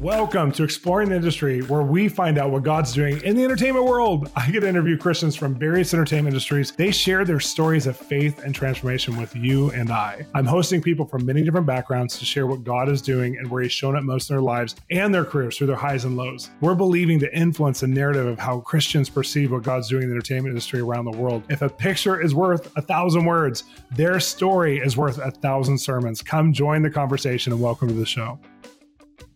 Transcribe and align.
Welcome 0.00 0.50
to 0.52 0.64
Exploring 0.64 1.10
the 1.10 1.16
Industry, 1.16 1.60
where 1.60 1.82
we 1.82 2.08
find 2.08 2.38
out 2.38 2.50
what 2.50 2.62
God's 2.62 2.94
doing 2.94 3.20
in 3.22 3.36
the 3.36 3.44
entertainment 3.44 3.84
world. 3.84 4.30
I 4.34 4.50
get 4.50 4.60
to 4.60 4.66
interview 4.66 4.96
Christians 4.96 5.36
from 5.36 5.54
various 5.54 5.92
entertainment 5.92 6.32
industries. 6.32 6.72
They 6.72 6.90
share 6.90 7.22
their 7.26 7.38
stories 7.38 7.86
of 7.86 7.98
faith 7.98 8.42
and 8.42 8.54
transformation 8.54 9.18
with 9.18 9.36
you 9.36 9.70
and 9.72 9.90
I. 9.90 10.24
I'm 10.32 10.46
hosting 10.46 10.80
people 10.80 11.04
from 11.04 11.26
many 11.26 11.42
different 11.42 11.66
backgrounds 11.66 12.18
to 12.18 12.24
share 12.24 12.46
what 12.46 12.64
God 12.64 12.88
is 12.88 13.02
doing 13.02 13.36
and 13.36 13.50
where 13.50 13.62
He's 13.62 13.72
shown 13.72 13.94
up 13.94 14.02
most 14.02 14.30
in 14.30 14.36
their 14.36 14.42
lives 14.42 14.74
and 14.90 15.14
their 15.14 15.26
careers 15.26 15.58
through 15.58 15.66
their 15.66 15.76
highs 15.76 16.06
and 16.06 16.16
lows. 16.16 16.48
We're 16.62 16.74
believing 16.74 17.18
to 17.18 17.36
influence 17.36 17.80
the 17.80 17.88
narrative 17.88 18.26
of 18.26 18.38
how 18.38 18.60
Christians 18.60 19.10
perceive 19.10 19.52
what 19.52 19.64
God's 19.64 19.90
doing 19.90 20.04
in 20.04 20.08
the 20.08 20.14
entertainment 20.14 20.52
industry 20.52 20.80
around 20.80 21.04
the 21.04 21.18
world. 21.18 21.42
If 21.50 21.60
a 21.60 21.68
picture 21.68 22.22
is 22.22 22.34
worth 22.34 22.72
a 22.74 22.80
thousand 22.80 23.26
words, 23.26 23.64
their 23.90 24.18
story 24.18 24.78
is 24.78 24.96
worth 24.96 25.18
a 25.18 25.30
thousand 25.30 25.76
sermons. 25.76 26.22
Come 26.22 26.54
join 26.54 26.80
the 26.80 26.90
conversation 26.90 27.52
and 27.52 27.60
welcome 27.60 27.88
to 27.88 27.94
the 27.94 28.06
show. 28.06 28.38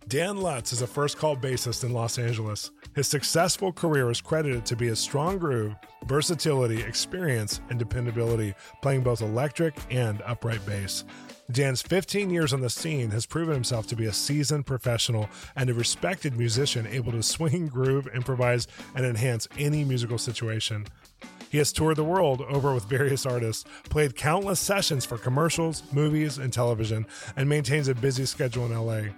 Dan 0.07 0.37
Lutz 0.37 0.73
is 0.73 0.83
a 0.83 0.87
first 0.87 1.17
call 1.17 1.35
bassist 1.35 1.83
in 1.83 1.95
Los 1.95 2.19
Angeles. 2.19 2.71
His 2.95 3.09
successful 3.09 3.73
career 3.73 4.11
is 4.11 4.21
credited 4.21 4.67
to 4.67 4.77
be 4.77 4.89
his 4.89 4.99
strong 4.99 5.39
groove, 5.39 5.75
versatility, 6.05 6.83
experience, 6.83 7.63
and 7.71 7.79
dependability, 7.79 8.55
playing 8.83 9.03
both 9.03 9.23
electric 9.23 9.75
and 9.91 10.21
upright 10.27 10.65
bass. 10.67 11.05
Dan's 11.51 11.81
15 11.81 12.29
years 12.29 12.53
on 12.53 12.61
the 12.61 12.69
scene 12.69 13.11
has 13.13 13.25
proven 13.25 13.55
himself 13.55 13.87
to 13.87 13.97
be 13.97 14.05
a 14.05 14.13
seasoned 14.13 14.67
professional 14.67 15.29
and 15.57 15.71
a 15.71 15.75
respected 15.75 16.37
musician 16.37 16.87
able 16.87 17.13
to 17.13 17.23
swing, 17.23 17.67
groove, 17.67 18.07
improvise, 18.15 18.67
and 18.95 19.07
enhance 19.07 19.49
any 19.59 19.85
musical 19.85 20.19
situation. 20.19 20.87
He 21.49 21.59
has 21.59 21.73
toured 21.73 21.97
the 21.97 22.05
world 22.05 22.43
over 22.43 22.75
with 22.75 22.85
various 22.85 23.25
artists, 23.25 23.65
played 23.85 24.17
countless 24.17 24.61
sessions 24.61 25.07
for 25.07 25.17
commercials, 25.17 25.83
movies, 25.93 26.37
and 26.37 26.53
television, 26.53 27.07
and 27.37 27.49
maintains 27.49 27.89
a 27.89 27.95
busy 27.95 28.27
schedule 28.27 28.67
in 28.67 28.75
LA. 28.75 29.13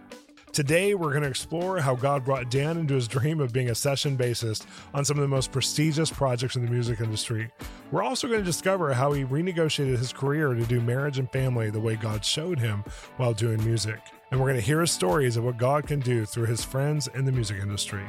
Today, 0.56 0.94
we're 0.94 1.10
going 1.10 1.22
to 1.22 1.28
explore 1.28 1.80
how 1.80 1.94
God 1.94 2.24
brought 2.24 2.50
Dan 2.50 2.78
into 2.78 2.94
his 2.94 3.06
dream 3.06 3.40
of 3.40 3.52
being 3.52 3.68
a 3.68 3.74
session 3.74 4.16
bassist 4.16 4.64
on 4.94 5.04
some 5.04 5.18
of 5.18 5.20
the 5.20 5.28
most 5.28 5.52
prestigious 5.52 6.10
projects 6.10 6.56
in 6.56 6.64
the 6.64 6.70
music 6.70 6.98
industry. 7.02 7.50
We're 7.92 8.02
also 8.02 8.26
going 8.26 8.40
to 8.40 8.44
discover 8.46 8.94
how 8.94 9.12
he 9.12 9.22
renegotiated 9.22 9.98
his 9.98 10.14
career 10.14 10.54
to 10.54 10.64
do 10.64 10.80
marriage 10.80 11.18
and 11.18 11.30
family 11.30 11.68
the 11.68 11.78
way 11.78 11.96
God 11.96 12.24
showed 12.24 12.58
him 12.58 12.84
while 13.18 13.34
doing 13.34 13.62
music. 13.66 14.00
And 14.30 14.40
we're 14.40 14.46
going 14.46 14.58
to 14.58 14.66
hear 14.66 14.80
his 14.80 14.92
stories 14.92 15.36
of 15.36 15.44
what 15.44 15.58
God 15.58 15.86
can 15.86 16.00
do 16.00 16.24
through 16.24 16.46
his 16.46 16.64
friends 16.64 17.06
in 17.08 17.26
the 17.26 17.32
music 17.32 17.58
industry. 17.60 18.06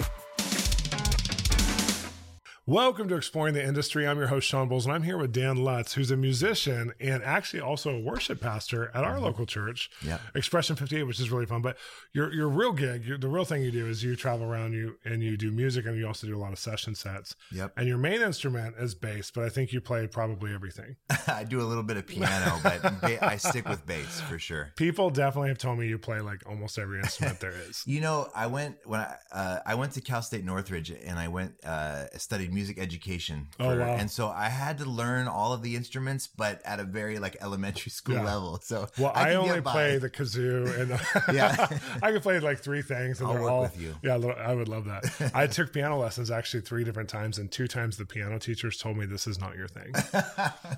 Welcome 2.70 3.08
to 3.08 3.16
Exploring 3.16 3.54
the 3.54 3.64
Industry. 3.64 4.06
I'm 4.06 4.18
your 4.18 4.28
host, 4.28 4.46
Shawn 4.46 4.68
Bolz, 4.68 4.84
and 4.84 4.92
I'm 4.92 5.04
here 5.04 5.18
with 5.18 5.32
Dan 5.32 5.56
Lutz, 5.56 5.94
who's 5.94 6.12
a 6.12 6.18
musician 6.18 6.92
and 7.00 7.24
actually 7.24 7.62
also 7.62 7.96
a 7.96 8.00
worship 8.02 8.42
pastor 8.42 8.92
at 8.94 9.06
our 9.06 9.14
mm-hmm. 9.14 9.24
local 9.24 9.46
church, 9.46 9.90
yeah. 10.06 10.18
Expression 10.36 10.76
58, 10.76 11.04
which 11.04 11.22
is 11.22 11.32
really 11.32 11.46
fun. 11.46 11.62
But 11.62 11.78
your 12.12 12.34
your 12.34 12.50
real 12.50 12.74
gig, 12.74 13.06
your, 13.06 13.18
the 13.18 13.30
real 13.30 13.46
thing 13.46 13.64
you 13.64 13.72
do 13.72 13.88
is 13.88 14.04
you 14.04 14.18
travel 14.18 14.46
around 14.46 14.74
you 14.74 14.98
and 15.06 15.24
you 15.24 15.38
do 15.38 15.50
music 15.50 15.86
and 15.86 15.98
you 15.98 16.06
also 16.06 16.28
do 16.28 16.36
a 16.36 16.42
lot 16.42 16.52
of 16.52 16.60
session 16.60 16.94
sets. 16.94 17.38
Yep. 17.54 17.72
And 17.78 17.88
your 17.88 17.98
main 17.98 18.20
instrument 18.20 18.76
is 18.78 18.96
bass, 18.96 19.32
but 19.32 19.46
I 19.46 19.50
think 19.50 19.72
you 19.72 19.80
play 19.80 20.06
probably 20.06 20.54
everything. 20.54 20.98
I 21.28 21.46
do 21.46 21.62
a 21.62 21.64
little 21.64 21.84
bit 21.84 21.96
of 21.96 22.06
piano, 22.06 22.60
but 22.64 22.82
ba- 23.00 23.26
I 23.26 23.38
stick 23.38 23.66
with 23.70 23.86
bass 23.86 24.20
for 24.20 24.40
sure. 24.40 24.74
People 24.76 25.10
definitely 25.10 25.48
have 25.48 25.58
told 25.58 25.80
me 25.80 25.88
you 25.88 25.98
play 25.98 26.20
like 26.20 26.42
almost 26.46 26.78
every 26.78 27.00
instrument 27.00 27.40
there 27.40 27.54
is. 27.70 27.84
you 27.88 28.02
know, 28.02 28.28
I 28.36 28.48
went 28.48 28.76
when 28.84 29.00
I 29.00 29.16
uh, 29.32 29.60
I 29.66 29.76
went 29.76 29.94
to 29.94 30.02
Cal 30.02 30.22
State 30.22 30.44
Northridge 30.44 30.90
and 30.90 31.18
I 31.18 31.30
went 31.30 31.64
uh, 31.64 32.08
studied 32.18 32.57
music 32.58 32.80
education. 32.80 33.48
Oh, 33.60 33.66
for, 33.66 33.72
oh, 33.72 33.86
wow. 33.86 33.96
And 34.00 34.10
so 34.10 34.30
I 34.30 34.50
had 34.50 34.80
to 34.80 34.86
learn 34.86 35.28
all 35.28 35.54
of 35.54 35.62
the 35.62 35.76
instruments, 35.76 36.26
but 36.26 36.60
at 36.66 36.80
a 36.80 36.84
very 36.84 37.20
like 37.20 37.38
elementary 37.40 37.92
school 38.00 38.16
yeah. 38.16 38.26
level. 38.26 38.60
So 38.64 38.90
well, 38.98 39.12
I, 39.14 39.32
I 39.32 39.36
only 39.36 39.62
play 39.62 40.00
the 40.00 40.10
kazoo 40.10 40.66
and 40.80 40.90
yeah, 41.36 41.68
I 42.02 42.12
can 42.12 42.22
play 42.22 42.40
like 42.40 42.60
three 42.60 42.82
things 42.82 43.20
and 43.20 43.28
I'll 43.28 43.34
they're 43.36 43.44
work 43.44 43.52
all, 43.52 43.62
with 43.62 43.80
you. 43.80 43.94
Yeah, 44.02 44.16
I 44.16 44.56
would 44.56 44.68
love 44.68 44.86
that. 44.86 45.32
I 45.36 45.46
took 45.46 45.72
piano 45.72 46.00
lessons 46.00 46.32
actually 46.32 46.62
three 46.62 46.84
different 46.84 47.10
times 47.10 47.38
and 47.38 47.52
two 47.52 47.68
times 47.68 47.96
the 47.98 48.06
piano 48.06 48.40
teachers 48.40 48.78
told 48.78 48.98
me 48.98 49.06
this 49.06 49.28
is 49.28 49.40
not 49.40 49.56
your 49.56 49.68
thing. 49.68 49.92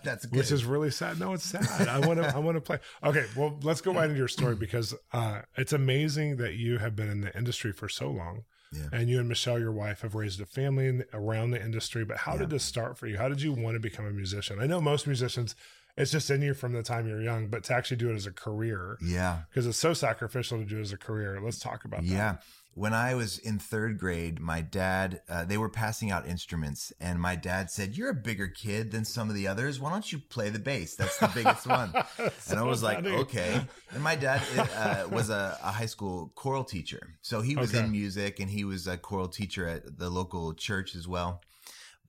That's 0.03 0.26
good. 0.26 0.38
Which 0.38 0.52
is 0.52 0.66
really 0.66 0.92
sad. 0.92 1.18
No, 1.18 1.32
it's 1.34 1.46
sad. 1.46 1.88
I 1.88 2.06
want 2.06 2.22
to, 2.22 2.36
I 2.36 2.40
want 2.40 2.58
to 2.58 2.62
play. 2.62 2.80
Okay. 3.06 3.26
Well, 3.38 3.58
let's 3.64 3.80
go 3.80 3.94
right 3.94 4.06
into 4.06 4.18
your 4.18 4.28
story 4.28 4.56
because 4.56 4.94
uh, 5.14 5.42
it's 5.56 5.72
amazing 5.72 6.36
that 6.38 6.56
you 6.56 6.78
have 6.80 6.96
been 6.96 7.09
in 7.09 7.22
the 7.22 7.36
industry 7.38 7.72
for 7.72 7.88
so 7.88 8.09
long. 8.09 8.44
Yeah. 8.72 8.90
And 8.91 9.09
you 9.09 9.19
and 9.19 9.28
Michelle, 9.28 9.59
your 9.59 9.72
wife, 9.72 10.02
have 10.02 10.16
raised 10.16 10.40
a 10.41 10.46
family 10.46 10.88
in, 10.88 11.06
around 11.13 11.52
the 11.52 11.62
industry. 11.62 12.06
But 12.06 12.18
how 12.18 12.34
yeah. 12.34 12.40
did 12.40 12.50
this 12.52 12.63
start 12.63 12.97
for 12.97 13.07
you? 13.07 13.18
How 13.18 13.30
did 13.30 13.41
you 13.41 13.52
want 13.52 13.75
to 13.75 13.80
become 13.80 14.06
a 14.06 14.12
musician? 14.12 14.59
I 14.59 14.68
know 14.68 14.80
most 14.80 15.07
musicians, 15.07 15.56
it's 15.97 16.12
just 16.12 16.30
in 16.30 16.41
you 16.41 16.53
from 16.53 16.74
the 16.74 16.84
time 16.84 17.08
you're 17.08 17.22
young, 17.22 17.47
but 17.47 17.63
to 17.66 17.74
actually 17.74 17.97
do 17.97 18.12
it 18.12 18.16
as 18.16 18.25
a 18.25 18.31
career. 18.31 18.97
Yeah. 19.03 19.40
Because 19.50 19.66
it's 19.66 19.78
so 19.78 19.94
sacrificial 19.94 20.59
to 20.59 20.66
do 20.66 20.78
it 20.78 20.81
as 20.81 20.94
a 20.94 20.97
career. 20.97 21.40
Let's 21.41 21.59
talk 21.59 21.85
about 21.85 22.02
that. 22.02 22.08
Yeah 22.08 22.35
when 22.74 22.94
I 22.94 23.13
was 23.16 23.38
in 23.40 23.59
third 23.59 23.97
grade, 23.97 24.40
my 24.40 24.62
dad, 24.62 25.22
uh, 25.28 25.44
they 25.44 25.57
were 25.57 25.69
passing 25.69 26.12
out 26.12 26.28
instruments, 26.28 26.94
and 27.00 27.19
my 27.19 27.35
dad 27.35 27.69
said, 27.69 27.97
You're 27.97 28.12
a 28.12 28.16
bigger 28.16 28.47
kid 28.47 28.91
than 28.91 29.03
some 29.06 29.30
of 29.30 29.35
the 29.35 29.47
others. 29.47 29.80
Why 29.80 29.90
don't 29.90 30.09
you 30.12 30.19
play 30.19 30.50
the 30.50 30.59
bass? 30.59 30.96
That's 30.96 31.18
the 31.18 31.29
biggest 31.34 31.68
one. 31.68 31.91
so 32.18 32.31
and 32.52 32.59
I 32.59 32.63
was 32.63 32.81
funny. 32.81 33.09
like, 33.09 33.19
Okay. 33.19 33.62
And 33.91 34.03
my 34.03 34.16
dad 34.16 34.41
uh, 34.75 35.08
was 35.09 35.29
a, 35.29 35.58
a, 35.63 35.72
high 35.72 35.88
school 35.88 36.31
choral 36.35 36.63
teacher. 36.63 37.16
So 37.22 37.41
he 37.41 37.56
was 37.56 37.74
okay. 37.74 37.84
in 37.84 37.91
music 37.91 38.40
and 38.40 38.50
he 38.50 38.63
was 38.63 38.88
a 38.88 38.97
choral 38.97 39.28
teacher 39.28 39.68
at 39.68 39.97
the 39.97 40.09
local 40.09 40.53
church 40.53 40.96
as 40.96 41.08
well. 41.08 41.41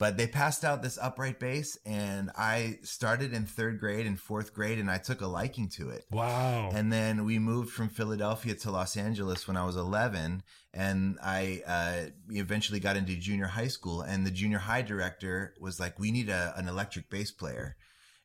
But 0.01 0.17
they 0.17 0.27
passed 0.27 0.65
out 0.65 0.81
this 0.81 0.99
upright 1.01 1.39
bass, 1.39 1.77
and 1.85 2.31
I 2.35 2.79
started 2.83 3.35
in 3.35 3.45
third 3.45 3.79
grade 3.79 4.07
and 4.07 4.19
fourth 4.19 4.55
grade, 4.55 4.79
and 4.79 4.91
I 4.91 4.97
took 4.97 5.21
a 5.21 5.27
liking 5.27 5.69
to 5.77 5.91
it. 5.91 6.07
Wow. 6.11 6.71
And 6.73 6.91
then 6.91 7.27
we 7.27 7.39
moved 7.39 7.69
from 7.71 7.91
Philadelphia 7.91 8.55
to 8.55 8.71
Los 8.71 8.97
Angeles 8.97 9.47
when 9.47 9.59
I 9.59 9.67
was 9.67 9.77
11, 9.77 10.43
and 10.73 11.19
I 11.23 11.61
uh, 11.67 12.11
eventually 12.31 12.81
got 12.81 12.97
into 12.97 13.15
junior 13.15 13.49
high 13.49 13.69
school. 13.69 14.01
And 14.01 14.27
the 14.27 14.31
junior 14.31 14.57
high 14.57 14.81
director 14.81 15.55
was 15.61 15.79
like, 15.79 15.99
We 15.99 16.11
need 16.11 16.31
a, 16.31 16.55
an 16.57 16.67
electric 16.67 17.11
bass 17.11 17.31
player. 17.31 17.77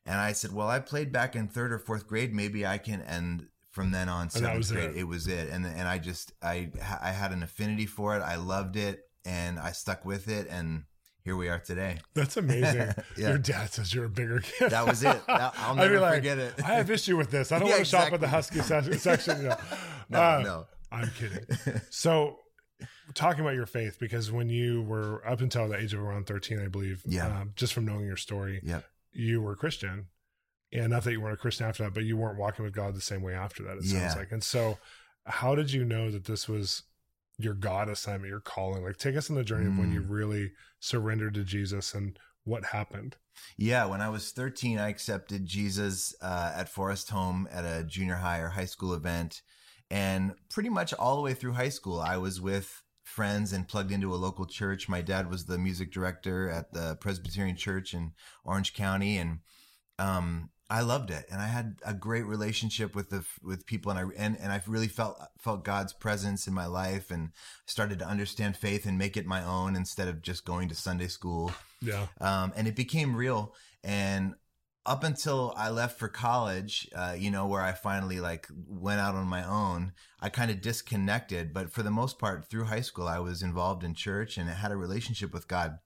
And 0.06 0.18
I 0.18 0.32
said, 0.32 0.54
Well, 0.54 0.68
I 0.68 0.78
played 0.78 1.12
back 1.12 1.36
in 1.36 1.46
third 1.46 1.74
or 1.74 1.78
fourth 1.78 2.06
grade. 2.06 2.32
Maybe 2.32 2.64
I 2.64 2.78
can. 2.78 3.02
And 3.02 3.48
from 3.70 3.90
then 3.90 4.08
on, 4.08 4.30
seventh 4.30 4.72
grade, 4.72 4.92
it. 4.92 4.96
it 4.96 5.04
was 5.04 5.28
it. 5.28 5.50
And 5.50 5.66
and 5.66 5.86
I 5.86 5.98
just 5.98 6.32
I 6.42 6.70
I 7.02 7.10
had 7.10 7.32
an 7.32 7.42
affinity 7.42 7.84
for 7.84 8.16
it. 8.16 8.20
I 8.20 8.36
loved 8.36 8.76
it, 8.76 9.10
and 9.26 9.58
I 9.58 9.72
stuck 9.72 10.06
with 10.06 10.26
it. 10.28 10.46
And 10.48 10.84
here 11.26 11.34
we 11.34 11.48
are 11.48 11.58
today. 11.58 11.98
That's 12.14 12.36
amazing. 12.36 12.94
yeah. 13.16 13.30
Your 13.30 13.38
dad 13.38 13.72
says 13.72 13.92
you're 13.92 14.04
a 14.04 14.08
bigger 14.08 14.38
kid. 14.38 14.70
That 14.70 14.86
was 14.86 15.02
it. 15.02 15.20
I'll 15.26 15.74
never 15.74 15.98
like, 15.98 16.14
forget 16.14 16.38
it. 16.38 16.54
I 16.58 16.74
have 16.74 16.88
issue 16.88 17.16
with 17.16 17.32
this. 17.32 17.50
I 17.50 17.58
don't 17.58 17.66
yeah, 17.66 17.74
want 17.74 17.78
to 17.78 17.96
exactly. 17.96 18.10
shop 18.10 18.14
at 18.14 18.20
the 18.20 18.28
Husky 18.28 18.96
section. 18.96 19.42
no, 20.08 20.18
uh, 20.18 20.40
no. 20.44 20.66
I'm 20.92 21.10
kidding. 21.18 21.80
So, 21.90 22.38
talking 23.14 23.40
about 23.40 23.56
your 23.56 23.66
faith, 23.66 23.98
because 23.98 24.30
when 24.30 24.48
you 24.48 24.82
were 24.82 25.26
up 25.26 25.40
until 25.40 25.66
the 25.68 25.76
age 25.76 25.92
of 25.94 26.00
around 26.00 26.28
13, 26.28 26.60
I 26.60 26.68
believe, 26.68 27.02
yeah. 27.04 27.40
Um, 27.40 27.54
just 27.56 27.74
from 27.74 27.86
knowing 27.86 28.06
your 28.06 28.16
story, 28.16 28.62
you 29.12 29.42
were 29.42 29.56
Christian. 29.56 30.06
And 30.72 30.90
not 30.90 31.02
that 31.02 31.10
you 31.10 31.20
weren't 31.20 31.34
a 31.34 31.38
Christian 31.38 31.66
after 31.66 31.82
that, 31.82 31.94
but 31.94 32.04
you 32.04 32.16
weren't 32.16 32.38
walking 32.38 32.64
with 32.64 32.72
God 32.72 32.94
the 32.94 33.00
same 33.00 33.22
way 33.22 33.34
after 33.34 33.64
that, 33.64 33.78
it 33.78 33.84
yeah. 33.84 34.06
sounds 34.06 34.16
like. 34.16 34.30
And 34.30 34.44
so, 34.44 34.78
how 35.24 35.56
did 35.56 35.72
you 35.72 35.84
know 35.84 36.08
that 36.12 36.26
this 36.26 36.48
was 36.48 36.84
your 37.38 37.54
God 37.54 37.88
assignment, 37.88 38.30
your 38.30 38.40
calling. 38.40 38.84
Like 38.84 38.96
take 38.96 39.16
us 39.16 39.30
on 39.30 39.36
the 39.36 39.44
journey 39.44 39.66
mm. 39.66 39.72
of 39.72 39.78
when 39.78 39.92
you 39.92 40.00
mm. 40.00 40.10
really 40.10 40.52
surrendered 40.80 41.34
to 41.34 41.44
Jesus 41.44 41.94
and 41.94 42.18
what 42.44 42.66
happened. 42.66 43.16
Yeah, 43.56 43.84
when 43.86 44.00
I 44.00 44.08
was 44.08 44.30
13, 44.30 44.78
I 44.78 44.88
accepted 44.88 45.44
Jesus 45.44 46.14
uh, 46.22 46.52
at 46.56 46.68
Forest 46.68 47.10
Home 47.10 47.48
at 47.50 47.64
a 47.64 47.84
junior 47.84 48.14
high 48.14 48.38
or 48.38 48.48
high 48.48 48.64
school 48.64 48.94
event. 48.94 49.42
And 49.90 50.34
pretty 50.48 50.68
much 50.68 50.94
all 50.94 51.16
the 51.16 51.22
way 51.22 51.34
through 51.34 51.52
high 51.52 51.68
school, 51.68 52.00
I 52.00 52.16
was 52.16 52.40
with 52.40 52.82
friends 53.02 53.52
and 53.52 53.68
plugged 53.68 53.92
into 53.92 54.14
a 54.14 54.16
local 54.16 54.46
church. 54.46 54.88
My 54.88 55.00
dad 55.00 55.30
was 55.30 55.44
the 55.44 55.58
music 55.58 55.92
director 55.92 56.48
at 56.48 56.72
the 56.72 56.96
Presbyterian 56.96 57.56
Church 57.56 57.94
in 57.94 58.12
Orange 58.44 58.74
County. 58.74 59.18
And 59.18 59.40
um, 59.98 60.50
I 60.68 60.80
loved 60.80 61.10
it, 61.10 61.26
and 61.30 61.40
I 61.40 61.46
had 61.46 61.76
a 61.84 61.94
great 61.94 62.26
relationship 62.26 62.96
with 62.96 63.10
the 63.10 63.24
with 63.42 63.66
people, 63.66 63.92
and 63.92 64.00
I 64.00 64.04
and, 64.16 64.36
and 64.40 64.52
I 64.52 64.60
really 64.66 64.88
felt 64.88 65.20
felt 65.38 65.64
God's 65.64 65.92
presence 65.92 66.48
in 66.48 66.54
my 66.54 66.66
life, 66.66 67.10
and 67.10 67.30
started 67.66 68.00
to 68.00 68.06
understand 68.06 68.56
faith 68.56 68.84
and 68.84 68.98
make 68.98 69.16
it 69.16 69.26
my 69.26 69.44
own 69.44 69.76
instead 69.76 70.08
of 70.08 70.22
just 70.22 70.44
going 70.44 70.68
to 70.68 70.74
Sunday 70.74 71.06
school. 71.06 71.52
Yeah, 71.80 72.06
um, 72.20 72.52
and 72.56 72.66
it 72.66 72.74
became 72.74 73.14
real. 73.14 73.54
And 73.84 74.34
up 74.84 75.04
until 75.04 75.54
I 75.56 75.70
left 75.70 76.00
for 76.00 76.08
college, 76.08 76.88
uh, 76.94 77.14
you 77.16 77.30
know, 77.30 77.46
where 77.46 77.62
I 77.62 77.72
finally 77.72 78.18
like 78.18 78.48
went 78.68 79.00
out 79.00 79.14
on 79.14 79.26
my 79.28 79.46
own, 79.46 79.92
I 80.20 80.30
kind 80.30 80.50
of 80.50 80.60
disconnected. 80.60 81.52
But 81.52 81.70
for 81.70 81.84
the 81.84 81.90
most 81.92 82.18
part, 82.18 82.50
through 82.50 82.64
high 82.64 82.80
school, 82.80 83.06
I 83.06 83.20
was 83.20 83.42
involved 83.42 83.84
in 83.84 83.94
church 83.94 84.36
and 84.36 84.50
I 84.50 84.54
had 84.54 84.72
a 84.72 84.76
relationship 84.76 85.32
with 85.32 85.46
God 85.46 85.78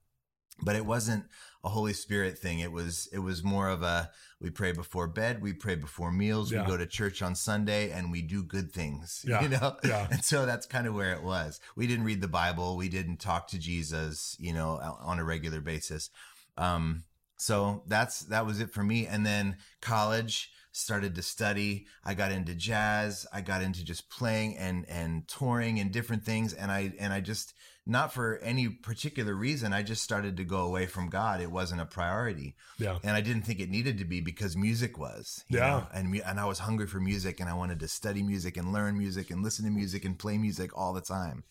but 0.62 0.76
it 0.76 0.86
wasn't 0.86 1.24
a 1.62 1.68
Holy 1.68 1.92
Spirit 1.92 2.38
thing. 2.38 2.60
It 2.60 2.72
was 2.72 3.08
it 3.12 3.18
was 3.18 3.42
more 3.42 3.68
of 3.68 3.82
a 3.82 4.10
we 4.40 4.50
pray 4.50 4.72
before 4.72 5.06
bed, 5.06 5.42
we 5.42 5.52
pray 5.52 5.74
before 5.74 6.10
meals, 6.10 6.50
yeah. 6.50 6.62
we 6.62 6.68
go 6.68 6.76
to 6.76 6.86
church 6.86 7.20
on 7.20 7.34
Sunday, 7.34 7.90
and 7.90 8.10
we 8.10 8.22
do 8.22 8.42
good 8.42 8.72
things. 8.72 9.24
Yeah. 9.30 9.42
You 9.42 9.48
know, 9.50 9.76
yeah. 9.84 10.08
and 10.10 10.24
so 10.24 10.44
that's 10.44 10.66
kind 10.66 10.86
of 10.86 10.94
where 10.94 11.12
it 11.12 11.22
was. 11.22 11.60
We 11.76 11.86
didn't 11.86 12.04
read 12.04 12.20
the 12.20 12.28
Bible, 12.28 12.76
we 12.76 12.88
didn't 12.88 13.18
talk 13.18 13.48
to 13.48 13.58
Jesus, 13.58 14.36
you 14.40 14.52
know, 14.52 14.80
on 15.00 15.18
a 15.18 15.24
regular 15.24 15.60
basis. 15.60 16.10
Um, 16.56 17.04
so 17.36 17.82
that's 17.86 18.22
that 18.22 18.46
was 18.46 18.60
it 18.60 18.70
for 18.70 18.82
me. 18.82 19.06
And 19.06 19.24
then 19.24 19.58
college, 19.80 20.50
started 20.72 21.14
to 21.16 21.22
study. 21.22 21.86
I 22.04 22.14
got 22.14 22.32
into 22.32 22.54
jazz. 22.54 23.26
I 23.32 23.40
got 23.40 23.62
into 23.62 23.84
just 23.84 24.08
playing 24.08 24.56
and, 24.56 24.88
and 24.88 25.26
touring 25.26 25.80
and 25.80 25.90
different 25.90 26.24
things. 26.24 26.54
And 26.54 26.70
I, 26.70 26.92
and 26.98 27.12
I 27.12 27.20
just, 27.20 27.54
not 27.86 28.12
for 28.12 28.38
any 28.38 28.68
particular 28.68 29.34
reason, 29.34 29.72
I 29.72 29.82
just 29.82 30.02
started 30.02 30.36
to 30.36 30.44
go 30.44 30.58
away 30.60 30.86
from 30.86 31.08
God. 31.08 31.40
It 31.40 31.50
wasn't 31.50 31.80
a 31.80 31.86
priority. 31.86 32.54
Yeah. 32.78 32.98
And 33.02 33.16
I 33.16 33.20
didn't 33.20 33.42
think 33.42 33.58
it 33.58 33.70
needed 33.70 33.98
to 33.98 34.04
be 34.04 34.20
because 34.20 34.56
music 34.56 34.98
was, 34.98 35.44
you 35.48 35.58
Yeah. 35.58 35.68
know, 35.68 35.86
and, 35.92 36.14
and 36.24 36.38
I 36.38 36.44
was 36.44 36.60
hungry 36.60 36.86
for 36.86 37.00
music 37.00 37.40
and 37.40 37.48
I 37.48 37.54
wanted 37.54 37.80
to 37.80 37.88
study 37.88 38.22
music 38.22 38.56
and 38.56 38.72
learn 38.72 38.98
music 38.98 39.30
and 39.30 39.42
listen 39.42 39.64
to 39.64 39.70
music 39.70 40.04
and 40.04 40.18
play 40.18 40.38
music 40.38 40.76
all 40.76 40.92
the 40.92 41.00
time. 41.00 41.44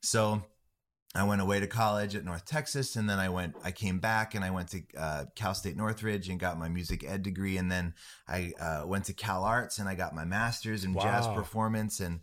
So 0.00 0.42
I 1.16 1.22
went 1.24 1.40
away 1.40 1.60
to 1.60 1.66
college 1.68 2.16
at 2.16 2.24
North 2.24 2.44
Texas, 2.44 2.96
and 2.96 3.08
then 3.08 3.20
I 3.20 3.28
went. 3.28 3.54
I 3.62 3.70
came 3.70 4.00
back 4.00 4.34
and 4.34 4.44
I 4.44 4.50
went 4.50 4.70
to 4.70 4.80
uh, 4.98 5.24
Cal 5.36 5.54
State 5.54 5.76
Northridge 5.76 6.28
and 6.28 6.40
got 6.40 6.58
my 6.58 6.68
music 6.68 7.04
ed 7.06 7.22
degree, 7.22 7.56
and 7.56 7.70
then 7.70 7.94
I 8.26 8.52
uh, 8.58 8.82
went 8.84 9.04
to 9.04 9.12
Cal 9.12 9.44
Arts 9.44 9.78
and 9.78 9.88
I 9.88 9.94
got 9.94 10.12
my 10.12 10.24
master's 10.24 10.84
in 10.84 10.94
jazz 10.94 11.28
performance, 11.28 12.00
and 12.00 12.18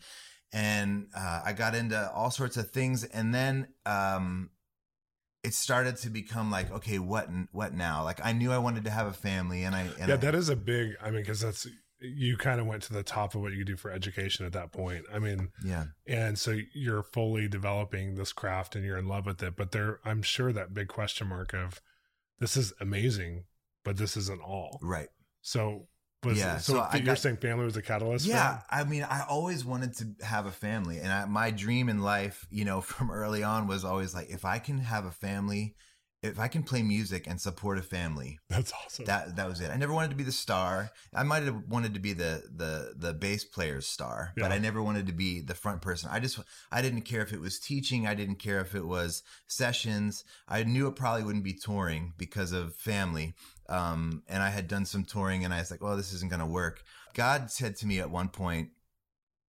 and 0.53 1.07
uh, 1.15 1.42
I 1.45 1.53
got 1.53 1.75
into 1.75 2.12
all 2.12 2.31
sorts 2.31 2.57
of 2.57 2.71
things, 2.71 3.03
and 3.03 3.33
then 3.33 3.68
um, 3.86 4.50
it 5.44 5.53
started 5.53 5.98
to 5.98 6.09
become 6.09 6.51
like, 6.51 6.71
okay, 6.71 7.00
what 7.00 7.30
what 7.51 7.74
now? 7.74 8.03
Like 8.03 8.24
I 8.24 8.33
knew 8.33 8.51
I 8.51 8.57
wanted 8.57 8.83
to 8.86 8.92
have 8.92 9.07
a 9.07 9.13
family, 9.13 9.63
and 9.63 9.75
I 9.75 9.89
and 10.00 10.09
yeah, 10.09 10.15
I, 10.15 10.18
that 10.18 10.36
is 10.36 10.50
a 10.50 10.56
big. 10.56 10.95
I 11.01 11.12
mean, 11.12 11.21
because 11.21 11.42
that's 11.42 11.68
you 12.01 12.36
kind 12.36 12.59
of 12.59 12.65
went 12.65 12.81
to 12.83 12.94
the 12.94 13.03
top 13.03 13.36
of 13.36 13.42
what 13.42 13.51
you 13.51 13.59
could 13.59 13.68
do 13.68 13.77
for 13.77 13.92
education 13.92 14.45
at 14.45 14.53
that 14.53 14.71
point. 14.71 15.06
I 15.13 15.19
mean, 15.19 15.50
yeah 15.63 15.86
and 16.07 16.38
so 16.38 16.57
you're 16.74 17.03
fully 17.03 17.48
developing 17.48 18.15
this 18.15 18.33
craft 18.33 18.75
and 18.75 18.83
you're 18.83 18.98
in 18.98 19.07
love 19.07 19.27
with 19.27 19.42
it. 19.44 19.56
But 19.56 19.71
there, 19.71 20.00
I'm 20.03 20.24
sure 20.24 20.51
that 20.51 20.74
big 20.74 20.88
question 20.88 21.27
mark 21.27 21.53
of 21.53 21.80
this 22.39 22.57
is 22.57 22.74
amazing, 22.81 23.45
but 23.83 23.98
this 23.98 24.18
isn't 24.18 24.42
all. 24.42 24.80
right. 24.81 25.09
So, 25.44 25.88
was, 26.24 26.38
Yeah, 26.38 26.58
so, 26.58 26.74
so 26.74 26.80
I 26.80 26.98
you're 26.98 27.06
got- 27.06 27.20
saying 27.20 27.38
family 27.38 27.66
was 27.66 27.78
a 27.78 27.82
catalyst? 27.82 28.26
Yeah? 28.26 28.60
I 28.70 28.84
mean, 28.84 29.04
I 29.04 29.24
always 29.28 29.66
wanted 29.66 29.96
to 29.98 30.26
have 30.26 30.46
a 30.46 30.52
family, 30.52 31.00
and 31.00 31.12
I, 31.12 31.26
my 31.26 31.52
dream 31.52 31.90
in 31.90 32.02
life, 32.02 32.46
you 32.52 32.66
know, 32.66 32.82
from 32.92 33.12
early 33.12 33.44
on 33.44 33.68
was 33.68 33.84
always 33.84 34.14
like, 34.14 34.30
if 34.30 34.46
I 34.46 34.60
can 34.60 34.80
have 34.80 35.06
a 35.06 35.12
family, 35.12 35.76
if 36.24 36.40
I 36.40 36.48
can 36.50 36.62
play 36.62 36.84
music 36.84 37.26
and 37.26 37.42
support 37.42 37.80
a 37.80 37.82
family, 37.82 38.38
that's 38.48 38.72
awesome. 38.86 39.06
that 39.06 39.38
that 39.38 39.50
was 39.50 39.60
it. 39.60 39.72
I 39.72 39.78
never 39.78 39.92
wanted 39.92 40.12
to 40.12 40.16
be 40.16 40.22
the 40.24 40.32
star. 40.32 40.92
I 41.16 41.24
might 41.24 41.42
have 41.42 41.64
wanted 41.68 41.96
to 41.96 42.00
be 42.00 42.14
the 42.14 42.44
the 42.56 42.94
the 42.96 43.12
bass 43.12 43.44
player's 43.44 43.88
star, 43.88 44.32
but 44.38 44.52
I 44.52 44.60
never 44.60 44.84
wanted 44.84 45.08
to 45.08 45.14
be 45.14 45.42
the 45.42 45.56
front 45.56 45.82
person. 45.82 46.12
I 46.14 46.20
just 46.20 46.38
I 46.72 46.84
didn't 46.84 47.02
care 47.02 47.24
if 47.24 47.34
it 47.34 47.40
was 47.42 47.58
teaching. 47.58 48.06
I 48.06 48.14
didn't 48.14 48.36
care 48.36 48.60
if 48.60 48.76
it 48.76 48.86
was 48.86 49.24
sessions. 49.48 50.24
I 50.48 50.64
knew 50.64 50.86
it 50.88 50.96
probably 50.96 51.24
wouldn't 51.24 51.44
be 51.44 51.54
touring 51.54 52.14
because 52.20 52.52
of 52.52 52.76
family. 52.76 53.34
Um, 53.72 54.24
and 54.28 54.44
I 54.44 54.50
had 54.50 54.68
done 54.68 54.86
some 54.86 55.04
touring, 55.06 55.46
and 55.46 55.54
I 55.54 55.60
was 55.60 55.72
like, 55.72 55.82
"Well, 55.82 55.98
this 55.98 56.14
isn't 56.14 56.30
going 56.30 56.40
to 56.42 56.46
work." 56.46 56.84
God 57.14 57.50
said 57.50 57.76
to 57.78 57.88
me 57.88 58.00
at 58.00 58.10
one 58.12 58.30
point, 58.30 58.70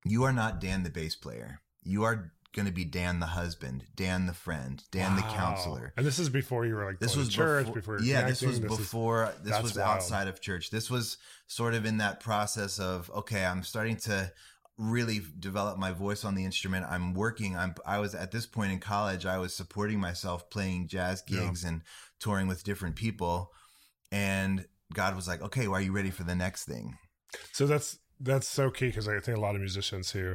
"You 0.04 0.24
are 0.24 0.32
not 0.32 0.60
Dan 0.60 0.82
the 0.82 0.90
bass 0.90 1.16
player. 1.16 1.60
You 1.82 2.04
are." 2.04 2.32
Going 2.54 2.66
to 2.66 2.70
be 2.72 2.84
Dan 2.84 3.18
the 3.18 3.24
husband, 3.28 3.86
Dan 3.96 4.26
the 4.26 4.34
friend, 4.34 4.84
Dan 4.90 5.16
the 5.16 5.22
counselor. 5.22 5.94
And 5.96 6.04
this 6.04 6.18
is 6.18 6.28
before 6.28 6.66
you 6.66 6.74
were 6.74 6.84
like 6.84 6.98
This 7.00 7.16
was 7.16 7.30
church, 7.30 7.64
before, 7.64 7.96
before, 7.96 8.00
yeah. 8.02 8.26
This 8.28 8.42
was 8.42 8.56
connecting, 8.58 8.72
is- 8.74 8.78
before. 8.78 9.32
This 9.42 9.62
was 9.62 9.74
wild. 9.74 9.88
outside 9.88 10.28
of 10.28 10.38
church. 10.42 10.68
This 10.68 10.90
was 10.90 11.16
sort 11.46 11.72
of 11.72 11.86
in 11.86 11.96
that 11.96 12.20
process 12.20 12.78
of 12.78 13.10
okay, 13.14 13.42
I'm 13.46 13.62
starting 13.62 13.96
to 14.00 14.30
really 14.76 15.22
develop 15.38 15.78
my 15.78 15.92
voice 15.92 16.26
on 16.26 16.34
the 16.34 16.44
instrument. 16.44 16.84
I'm 16.90 17.14
working. 17.14 17.56
I'm. 17.56 17.74
I 17.86 18.00
was 18.00 18.14
at 18.14 18.32
this 18.32 18.44
point 18.44 18.70
in 18.70 18.80
college. 18.80 19.24
I 19.24 19.38
was 19.38 19.54
supporting 19.54 19.98
myself, 19.98 20.50
playing 20.50 20.88
jazz 20.88 21.22
Yeah. 21.26 21.46
gigs 21.46 21.64
and 21.64 21.80
touring 22.20 22.48
with 22.48 22.64
different 22.64 22.96
people, 22.96 23.50
and 24.12 24.66
God 24.94 25.16
was 25.16 25.26
like, 25.26 25.42
okay, 25.42 25.66
well, 25.66 25.78
are 25.80 25.82
you 25.82 25.90
ready 25.92 26.10
for 26.10 26.22
the 26.22 26.34
next 26.36 26.64
thing? 26.66 26.96
So 27.52 27.66
that's 27.66 27.98
that's 28.20 28.46
so 28.46 28.70
key 28.70 28.86
because 28.86 29.08
I 29.08 29.18
think 29.18 29.36
a 29.36 29.40
lot 29.40 29.54
of 29.56 29.60
musicians 29.60 30.10
who 30.12 30.34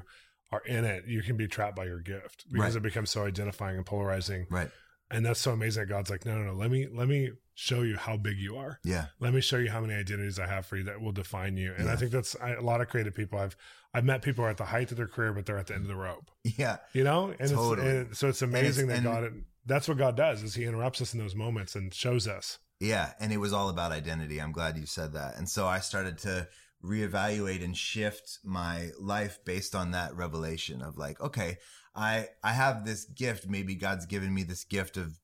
are 0.52 0.62
in 0.66 0.84
it, 0.84 1.06
you 1.08 1.22
can 1.22 1.38
be 1.38 1.48
trapped 1.48 1.76
by 1.78 1.86
your 1.86 2.00
gift 2.02 2.46
because 2.52 2.74
Right. 2.74 2.80
it 2.80 2.84
becomes 2.84 3.12
so 3.12 3.24
identifying 3.26 3.78
and 3.78 3.86
polarizing. 3.86 4.48
Right. 4.50 4.70
And 5.10 5.26
that's 5.26 5.40
so 5.40 5.52
amazing 5.52 5.84
that 5.84 5.90
God's 5.90 6.10
like, 6.10 6.26
no, 6.26 6.38
no, 6.38 6.52
no, 6.52 6.54
let 6.54 6.70
me 6.70 6.88
let 6.92 7.08
me 7.08 7.32
show 7.54 7.82
you 7.84 7.96
how 7.96 8.18
big 8.18 8.38
you 8.38 8.58
are. 8.58 8.78
Yeah. 8.84 9.06
Let 9.20 9.34
me 9.34 9.40
show 9.42 9.58
you 9.58 9.70
how 9.72 9.80
many 9.82 9.94
identities 9.94 10.38
I 10.38 10.48
have 10.48 10.66
for 10.66 10.76
you 10.76 10.84
that 10.84 11.00
will 11.00 11.14
define 11.14 11.56
you. 11.56 11.74
And 11.78 11.90
I 11.90 11.96
think 11.96 12.12
that's 12.12 12.36
I, 12.42 12.52
a 12.56 12.62
lot 12.62 12.82
of 12.82 12.90
creative 12.90 13.14
people. 13.16 13.40
I've 13.40 13.56
I've 13.94 14.04
met 14.06 14.22
people 14.22 14.44
who 14.44 14.48
are 14.48 14.52
at 14.52 14.58
the 14.58 14.66
height 14.66 14.92
of 14.92 14.98
their 14.98 15.08
career, 15.08 15.32
but 15.34 15.46
they're 15.46 15.58
at 15.58 15.68
the 15.68 15.76
end 15.76 15.84
of 15.84 15.88
the 15.88 15.96
rope. 15.96 16.30
Yeah. 16.44 16.78
You 16.94 17.04
know, 17.06 17.34
and, 17.40 17.50
Totally. 17.50 17.88
it's, 17.88 18.08
and 18.08 18.18
so 18.18 18.28
it's 18.30 18.42
amazing 18.42 18.92
and- 18.92 19.06
that 19.06 19.10
God. 19.22 19.32
That's 19.66 19.88
what 19.90 19.98
God 19.98 20.16
does 20.16 20.44
is 20.44 20.56
He 20.56 20.64
interrupts 20.66 21.02
us 21.02 21.14
in 21.14 21.20
those 21.20 21.36
moments 21.36 21.76
and 21.76 21.94
shows 21.94 22.26
us. 22.28 22.58
Yeah, 22.80 23.14
and 23.20 23.34
it 23.34 23.38
was 23.38 23.54
all 23.54 23.70
about 23.70 23.92
identity. 23.92 24.40
I'm 24.40 24.52
glad 24.52 24.78
you 24.78 24.86
said 24.86 25.14
that. 25.14 25.38
And 25.38 25.50
so 25.50 25.66
I 25.68 25.80
started 25.80 26.18
to 26.20 26.48
reevaluate 26.84 27.64
and 27.64 27.76
shift 27.76 28.40
my 28.44 28.92
life 29.00 29.40
based 29.44 29.74
on 29.74 29.92
that 29.92 30.16
revelation 30.16 30.82
of 30.82 30.98
like, 30.98 31.20
okay, 31.20 31.58
I 31.96 32.28
I 32.44 32.54
have 32.54 32.86
this 32.86 33.06
gift. 33.06 33.48
Maybe 33.48 33.74
God's 33.76 34.06
given 34.06 34.34
me 34.34 34.44
this 34.44 34.64
gift 34.64 34.96
of 34.98 35.20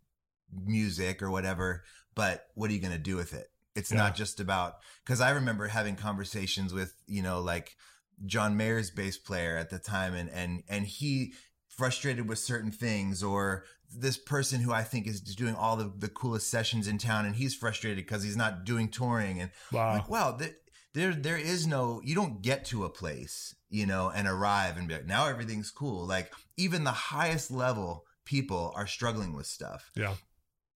music 0.51 1.21
or 1.21 1.29
whatever, 1.29 1.83
but 2.15 2.47
what 2.55 2.69
are 2.69 2.73
you 2.73 2.79
going 2.79 2.94
to 2.94 3.00
do 3.00 3.15
with 3.15 3.33
it? 3.33 3.51
It's 3.75 3.91
Yeah. 3.91 3.97
not 3.97 4.15
just 4.15 4.39
about 4.39 4.77
cuz 5.05 5.21
I 5.21 5.31
remember 5.31 5.67
having 5.67 5.95
conversations 5.95 6.73
with, 6.73 6.94
you 7.05 7.21
know, 7.21 7.39
like 7.39 7.75
John 8.25 8.57
Mayer's 8.57 8.91
bass 8.91 9.17
player 9.17 9.57
at 9.57 9.69
the 9.69 9.79
time 9.79 10.13
and 10.15 10.29
and 10.29 10.63
and 10.67 10.85
he 10.85 11.33
frustrated 11.67 12.27
with 12.27 12.39
certain 12.39 12.71
things 12.71 13.23
or 13.23 13.65
this 13.97 14.17
person 14.17 14.61
who 14.61 14.71
I 14.73 14.83
think 14.83 15.07
is 15.07 15.21
doing 15.21 15.55
all 15.55 15.75
the, 15.75 15.91
the 15.97 16.09
coolest 16.09 16.49
sessions 16.49 16.87
in 16.87 16.97
town 16.97 17.25
and 17.25 17.35
he's 17.35 17.55
frustrated 17.55 17.97
because 18.05 18.23
he's 18.23 18.37
not 18.37 18.65
doing 18.65 18.89
touring 18.89 19.39
and 19.41 19.51
Wow. 19.71 19.93
like 19.93 20.09
wow 20.09 20.31
th- 20.37 20.55
there 20.93 21.13
there 21.13 21.37
is 21.37 21.65
no 21.67 22.01
you 22.03 22.15
don't 22.15 22.41
get 22.41 22.65
to 22.65 22.85
a 22.85 22.89
place 22.89 23.55
you 23.69 23.85
know 23.85 24.11
and 24.13 24.27
arrive 24.27 24.77
and 24.77 24.87
be 24.87 24.93
like 24.93 25.05
now 25.05 25.27
everything's 25.27 25.71
cool 25.71 26.05
like 26.05 26.31
even 26.57 26.83
the 26.83 26.91
highest 26.91 27.49
level 27.51 28.05
people 28.25 28.71
are 28.75 28.87
struggling 28.87 29.33
with 29.35 29.45
stuff 29.47 29.91
Yeah. 29.95 30.15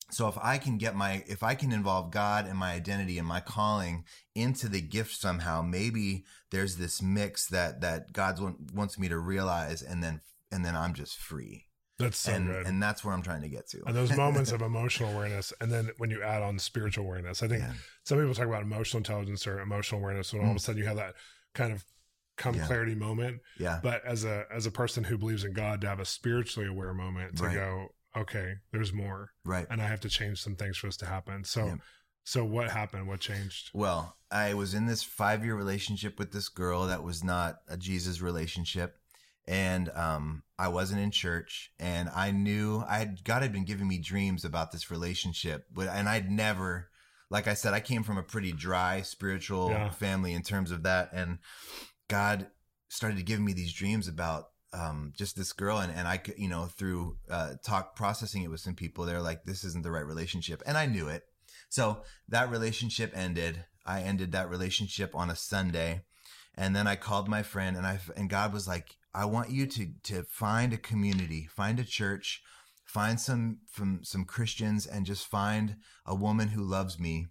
so 0.10 0.28
if 0.28 0.38
I 0.42 0.58
can 0.58 0.78
get 0.78 0.96
my 0.96 1.24
if 1.28 1.44
I 1.44 1.54
can 1.56 1.72
involve 1.72 2.12
God 2.12 2.48
and 2.48 2.58
my 2.58 2.72
identity 2.74 3.18
and 3.20 3.28
my 3.28 3.40
calling 3.42 4.06
into 4.36 4.68
the 4.70 4.82
gift 4.82 5.16
somehow, 5.20 5.62
maybe 5.62 6.24
there's 6.52 6.78
this 6.78 7.02
mix 7.02 7.48
that 7.48 7.82
that 7.82 8.14
God 8.14 8.40
wants 8.74 8.98
me 8.98 9.08
to 9.10 9.18
realize, 9.20 9.82
and 9.82 10.02
then 10.04 10.22
and 10.52 10.64
then 10.66 10.76
I'm 10.78 10.94
just 10.94 11.18
free, 11.18 11.67
That's 12.00 12.18
so 12.20 12.32
and 12.34 12.48
good. 12.48 12.66
and 12.68 12.82
that's 12.82 13.04
where 13.04 13.14
I'm 13.14 13.22
trying 13.24 13.42
to 13.42 13.50
get 13.50 13.68
to. 13.70 13.82
and 13.88 13.96
those 13.96 14.16
moments 14.16 14.52
of 14.52 14.62
emotional 14.74 15.12
awareness 15.14 15.52
and 15.60 15.72
then 15.72 15.92
when 15.98 16.10
you 16.12 16.22
add 16.22 16.42
on 16.44 16.60
spiritual 16.60 17.06
awareness 17.06 17.42
i 17.42 17.48
think 17.48 17.62
Yeah. 17.62 17.74
some 18.04 18.18
people 18.20 18.34
talk 18.36 18.46
about 18.48 18.62
emotional 18.62 19.00
intelligence 19.00 19.48
or 19.48 19.60
emotional 19.60 20.00
awareness 20.02 20.32
when 20.34 20.44
all 20.44 20.52
of 20.52 20.58
a 20.58 20.60
sudden 20.60 20.80
you 20.82 20.88
have 20.88 20.98
that 20.98 21.16
kind 21.56 21.74
of 21.74 21.84
come 22.38 22.54
Mm. 22.54 22.58
Yeah. 22.60 22.68
clarity 22.68 22.96
moment 22.96 23.42
yeah, 23.58 23.80
but 23.82 24.06
as 24.06 24.24
a 24.24 24.46
as 24.52 24.66
a 24.68 24.72
person 24.72 25.04
who 25.06 25.18
believes 25.18 25.44
in 25.44 25.54
god 25.54 25.82
to 25.82 25.88
have 25.88 26.00
a 26.00 26.06
spiritually 26.06 26.70
aware 26.70 26.94
moment 26.94 27.38
to 27.38 27.46
Right. 27.46 27.56
go 27.56 27.88
okay 28.16 28.56
there's 28.72 28.94
more 28.94 29.32
right. 29.44 29.66
and 29.72 29.82
i 29.82 29.88
have 29.88 30.00
to 30.02 30.10
change 30.10 30.42
some 30.42 30.56
things 30.56 30.78
for 30.78 30.86
this 30.88 30.98
to 30.98 31.08
happen 31.08 31.44
so 31.44 31.66
Yeah. 31.66 31.76
so 32.24 32.46
what 32.46 32.70
happened 32.70 33.08
what 33.08 33.20
changed 33.22 33.72
Well, 33.74 34.16
I 34.30 34.54
was 34.54 34.74
in 34.74 34.86
this 34.88 35.04
five 35.04 35.44
year 35.46 35.56
relationship 35.56 36.20
with 36.20 36.32
this 36.32 36.50
girl 36.50 36.86
that 36.88 37.02
was 37.02 37.24
not 37.24 37.62
a 37.70 37.78
Jesus 37.78 38.20
relationship. 38.22 39.00
And 39.48 39.90
um, 39.96 40.44
I 40.60 40.68
wasn't 40.68 41.00
in 41.02 41.12
church, 41.12 41.72
and 41.80 42.10
I 42.10 42.32
knew 42.32 42.84
I 42.86 42.98
had 42.98 43.24
God 43.24 43.44
had 43.44 43.54
been 43.54 43.64
giving 43.64 43.88
me 43.88 43.98
dreams 43.98 44.44
about 44.44 44.72
this 44.74 44.92
relationship, 44.92 45.68
but 45.74 45.88
and 45.88 46.10
I'd 46.10 46.30
never, 46.30 46.90
like 47.30 47.48
I 47.48 47.54
said, 47.54 47.74
I 47.74 47.80
came 47.80 48.04
from 48.04 48.18
a 48.18 48.24
pretty 48.24 48.52
dry 48.52 49.04
spiritual 49.04 49.70
Yeah. 49.72 49.90
family 49.92 50.34
in 50.34 50.42
terms 50.42 50.72
of 50.72 50.84
that, 50.84 51.12
and 51.14 51.40
God 52.10 52.48
started 52.90 53.18
to 53.18 53.24
give 53.24 53.40
me 53.40 53.54
these 53.54 53.72
dreams 53.72 54.10
about 54.10 54.50
um, 54.74 55.14
just 55.16 55.38
this 55.38 55.54
girl, 55.54 55.78
and 55.78 55.94
and 55.94 56.10
I 56.10 56.18
could, 56.18 56.38
you 56.38 56.50
know, 56.50 56.66
through 56.66 57.16
uh, 57.30 57.54
talk 57.64 57.96
processing 57.96 58.44
it 58.44 58.50
with 58.50 58.60
some 58.60 58.76
people, 58.76 59.06
they're 59.06 59.22
like, 59.22 59.46
this 59.46 59.64
isn't 59.64 59.84
the 59.84 59.92
right 59.92 60.06
relationship, 60.06 60.62
and 60.66 60.78
I 60.78 60.88
knew 60.88 61.08
it. 61.08 61.24
So 61.70 62.04
that 62.28 62.50
relationship 62.50 63.14
ended. 63.16 63.64
I 63.86 64.02
ended 64.02 64.34
that 64.34 64.50
relationship 64.50 65.16
on 65.16 65.30
a 65.30 65.36
Sunday. 65.38 66.02
And 66.56 66.76
then 66.76 66.88
I 66.88 66.96
called 66.96 67.28
my 67.30 67.44
friend 67.44 67.78
and 67.78 67.86
I 67.86 68.00
and 68.16 68.30
God 68.30 68.52
was 68.52 68.68
like, 68.68 68.98
I 69.18 69.26
want 69.26 69.50
you 69.50 69.66
to 69.66 69.88
to 70.04 70.24
find 70.24 70.74
a 70.74 70.78
community, 70.78 71.48
find 71.52 71.80
a 71.80 71.84
church, 71.84 72.44
find 72.86 73.20
some 73.20 73.60
from 73.72 74.04
some 74.04 74.26
Christians 74.26 74.86
and 74.86 75.06
just 75.08 75.26
find 75.26 75.78
a 76.06 76.14
woman 76.16 76.50
who 76.50 76.62
loves 76.64 77.00
me 77.00 77.28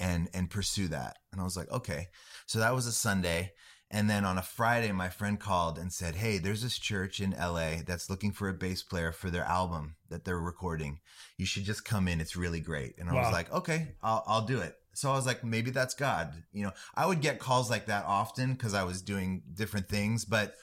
and 0.00 0.28
and 0.32 0.50
pursue 0.50 0.88
that. 0.88 1.18
And 1.32 1.40
I 1.40 1.44
was 1.44 1.56
like, 1.56 1.70
okay. 1.70 2.08
So 2.46 2.58
that 2.60 2.74
was 2.74 2.86
a 2.86 2.92
Sunday. 2.92 3.52
And 3.88 4.10
then 4.10 4.24
on 4.24 4.36
a 4.36 4.42
Friday, 4.42 4.90
my 4.90 5.08
friend 5.08 5.38
called 5.38 5.78
and 5.78 5.92
said, 5.92 6.16
Hey, 6.16 6.38
there's 6.38 6.62
this 6.62 6.78
church 6.78 7.20
in 7.20 7.30
LA 7.30 7.82
that's 7.86 8.10
looking 8.10 8.32
for 8.32 8.48
a 8.48 8.54
bass 8.54 8.82
player 8.82 9.12
for 9.12 9.30
their 9.30 9.44
album 9.44 9.96
that 10.08 10.24
they're 10.24 10.40
recording. 10.40 10.98
You 11.36 11.46
should 11.46 11.64
just 11.64 11.84
come 11.84 12.08
in. 12.08 12.20
It's 12.20 12.34
really 12.36 12.60
great. 12.60 12.94
And 12.98 13.08
I 13.08 13.14
Wow. 13.14 13.20
was 13.20 13.32
like, 13.32 13.52
okay, 13.52 13.94
I'll, 14.02 14.24
I'll 14.26 14.44
do 14.46 14.58
it. 14.60 14.74
So 14.94 15.10
I 15.10 15.14
was 15.14 15.26
like, 15.26 15.44
maybe 15.44 15.70
that's 15.70 15.94
God. 15.94 16.32
You 16.52 16.64
know, 16.64 16.72
I 16.96 17.06
would 17.06 17.20
get 17.20 17.38
calls 17.38 17.70
like 17.70 17.86
that 17.86 18.06
often 18.06 18.54
because 18.54 18.74
I 18.74 18.82
was 18.82 19.02
doing 19.02 19.42
different 19.54 19.88
things. 19.88 20.24
But 20.24 20.54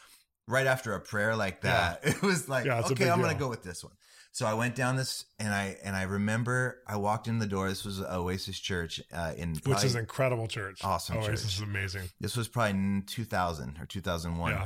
right 0.48 0.68
after 0.68 0.94
a 0.94 1.00
prayer 1.00 1.36
like 1.36 1.62
that, 1.62 2.02
it 2.04 2.22
was 2.22 2.50
like, 2.50 2.66
Yeah, 2.66 2.82
okay, 2.92 3.10
I'm 3.10 3.22
going 3.22 3.34
to 3.34 3.40
go 3.40 3.50
with 3.50 3.64
this 3.64 3.84
one. 3.84 3.94
So 4.34 4.48
I 4.48 4.56
went 4.56 4.74
down 4.74 4.96
this, 4.96 5.26
and 5.38 5.54
I 5.54 5.78
and 5.84 5.96
I 5.96 6.04
remember 6.04 6.82
I 6.88 6.96
walked 6.96 7.28
in 7.28 7.38
the 7.38 7.46
door. 7.46 7.70
This 7.70 7.86
was 7.86 8.02
Oasis 8.02 8.60
Church 8.60 9.00
uh, 9.14 9.34
in 9.38 9.56
which 9.64 9.84
is 9.84 9.94
an 9.94 10.00
incredible 10.00 10.48
church. 10.48 10.80
Awesome 10.84 11.18
Oasis 11.18 11.44
church. 11.44 11.54
is 11.54 11.62
amazing. 11.62 12.10
This 12.20 12.36
was 12.36 12.48
probably 12.48 12.72
in 12.72 13.04
2000 13.06 13.78
or 13.80 13.86
2001. 13.86 14.52
Yeah. 14.52 14.66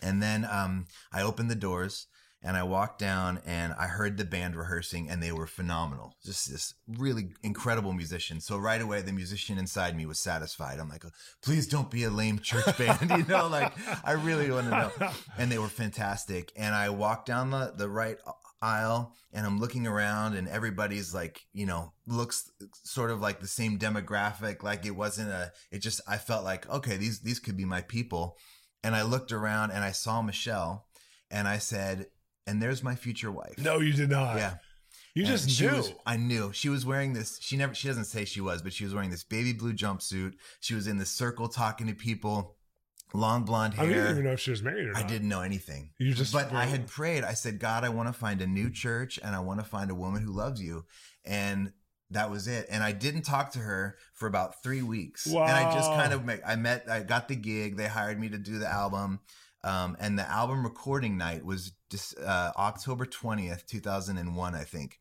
And 0.00 0.22
then 0.22 0.46
um, 0.48 0.86
I 1.12 1.22
opened 1.22 1.50
the 1.50 1.56
doors 1.56 2.06
and 2.44 2.58
I 2.58 2.62
walked 2.62 2.98
down 2.98 3.40
and 3.46 3.72
I 3.78 3.86
heard 3.86 4.18
the 4.18 4.24
band 4.26 4.54
rehearsing 4.54 5.08
and 5.08 5.22
they 5.22 5.32
were 5.32 5.46
phenomenal. 5.46 6.14
Just 6.22 6.52
this 6.52 6.74
really 6.86 7.30
incredible 7.42 7.94
musician. 7.94 8.38
So 8.38 8.58
right 8.58 8.82
away, 8.82 9.00
the 9.00 9.12
musician 9.12 9.56
inside 9.56 9.96
me 9.96 10.04
was 10.04 10.20
satisfied. 10.20 10.78
I'm 10.78 10.90
like, 10.90 11.04
please 11.42 11.66
don't 11.66 11.90
be 11.90 12.04
a 12.04 12.10
lame 12.10 12.38
church 12.38 12.76
band. 12.78 13.10
you 13.16 13.24
know, 13.24 13.48
like 13.48 13.72
I 14.04 14.12
really 14.12 14.50
want 14.50 14.66
to 14.66 14.70
know. 14.98 15.10
And 15.38 15.50
they 15.50 15.58
were 15.58 15.68
fantastic. 15.68 16.52
And 16.54 16.74
I 16.74 16.90
walked 16.90 17.26
down 17.26 17.50
the, 17.50 17.72
the 17.74 17.88
right 17.88 18.18
aisle 18.60 19.14
and 19.32 19.46
I'm 19.46 19.58
looking 19.58 19.86
around 19.86 20.34
and 20.34 20.46
everybody's 20.46 21.14
like, 21.14 21.40
you 21.54 21.64
know, 21.64 21.94
looks 22.06 22.50
sort 22.84 23.10
of 23.10 23.22
like 23.22 23.40
the 23.40 23.48
same 23.48 23.78
demographic. 23.78 24.62
Like 24.62 24.84
it 24.84 24.94
wasn't 24.94 25.30
a, 25.30 25.50
it 25.72 25.78
just, 25.78 26.02
I 26.06 26.18
felt 26.18 26.44
like, 26.44 26.68
okay, 26.68 26.98
these, 26.98 27.20
these 27.20 27.40
could 27.40 27.56
be 27.56 27.64
my 27.64 27.80
people. 27.80 28.36
And 28.82 28.94
I 28.94 29.00
looked 29.00 29.32
around 29.32 29.70
and 29.70 29.82
I 29.82 29.92
saw 29.92 30.20
Michelle 30.20 30.86
and 31.30 31.48
I 31.48 31.56
said, 31.56 32.06
and 32.46 32.60
there's 32.62 32.82
my 32.82 32.94
future 32.94 33.30
wife. 33.30 33.58
No, 33.58 33.80
you 33.80 33.92
did 33.92 34.10
not. 34.10 34.36
Yeah. 34.36 34.54
You 35.14 35.22
And 35.24 35.32
just 35.32 35.60
knew. 35.60 35.68
was- 35.70 35.92
I 36.04 36.16
knew 36.16 36.52
she 36.52 36.68
was 36.68 36.84
wearing 36.84 37.12
this. 37.12 37.38
She 37.40 37.56
never. 37.56 37.74
She 37.74 37.86
doesn't 37.88 38.06
say 38.06 38.24
she 38.24 38.40
was, 38.40 38.62
but 38.62 38.72
she 38.72 38.84
was 38.84 38.92
wearing 38.94 39.10
this 39.10 39.22
baby 39.24 39.52
blue 39.52 39.72
jumpsuit. 39.72 40.34
She 40.60 40.74
was 40.74 40.86
in 40.88 40.98
the 40.98 41.06
circle 41.06 41.48
talking 41.48 41.86
to 41.86 41.94
people, 41.94 42.56
long 43.12 43.44
blonde 43.44 43.74
hair. 43.74 43.84
I 43.84 43.88
didn't 43.88 44.10
even 44.10 44.24
know 44.24 44.32
if 44.32 44.40
she 44.40 44.50
was 44.50 44.62
married 44.62 44.86
or 44.88 44.92
not. 44.92 45.04
I 45.04 45.06
didn't 45.06 45.28
know 45.28 45.42
anything. 45.42 45.90
You 45.98 46.14
just 46.14 46.32
but 46.32 46.50
were- 46.50 46.58
I 46.58 46.64
had 46.64 46.88
prayed. 46.88 47.22
I 47.22 47.34
said, 47.34 47.60
God, 47.60 47.84
I 47.84 47.90
want 47.90 48.08
to 48.08 48.12
find 48.12 48.40
a 48.42 48.46
new 48.46 48.70
church, 48.70 49.20
and 49.22 49.36
I 49.36 49.40
want 49.40 49.60
to 49.60 49.64
find 49.64 49.90
a 49.90 49.94
woman 49.94 50.22
who 50.22 50.32
loves 50.32 50.60
you, 50.60 50.84
and 51.24 51.72
that 52.10 52.28
was 52.30 52.48
it. 52.48 52.66
And 52.68 52.82
I 52.82 52.90
didn't 52.92 53.22
talk 53.22 53.52
to 53.52 53.60
her 53.60 53.96
for 54.14 54.26
about 54.26 54.62
three 54.64 54.82
weeks. 54.82 55.26
Wow. 55.28 55.44
And 55.44 55.52
I 55.52 55.72
just 55.74 55.90
kind 55.90 56.12
of 56.12 56.28
I 56.44 56.56
met. 56.56 56.90
I 56.90 57.04
got 57.04 57.28
the 57.28 57.36
gig. 57.36 57.76
They 57.76 57.86
hired 57.86 58.18
me 58.18 58.28
to 58.30 58.38
do 58.38 58.58
the 58.58 58.68
album. 58.70 59.20
Um, 59.64 59.96
and 59.98 60.18
the 60.18 60.30
album 60.30 60.62
recording 60.62 61.16
night 61.16 61.44
was 61.44 61.72
just 61.90 62.18
uh, 62.20 62.52
October 62.56 63.06
twentieth, 63.06 63.66
two 63.66 63.80
thousand 63.80 64.18
and 64.18 64.36
one, 64.36 64.54
I 64.54 64.62
think. 64.64 64.98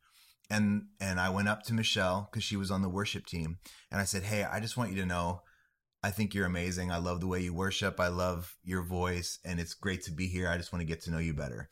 And 0.49 0.85
and 1.01 1.19
I 1.19 1.29
went 1.29 1.49
up 1.49 1.63
to 1.63 1.73
Michelle 1.73 2.29
because 2.31 2.43
she 2.43 2.55
was 2.55 2.71
on 2.71 2.81
the 2.81 2.89
worship 2.89 3.25
team, 3.25 3.57
and 3.91 3.99
I 3.99 4.05
said, 4.05 4.23
"Hey, 4.23 4.43
I 4.45 4.61
just 4.61 4.77
want 4.77 4.91
you 4.91 4.95
to 5.01 5.05
know, 5.05 5.41
I 6.01 6.11
think 6.11 6.33
you're 6.33 6.45
amazing. 6.45 6.91
I 6.91 6.97
love 6.97 7.19
the 7.19 7.27
way 7.27 7.41
you 7.41 7.53
worship. 7.53 7.99
I 7.99 8.07
love 8.07 8.55
your 8.63 8.83
voice, 8.83 9.37
and 9.43 9.59
it's 9.59 9.73
great 9.73 10.03
to 10.03 10.11
be 10.11 10.27
here. 10.27 10.47
I 10.47 10.57
just 10.57 10.71
want 10.71 10.81
to 10.81 10.87
get 10.87 11.01
to 11.03 11.11
know 11.11 11.19
you 11.19 11.33
better." 11.33 11.69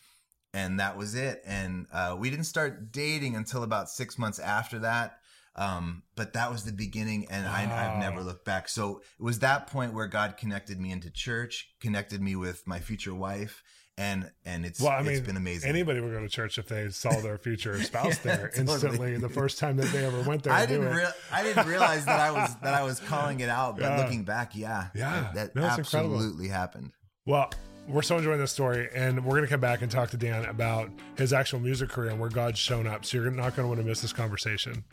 And 0.54 0.82
that 0.82 0.98
was 0.98 1.16
it. 1.16 1.42
And 1.46 1.88
uh, 1.94 2.18
we 2.20 2.30
didn't 2.30 2.44
start 2.46 2.92
dating 2.92 3.38
until 3.38 3.64
about 3.64 3.90
six 3.90 4.18
months 4.18 4.38
after 4.38 4.80
that. 4.80 5.21
Um, 5.56 6.04
but 6.16 6.34
that 6.34 6.50
was 6.50 6.64
the 6.64 6.72
beginning, 6.72 7.28
and 7.30 7.46
I, 7.48 7.64
I've 7.64 8.00
never 8.00 8.24
looked 8.24 8.46
back. 8.46 8.70
So 8.70 9.02
it 9.20 9.24
was 9.24 9.40
that 9.40 9.68
point 9.68 9.94
where 9.94 10.08
God 10.08 10.38
connected 10.38 10.80
me 10.80 10.92
into 10.92 11.10
church, 11.12 11.70
connected 11.82 12.22
me 12.22 12.36
with 12.38 12.66
my 12.66 12.80
future 12.80 13.14
wife, 13.14 13.62
and 13.98 14.32
and 14.46 14.66
it's 14.66 14.80
Well, 14.80 14.92
I 14.94 15.00
it's 15.02 15.10
mean, 15.10 15.24
been 15.26 15.36
amazing. 15.38 15.70
Anybody 15.70 16.00
would 16.00 16.14
go 16.14 16.22
to 16.22 16.30
church 16.30 16.58
if 16.58 16.68
they 16.70 16.88
saw 16.90 17.20
their 17.20 17.38
future 17.38 17.78
spouse 17.84 18.18
Yeah, 18.24 18.38
there 18.38 18.48
totally. 18.56 18.74
instantly 18.74 19.18
the 19.18 19.28
first 19.30 19.60
time 19.60 19.76
that 19.78 19.92
they 19.92 20.06
ever 20.06 20.22
went 20.22 20.44
there. 20.44 20.54
I 20.54 20.66
didn't 20.66 20.88
it. 20.88 20.96
real 20.96 21.12
I 21.34 21.44
didn't 21.44 21.68
realize 21.68 22.06
that 22.06 22.20
I 22.20 22.32
was 22.32 22.56
that 22.64 22.74
I 22.74 22.84
was 22.84 23.02
calling 23.02 23.42
it 23.42 23.50
out, 23.50 23.76
but 23.76 23.84
Yeah. 23.92 23.98
looking 23.98 24.24
back, 24.24 24.56
yeah, 24.56 24.88
Yeah. 24.96 25.32
that, 25.36 25.54
No, 25.56 25.68
it's 25.68 25.78
incredible. 25.80 26.16
absolutely 26.16 26.48
happened. 26.48 26.94
Well, 27.26 27.50
we're 27.88 28.02
so 28.04 28.18
enjoying 28.18 28.40
this 28.40 28.52
story, 28.52 28.88
and 28.96 29.26
we're 29.26 29.32
going 29.32 29.42
to 29.44 29.48
come 29.50 29.60
back 29.60 29.82
and 29.82 29.92
talk 29.92 30.12
to 30.12 30.18
Dan 30.18 30.46
about 30.46 30.90
his 31.18 31.34
actual 31.34 31.60
music 31.60 31.90
career 31.90 32.12
and 32.12 32.20
where 32.20 32.30
God's 32.30 32.60
shown 32.60 32.88
up. 32.88 33.04
So 33.06 33.18
you're 33.18 33.30
not 33.32 33.56
going 33.56 33.64
to 33.66 33.68
want 33.68 33.80
to 33.82 33.86
miss 33.86 34.02
this 34.02 34.14
conversation. 34.14 34.84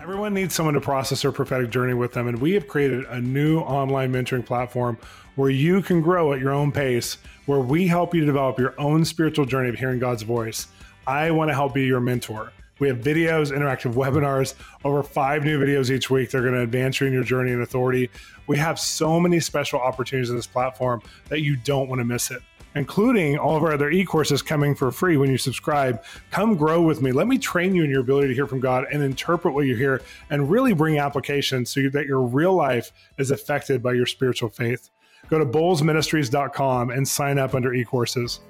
Everyone 0.00 0.34
needs 0.34 0.54
someone 0.54 0.74
to 0.74 0.80
process 0.80 1.22
their 1.22 1.32
prophetic 1.32 1.70
journey 1.70 1.94
with 1.94 2.12
them, 2.12 2.28
and 2.28 2.40
we 2.40 2.52
have 2.52 2.68
created 2.68 3.04
a 3.06 3.20
new 3.20 3.60
online 3.60 4.12
mentoring 4.12 4.44
platform 4.44 4.98
where 5.36 5.50
you 5.50 5.80
can 5.80 6.02
grow 6.02 6.32
at 6.32 6.40
your 6.40 6.52
own 6.52 6.72
pace, 6.72 7.18
where 7.46 7.60
we 7.60 7.86
help 7.86 8.14
you 8.14 8.24
develop 8.24 8.58
your 8.58 8.78
own 8.78 9.04
spiritual 9.04 9.46
journey 9.46 9.68
of 9.68 9.76
hearing 9.76 9.98
God's 9.98 10.22
voice. 10.22 10.68
I 11.06 11.30
want 11.30 11.48
to 11.48 11.54
help 11.54 11.74
be 11.74 11.84
your 11.84 12.00
mentor. 12.00 12.52
We 12.80 12.88
have 12.88 12.98
videos, 12.98 13.56
interactive 13.56 13.94
webinars, 13.94 14.54
over 14.84 15.02
five 15.02 15.44
new 15.44 15.60
videos 15.60 15.90
each 15.90 16.10
week. 16.10 16.30
They're 16.30 16.42
going 16.42 16.54
to 16.54 16.62
advance 16.62 17.00
you 17.00 17.06
in 17.06 17.12
your 17.12 17.22
journey 17.24 17.52
and 17.52 17.62
authority. 17.62 18.10
We 18.46 18.58
have 18.58 18.80
so 18.80 19.20
many 19.20 19.38
special 19.40 19.80
opportunities 19.80 20.28
in 20.28 20.36
this 20.36 20.46
platform 20.46 21.02
that 21.28 21.40
you 21.40 21.56
don't 21.56 21.88
want 21.88 22.00
to 22.00 22.04
miss 22.04 22.30
it, 22.30 22.42
including 22.74 23.38
all 23.38 23.56
of 23.56 23.62
our 23.62 23.72
other 23.72 23.90
e 23.90 24.04
courses 24.04 24.42
coming 24.42 24.74
for 24.74 24.90
free 24.90 25.16
when 25.16 25.30
you 25.30 25.38
subscribe. 25.38 26.02
Come 26.30 26.56
grow 26.56 26.82
with 26.82 27.02
me. 27.02 27.12
Let 27.12 27.26
me 27.26 27.38
train 27.38 27.74
you 27.74 27.84
in 27.84 27.90
your 27.90 28.00
ability 28.00 28.28
to 28.28 28.34
hear 28.34 28.46
from 28.46 28.60
God 28.60 28.86
and 28.92 29.02
interpret 29.02 29.54
what 29.54 29.66
you 29.66 29.76
hear 29.76 30.02
and 30.30 30.50
really 30.50 30.72
bring 30.72 30.98
application 30.98 31.66
so 31.66 31.88
that 31.90 32.06
your 32.06 32.20
real 32.20 32.54
life 32.54 32.92
is 33.18 33.30
affected 33.30 33.82
by 33.82 33.92
your 33.92 34.06
spiritual 34.06 34.48
faith. 34.48 34.90
Go 35.28 35.38
to 35.38 35.46
bolzministries.com 35.46 36.90
and 36.90 37.08
sign 37.08 37.38
up 37.38 37.54
under 37.54 37.72
e 37.72 37.84
courses. 37.84 38.40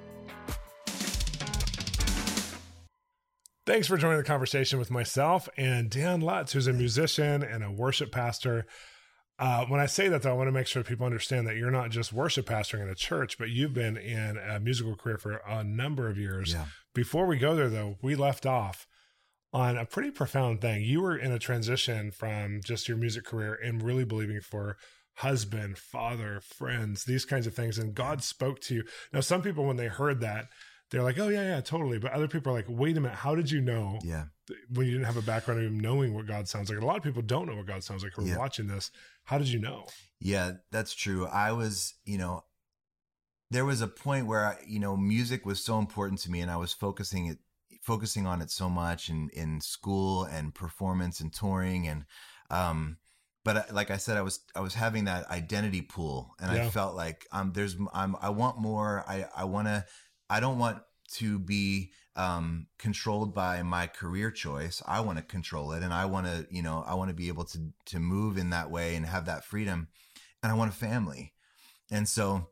Thanks 3.66 3.86
for 3.86 3.96
joining 3.96 4.18
the 4.18 4.24
conversation 4.24 4.78
with 4.78 4.90
myself 4.90 5.48
and 5.56 5.88
Dan 5.88 6.20
Lutz, 6.20 6.52
who's 6.52 6.66
a 6.66 6.72
musician 6.72 7.42
and 7.42 7.64
a 7.64 7.70
worship 7.70 8.12
pastor. 8.12 8.66
Uh, 9.38 9.64
when 9.66 9.80
I 9.80 9.86
say 9.86 10.08
that, 10.08 10.22
though, 10.22 10.30
I 10.30 10.34
want 10.34 10.48
to 10.48 10.52
make 10.52 10.66
sure 10.66 10.84
people 10.84 11.06
understand 11.06 11.46
that 11.46 11.56
you're 11.56 11.70
not 11.70 11.90
just 11.90 12.12
worship 12.12 12.46
pastoring 12.46 12.82
in 12.82 12.88
a 12.88 12.94
church, 12.94 13.36
but 13.36 13.50
you've 13.50 13.74
been 13.74 13.96
in 13.96 14.38
a 14.38 14.60
musical 14.60 14.94
career 14.94 15.18
for 15.18 15.42
a 15.46 15.64
number 15.64 16.08
of 16.08 16.16
years. 16.16 16.52
Yeah. 16.52 16.66
Before 16.94 17.26
we 17.26 17.36
go 17.36 17.56
there, 17.56 17.68
though, 17.68 17.96
we 18.00 18.14
left 18.14 18.46
off 18.46 18.86
on 19.52 19.76
a 19.76 19.84
pretty 19.84 20.10
profound 20.10 20.60
thing. 20.60 20.82
You 20.82 21.00
were 21.00 21.16
in 21.16 21.32
a 21.32 21.38
transition 21.38 22.12
from 22.12 22.60
just 22.64 22.88
your 22.88 22.96
music 22.96 23.24
career 23.24 23.58
and 23.60 23.82
really 23.82 24.04
believing 24.04 24.40
for 24.40 24.76
husband, 25.16 25.78
father, 25.78 26.40
friends, 26.40 27.04
these 27.04 27.24
kinds 27.24 27.46
of 27.46 27.54
things. 27.54 27.76
And 27.78 27.94
God 27.94 28.22
spoke 28.22 28.60
to 28.62 28.74
you. 28.74 28.84
Now, 29.12 29.20
some 29.20 29.42
people, 29.42 29.64
when 29.64 29.76
they 29.76 29.86
heard 29.88 30.20
that, 30.20 30.46
they're 30.90 31.02
like, 31.02 31.18
oh, 31.18 31.28
yeah, 31.28 31.54
yeah, 31.54 31.60
totally. 31.60 31.98
But 31.98 32.12
other 32.12 32.28
people 32.28 32.52
are 32.52 32.56
like, 32.56 32.66
wait 32.68 32.96
a 32.96 33.00
minute, 33.00 33.18
how 33.18 33.34
did 33.34 33.50
you 33.50 33.60
know 33.60 33.98
Yeah. 34.04 34.24
When 34.72 34.86
you 34.86 34.92
didn't 34.92 35.06
have 35.06 35.16
a 35.16 35.22
background 35.22 35.64
of 35.64 35.72
knowing 35.72 36.14
what 36.14 36.26
God 36.26 36.48
sounds 36.48 36.68
like? 36.70 36.80
A 36.80 36.84
lot 36.84 36.96
of 36.96 37.02
people 37.02 37.22
don't 37.22 37.46
know 37.46 37.56
what 37.56 37.66
God 37.66 37.82
sounds 37.82 38.02
like 38.02 38.12
who 38.14 38.24
are 38.24 38.28
Yeah. 38.28 38.38
watching 38.38 38.66
this. 38.66 38.90
How 39.24 39.38
did 39.38 39.48
you 39.48 39.58
know? 39.58 39.86
Yeah, 40.20 40.52
that's 40.70 40.94
true. 40.94 41.26
I 41.26 41.52
was, 41.52 41.94
you 42.04 42.18
know, 42.18 42.44
there 43.50 43.64
was 43.64 43.80
a 43.80 43.88
point 43.88 44.26
where 44.26 44.46
I, 44.46 44.56
you 44.66 44.78
know, 44.80 44.96
music 44.96 45.46
was 45.46 45.62
so 45.64 45.78
important 45.78 46.20
to 46.20 46.30
me 46.30 46.40
and 46.40 46.50
I 46.50 46.56
was 46.56 46.72
focusing 46.72 47.26
it 47.26 47.38
focusing 47.82 48.26
on 48.26 48.40
it 48.40 48.50
so 48.50 48.70
much 48.70 49.10
in 49.10 49.28
in 49.34 49.60
school 49.60 50.24
and 50.24 50.54
performance 50.54 51.20
and 51.20 51.30
touring 51.34 51.86
and 51.86 52.06
um 52.48 52.96
but 53.44 53.70
like 53.74 53.90
I 53.90 53.98
said 53.98 54.16
I 54.16 54.22
was 54.22 54.40
I 54.56 54.60
was 54.60 54.72
having 54.72 55.04
that 55.04 55.30
identity 55.30 55.82
pool 55.82 56.34
and 56.40 56.50
Yeah. 56.50 56.64
I 56.66 56.70
felt 56.70 56.96
like 56.96 57.26
um 57.30 57.52
there's 57.52 57.76
I'm 57.92 58.16
I 58.22 58.30
want 58.30 58.58
more. 58.58 59.04
I 59.06 59.26
I 59.36 59.44
want 59.44 59.68
to 59.68 59.84
I 60.30 60.40
don't 60.40 60.58
want 60.58 60.78
to 61.16 61.38
be 61.38 61.92
um 62.16 62.66
controlled 62.78 63.34
by 63.34 63.62
my 63.62 63.86
career 63.86 64.30
choice. 64.30 64.82
I 64.86 65.00
want 65.00 65.18
to 65.18 65.24
control 65.24 65.72
it 65.72 65.82
and 65.82 65.92
I 65.92 66.04
want 66.04 66.26
to, 66.26 66.46
you 66.50 66.62
know, 66.62 66.84
I 66.86 66.94
want 66.94 67.10
to 67.10 67.14
be 67.14 67.28
able 67.28 67.44
to 67.46 67.58
to 67.86 67.98
move 67.98 68.38
in 68.38 68.50
that 68.50 68.70
way 68.70 68.94
and 68.94 69.04
have 69.06 69.26
that 69.26 69.44
freedom 69.44 69.88
and 70.42 70.52
I 70.52 70.54
want 70.54 70.70
a 70.72 70.76
family. 70.76 71.32
And 71.90 72.08
so 72.08 72.48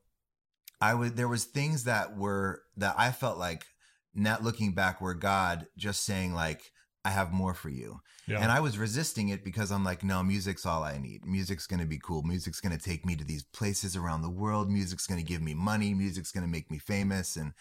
I 0.81 0.95
would 0.95 1.16
there 1.16 1.28
was 1.28 1.45
things 1.45 1.85
that 1.85 2.16
were 2.16 2.62
that 2.76 2.97
I 2.99 3.12
felt 3.12 3.38
like 3.38 3.66
not 4.14 4.42
looking 4.42 4.75
back 4.75 5.00
where 5.00 5.14
God 5.14 5.66
just 5.76 6.04
saying 6.04 6.35
like 6.35 6.73
I 7.04 7.11
have 7.11 7.33
more 7.33 7.54
for 7.54 7.69
you. 7.69 8.00
Yeah. 8.28 8.40
And 8.40 8.52
I 8.52 8.61
was 8.61 8.78
resisting 8.78 9.31
it 9.31 9.45
because 9.45 9.73
I'm 9.73 9.83
like, 9.83 10.04
no, 10.04 10.23
music's 10.23 10.64
all 10.64 10.85
I 10.85 10.99
need. 10.99 11.25
Music's 11.26 11.66
going 11.66 11.81
to 11.81 11.87
be 11.87 11.99
cool. 11.99 12.23
Music's 12.23 12.61
going 12.61 12.76
to 12.76 12.83
take 12.83 13.04
me 13.04 13.16
to 13.16 13.25
these 13.25 13.42
places 13.42 13.97
around 13.97 14.23
the 14.23 14.31
world. 14.31 14.71
Music's 14.71 15.09
going 15.09 15.19
to 15.21 15.26
give 15.26 15.42
me 15.42 15.54
money. 15.54 15.95
Music's 15.95 16.31
going 16.31 16.47
to 16.47 16.50
make 16.50 16.71
me 16.71 16.78
famous. 16.78 17.35
And, 17.35 17.52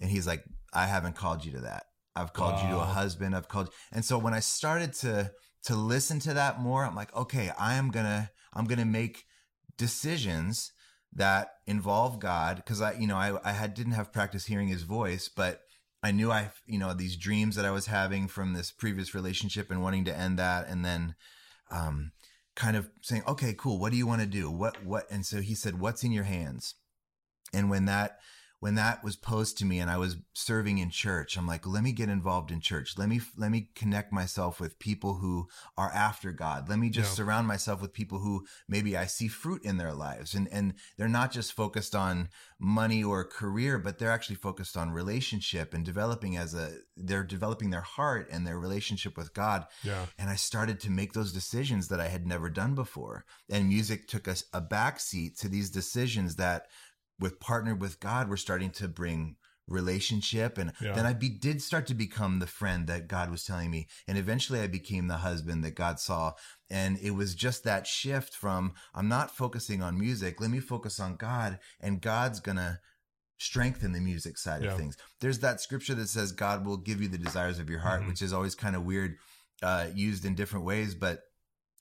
and 0.00 0.10
he's 0.10 0.26
like, 0.26 0.44
I 0.72 0.86
haven't 0.86 1.16
called 1.16 1.44
you 1.44 1.52
to 1.52 1.60
that. 1.60 1.84
I've 2.16 2.32
called 2.32 2.62
you 2.62 2.68
to 2.68 2.78
a 2.80 2.84
husband. 2.84 3.34
I've 3.34 3.48
called. 3.48 3.70
And 3.92 4.04
so 4.04 4.18
when 4.18 4.34
I 4.34 4.40
started 4.40 4.92
to, 4.94 5.32
to 5.64 5.74
listen 5.74 6.20
to 6.20 6.34
that 6.34 6.60
more, 6.60 6.84
I'm 6.84 6.94
like, 6.94 7.14
okay, 7.14 7.50
I 7.58 7.74
am 7.74 7.90
going 7.90 8.06
to, 8.06 8.30
I'm 8.52 8.66
going 8.66 8.78
to 8.78 8.84
make 8.84 9.24
decisions 9.76 10.72
that 11.12 11.54
involve 11.66 12.20
God. 12.20 12.62
Cause 12.66 12.80
I, 12.80 12.92
you 12.94 13.06
know, 13.06 13.16
I, 13.16 13.36
I 13.44 13.52
had, 13.52 13.74
didn't 13.74 13.92
have 13.92 14.12
practice 14.12 14.46
hearing 14.46 14.68
his 14.68 14.82
voice, 14.82 15.28
but 15.28 15.62
I 16.02 16.12
knew 16.12 16.30
I, 16.30 16.50
you 16.66 16.78
know, 16.78 16.92
these 16.92 17.16
dreams 17.16 17.56
that 17.56 17.64
I 17.64 17.70
was 17.70 17.86
having 17.86 18.28
from 18.28 18.52
this 18.52 18.70
previous 18.70 19.14
relationship 19.14 19.70
and 19.70 19.82
wanting 19.82 20.04
to 20.04 20.16
end 20.16 20.38
that. 20.38 20.68
And 20.68 20.84
then, 20.84 21.14
um, 21.70 22.12
kind 22.54 22.76
of 22.76 22.88
saying, 23.00 23.22
okay, 23.26 23.54
cool. 23.56 23.80
What 23.80 23.90
do 23.90 23.98
you 23.98 24.06
want 24.06 24.20
to 24.20 24.26
do? 24.26 24.50
What, 24.50 24.84
what? 24.84 25.10
And 25.10 25.26
so 25.26 25.40
he 25.40 25.54
said, 25.54 25.80
what's 25.80 26.04
in 26.04 26.12
your 26.12 26.24
hands? 26.24 26.74
And 27.52 27.70
when 27.70 27.86
that, 27.86 28.18
when 28.64 28.76
that 28.76 29.04
was 29.04 29.14
posed 29.14 29.58
to 29.58 29.66
me 29.66 29.78
and 29.78 29.90
I 29.90 29.98
was 29.98 30.16
serving 30.32 30.78
in 30.78 30.88
church, 30.88 31.36
I'm 31.36 31.46
like, 31.46 31.66
let 31.66 31.84
me 31.84 31.92
get 31.92 32.08
involved 32.08 32.50
in 32.50 32.62
church. 32.62 32.96
Let 32.96 33.10
me, 33.10 33.20
let 33.36 33.50
me 33.50 33.68
connect 33.74 34.10
myself 34.10 34.58
with 34.58 34.78
people 34.78 35.16
who 35.16 35.48
are 35.76 35.90
after 35.92 36.32
God. 36.32 36.66
Let 36.66 36.78
me 36.78 36.88
just 36.88 37.10
yeah. 37.10 37.16
surround 37.16 37.46
myself 37.46 37.82
with 37.82 37.92
people 37.92 38.20
who 38.20 38.46
maybe 38.66 38.96
I 38.96 39.04
see 39.04 39.28
fruit 39.28 39.62
in 39.66 39.76
their 39.76 39.92
lives 39.92 40.32
and, 40.32 40.48
and 40.50 40.72
they're 40.96 41.08
not 41.08 41.30
just 41.30 41.52
focused 41.52 41.94
on 41.94 42.30
money 42.58 43.04
or 43.04 43.22
career, 43.22 43.76
but 43.76 43.98
they're 43.98 44.10
actually 44.10 44.36
focused 44.36 44.78
on 44.78 44.92
relationship 44.92 45.74
and 45.74 45.84
developing 45.84 46.38
as 46.38 46.54
a, 46.54 46.70
they're 46.96 47.22
developing 47.22 47.68
their 47.68 47.82
heart 47.82 48.30
and 48.32 48.46
their 48.46 48.58
relationship 48.58 49.18
with 49.18 49.34
God. 49.34 49.66
Yeah. 49.82 50.06
And 50.18 50.30
I 50.30 50.36
started 50.36 50.80
to 50.80 50.90
make 50.90 51.12
those 51.12 51.34
decisions 51.34 51.88
that 51.88 52.00
I 52.00 52.08
had 52.08 52.26
never 52.26 52.48
done 52.48 52.74
before. 52.74 53.26
And 53.50 53.68
music 53.68 54.08
took 54.08 54.26
us 54.26 54.44
a 54.54 54.62
backseat 54.62 55.38
to 55.40 55.50
these 55.50 55.68
decisions 55.68 56.36
that 56.36 56.68
with 57.18 57.40
partnered 57.40 57.80
with 57.80 58.00
God, 58.00 58.28
we're 58.28 58.36
starting 58.36 58.70
to 58.72 58.88
bring 58.88 59.36
relationship 59.66 60.58
and 60.58 60.72
yeah. 60.80 60.92
then 60.92 61.06
i 61.06 61.12
be, 61.14 61.30
did 61.30 61.62
start 61.62 61.86
to 61.86 61.94
become 61.94 62.38
the 62.38 62.46
friend 62.46 62.86
that 62.86 63.08
god 63.08 63.30
was 63.30 63.44
telling 63.44 63.70
me 63.70 63.86
and 64.06 64.18
eventually 64.18 64.60
i 64.60 64.66
became 64.66 65.08
the 65.08 65.16
husband 65.16 65.64
that 65.64 65.74
god 65.74 65.98
saw 65.98 66.32
and 66.68 66.98
it 66.98 67.12
was 67.12 67.34
just 67.34 67.64
that 67.64 67.86
shift 67.86 68.34
from 68.34 68.74
i'm 68.94 69.08
not 69.08 69.34
focusing 69.34 69.82
on 69.82 69.98
music 69.98 70.38
let 70.38 70.50
me 70.50 70.60
focus 70.60 71.00
on 71.00 71.16
god 71.16 71.58
and 71.80 72.02
god's 72.02 72.40
gonna 72.40 72.78
strengthen 73.38 73.92
the 73.92 74.00
music 74.00 74.36
side 74.36 74.62
yeah. 74.62 74.70
of 74.70 74.76
things 74.76 74.98
there's 75.20 75.38
that 75.38 75.62
scripture 75.62 75.94
that 75.94 76.08
says 76.08 76.30
god 76.30 76.66
will 76.66 76.76
give 76.76 77.00
you 77.00 77.08
the 77.08 77.16
desires 77.16 77.58
of 77.58 77.70
your 77.70 77.80
heart 77.80 78.00
mm-hmm. 78.00 78.10
which 78.10 78.20
is 78.20 78.34
always 78.34 78.54
kind 78.54 78.76
of 78.76 78.84
weird 78.84 79.16
uh, 79.62 79.86
used 79.94 80.26
in 80.26 80.34
different 80.34 80.66
ways 80.66 80.94
but 80.94 81.20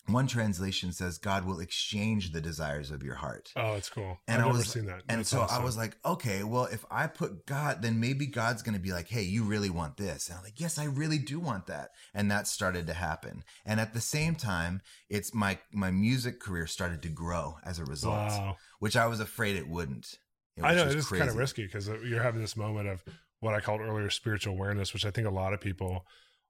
one 0.08 0.28
translation 0.28 0.92
says 0.92 1.18
God 1.18 1.46
will 1.46 1.60
exchange 1.60 2.32
the 2.32 2.42
desires 2.42 2.92
of 2.92 3.04
your 3.04 3.16
heart. 3.16 3.52
Oh, 3.56 3.76
it's 3.76 3.90
cool. 3.90 4.20
And 4.28 4.42
I've 4.42 4.50
I 4.50 4.52
was, 4.52 4.68
seen 4.68 4.86
that. 4.88 5.04
And 5.08 5.26
so 5.26 5.42
awesome. 5.42 5.62
I 5.62 5.64
was 5.64 5.78
like, 5.78 5.96
okay, 6.06 6.44
well, 6.44 6.66
if 6.66 6.86
I 6.92 7.08
put 7.08 7.46
God, 7.46 7.82
then 7.82 8.00
maybe 8.00 8.26
God's 8.26 8.62
going 8.64 8.76
to 8.76 8.82
be 8.82 8.92
like, 8.92 9.08
hey, 9.08 9.22
you 9.22 9.44
really 9.44 9.70
want 9.70 9.96
this. 9.96 10.28
And 10.28 10.38
I'm 10.38 10.44
like, 10.44 10.60
yes, 10.60 10.78
I 10.78 10.86
really 10.86 11.20
do 11.20 11.40
want 11.40 11.68
that. 11.68 11.92
And 12.14 12.30
that 12.32 12.48
started 12.48 12.86
to 12.88 12.94
happen. 12.94 13.44
And 13.66 13.80
at 13.80 13.94
the 13.94 14.02
same 14.02 14.36
time, 14.36 14.82
it's 15.10 15.34
my, 15.34 15.58
my 15.72 15.92
music 15.92 16.40
career 16.40 16.68
started 16.68 17.02
to 17.04 17.10
grow 17.10 17.58
as 17.64 17.80
a 17.80 17.86
result, 17.86 18.30
wow. 18.30 18.58
which 18.80 18.98
I 18.98 19.08
was 19.08 19.22
afraid 19.22 19.56
it 19.56 19.70
wouldn't. 19.70 20.18
I 20.62 20.76
know 20.76 20.84
it 20.84 20.96
is 20.96 21.08
kind 21.08 21.30
of 21.30 21.36
risky 21.36 21.66
because 21.66 21.90
uh, 21.90 21.98
you're 22.02 22.22
having 22.22 22.42
this 22.42 22.56
moment 22.56 22.88
of 22.88 23.04
what 23.40 23.54
I 23.54 23.60
called 23.60 23.82
earlier 23.82 24.10
spiritual 24.10 24.54
awareness, 24.54 24.94
which 24.94 25.06
I 25.06 25.12
think 25.12 25.28
a 25.28 25.32
lot 25.32 25.54
of 25.54 25.62
people 25.62 26.06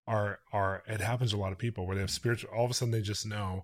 are 0.07 0.39
are 0.51 0.83
it 0.87 1.01
happens 1.01 1.31
to 1.31 1.37
a 1.37 1.39
lot 1.39 1.51
of 1.51 1.57
people 1.57 1.85
where 1.87 1.95
they 1.95 2.01
have 2.01 2.11
spiritual 2.11 2.49
all 2.51 2.65
of 2.65 2.71
a 2.71 2.73
sudden 2.73 2.91
they 2.91 3.01
just 3.01 3.25
know 3.25 3.63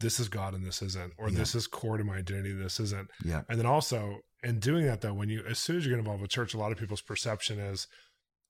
this 0.00 0.18
is 0.18 0.28
God 0.28 0.54
and 0.54 0.64
this 0.64 0.82
isn't, 0.82 1.12
or 1.18 1.28
yeah. 1.28 1.38
this 1.38 1.54
is 1.54 1.66
core 1.66 1.98
to 1.98 2.04
my 2.04 2.16
identity, 2.16 2.52
this 2.52 2.80
isn't. 2.80 3.10
Yeah. 3.24 3.42
And 3.48 3.58
then 3.58 3.66
also 3.66 4.20
in 4.42 4.58
doing 4.58 4.86
that 4.86 5.02
though, 5.02 5.12
when 5.12 5.28
you 5.28 5.44
as 5.48 5.58
soon 5.58 5.76
as 5.76 5.84
you 5.84 5.90
get 5.90 5.98
involved 5.98 6.22
with 6.22 6.30
church, 6.30 6.54
a 6.54 6.58
lot 6.58 6.72
of 6.72 6.78
people's 6.78 7.02
perception 7.02 7.58
is 7.58 7.86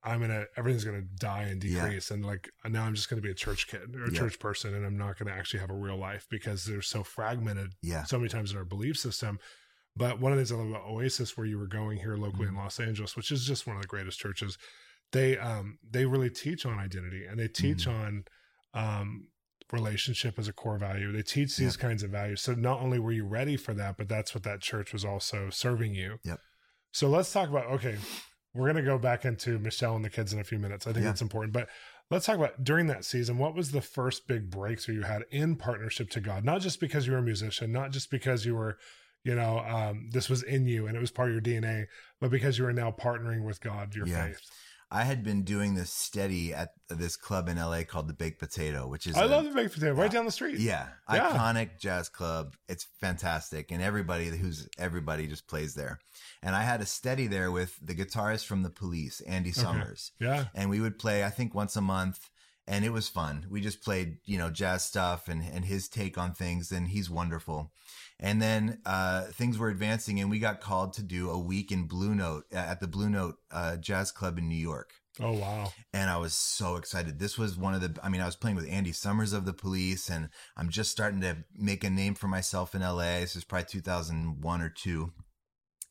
I'm 0.02 0.20
gonna 0.20 0.46
everything's 0.56 0.84
gonna 0.84 1.02
die 1.02 1.42
and 1.42 1.60
decrease, 1.60 2.10
yeah. 2.10 2.14
and 2.14 2.24
like 2.24 2.50
now 2.66 2.84
I'm 2.84 2.94
just 2.94 3.10
gonna 3.10 3.20
be 3.20 3.30
a 3.30 3.34
church 3.34 3.68
kid 3.68 3.94
or 3.94 4.04
a 4.04 4.12
yeah. 4.12 4.18
church 4.18 4.38
person, 4.38 4.74
and 4.74 4.86
I'm 4.86 4.96
not 4.96 5.18
gonna 5.18 5.32
actually 5.32 5.60
have 5.60 5.70
a 5.70 5.74
real 5.74 5.96
life 5.96 6.26
because 6.30 6.64
they're 6.64 6.82
so 6.82 7.02
fragmented. 7.02 7.72
Yeah. 7.82 8.04
So 8.04 8.16
many 8.16 8.30
times 8.30 8.52
in 8.52 8.58
our 8.58 8.64
belief 8.64 8.96
system. 8.96 9.38
But 9.96 10.20
one 10.20 10.30
of 10.30 10.38
the 10.38 10.44
things 10.44 10.52
I 10.52 10.62
love 10.62 10.70
about 10.70 10.88
Oasis, 10.88 11.36
where 11.36 11.46
you 11.46 11.58
were 11.58 11.66
going 11.66 11.98
here 11.98 12.16
locally 12.16 12.46
mm-hmm. 12.46 12.56
in 12.56 12.62
Los 12.62 12.78
Angeles, 12.78 13.16
which 13.16 13.32
is 13.32 13.44
just 13.44 13.66
one 13.66 13.74
of 13.74 13.82
the 13.82 13.88
greatest 13.88 14.20
churches, 14.20 14.56
they 15.12 15.38
um 15.38 15.78
they 15.88 16.04
really 16.04 16.30
teach 16.30 16.64
on 16.64 16.78
identity 16.78 17.24
and 17.24 17.38
they 17.38 17.48
teach 17.48 17.86
mm-hmm. 17.86 18.00
on 18.00 18.24
um 18.74 19.28
relationship 19.72 20.38
as 20.38 20.48
a 20.48 20.52
core 20.52 20.78
value. 20.78 21.12
They 21.12 21.22
teach 21.22 21.56
these 21.56 21.76
kinds 21.76 22.02
of 22.02 22.10
values. 22.10 22.40
So 22.40 22.54
not 22.54 22.80
only 22.80 22.98
were 22.98 23.12
you 23.12 23.24
ready 23.24 23.56
for 23.56 23.72
that, 23.74 23.96
but 23.96 24.08
that's 24.08 24.34
what 24.34 24.42
that 24.42 24.60
church 24.60 24.92
was 24.92 25.04
also 25.04 25.48
serving 25.50 25.94
you. 25.94 26.18
Yep. 26.24 26.40
So 26.92 27.08
let's 27.08 27.32
talk 27.32 27.48
about 27.48 27.66
okay, 27.66 27.96
we're 28.54 28.66
gonna 28.66 28.82
go 28.82 28.98
back 28.98 29.24
into 29.24 29.58
Michelle 29.58 29.96
and 29.96 30.04
the 30.04 30.10
kids 30.10 30.32
in 30.32 30.40
a 30.40 30.44
few 30.44 30.58
minutes. 30.58 30.86
I 30.86 30.92
think 30.92 31.04
yeah. 31.04 31.10
that's 31.10 31.22
important. 31.22 31.52
But 31.52 31.68
let's 32.10 32.26
talk 32.26 32.36
about 32.36 32.64
during 32.64 32.88
that 32.88 33.04
season, 33.04 33.38
what 33.38 33.54
was 33.54 33.70
the 33.70 33.80
first 33.80 34.26
big 34.26 34.50
breakthrough 34.50 34.96
you 34.96 35.02
had 35.02 35.22
in 35.30 35.56
partnership 35.56 36.10
to 36.10 36.20
God? 36.20 36.44
Not 36.44 36.60
just 36.60 36.80
because 36.80 37.06
you 37.06 37.12
were 37.12 37.18
a 37.18 37.22
musician, 37.22 37.70
not 37.70 37.92
just 37.92 38.10
because 38.10 38.44
you 38.44 38.56
were 38.56 38.76
you 39.24 39.34
know 39.34 39.58
um, 39.60 40.08
this 40.12 40.28
was 40.28 40.42
in 40.42 40.66
you 40.66 40.86
and 40.86 40.96
it 40.96 41.00
was 41.00 41.10
part 41.10 41.28
of 41.28 41.34
your 41.34 41.42
dna 41.42 41.86
but 42.20 42.30
because 42.30 42.58
you 42.58 42.64
are 42.64 42.72
now 42.72 42.90
partnering 42.90 43.44
with 43.44 43.60
god 43.60 43.94
your 43.94 44.06
yeah. 44.06 44.26
faith 44.26 44.40
I 44.92 45.04
had 45.04 45.22
been 45.22 45.42
doing 45.42 45.74
this 45.74 45.92
steady 45.92 46.52
at 46.52 46.70
this 46.88 47.16
club 47.16 47.48
in 47.48 47.58
LA 47.58 47.82
called 47.84 48.08
the 48.08 48.14
Baked 48.14 48.40
Potato, 48.40 48.88
which 48.88 49.06
is 49.06 49.16
I 49.16 49.24
a, 49.24 49.26
love 49.28 49.44
the 49.44 49.50
Baked 49.50 49.74
Potato 49.74 49.92
right 49.92 50.10
uh, 50.10 50.12
down 50.12 50.24
the 50.24 50.32
street. 50.32 50.58
Yeah, 50.58 50.88
yeah, 51.12 51.30
iconic 51.30 51.78
jazz 51.78 52.08
club. 52.08 52.56
It's 52.68 52.86
fantastic, 53.00 53.70
and 53.70 53.80
everybody 53.80 54.26
who's 54.26 54.68
everybody 54.78 55.26
just 55.28 55.46
plays 55.46 55.74
there. 55.74 56.00
And 56.42 56.56
I 56.56 56.62
had 56.62 56.80
a 56.80 56.86
steady 56.86 57.26
there 57.28 57.52
with 57.52 57.78
the 57.80 57.94
guitarist 57.94 58.46
from 58.46 58.62
the 58.62 58.70
Police, 58.70 59.20
Andy 59.20 59.52
Summers. 59.52 60.12
Okay. 60.20 60.32
Yeah, 60.32 60.44
and 60.54 60.70
we 60.70 60.80
would 60.80 60.98
play 60.98 61.24
I 61.24 61.30
think 61.30 61.54
once 61.54 61.76
a 61.76 61.80
month. 61.80 62.29
And 62.70 62.84
it 62.84 62.92
was 62.92 63.08
fun. 63.08 63.46
We 63.50 63.60
just 63.60 63.82
played, 63.82 64.18
you 64.24 64.38
know, 64.38 64.48
jazz 64.48 64.84
stuff 64.84 65.26
and, 65.26 65.42
and 65.42 65.64
his 65.64 65.88
take 65.88 66.16
on 66.16 66.34
things, 66.34 66.70
and 66.70 66.86
he's 66.86 67.10
wonderful. 67.10 67.72
And 68.20 68.40
then 68.40 68.78
uh, 68.86 69.22
things 69.24 69.58
were 69.58 69.70
advancing, 69.70 70.20
and 70.20 70.30
we 70.30 70.38
got 70.38 70.60
called 70.60 70.92
to 70.92 71.02
do 71.02 71.30
a 71.30 71.38
week 71.38 71.72
in 71.72 71.88
Blue 71.88 72.14
Note 72.14 72.44
at 72.52 72.78
the 72.78 72.86
Blue 72.86 73.10
Note 73.10 73.38
uh, 73.50 73.76
Jazz 73.76 74.12
Club 74.12 74.38
in 74.38 74.48
New 74.48 74.54
York. 74.54 74.92
Oh 75.18 75.32
wow! 75.32 75.72
And 75.92 76.08
I 76.08 76.18
was 76.18 76.32
so 76.32 76.76
excited. 76.76 77.18
This 77.18 77.36
was 77.36 77.56
one 77.56 77.74
of 77.74 77.80
the. 77.80 77.98
I 78.04 78.08
mean, 78.08 78.20
I 78.20 78.26
was 78.26 78.36
playing 78.36 78.56
with 78.56 78.70
Andy 78.70 78.92
Summers 78.92 79.32
of 79.32 79.46
the 79.46 79.52
Police, 79.52 80.08
and 80.08 80.28
I'm 80.56 80.68
just 80.68 80.92
starting 80.92 81.22
to 81.22 81.38
make 81.58 81.82
a 81.82 81.90
name 81.90 82.14
for 82.14 82.28
myself 82.28 82.76
in 82.76 82.82
LA. 82.82 83.18
This 83.18 83.34
is 83.34 83.42
probably 83.42 83.66
2001 83.66 84.60
or 84.60 84.68
two, 84.68 85.10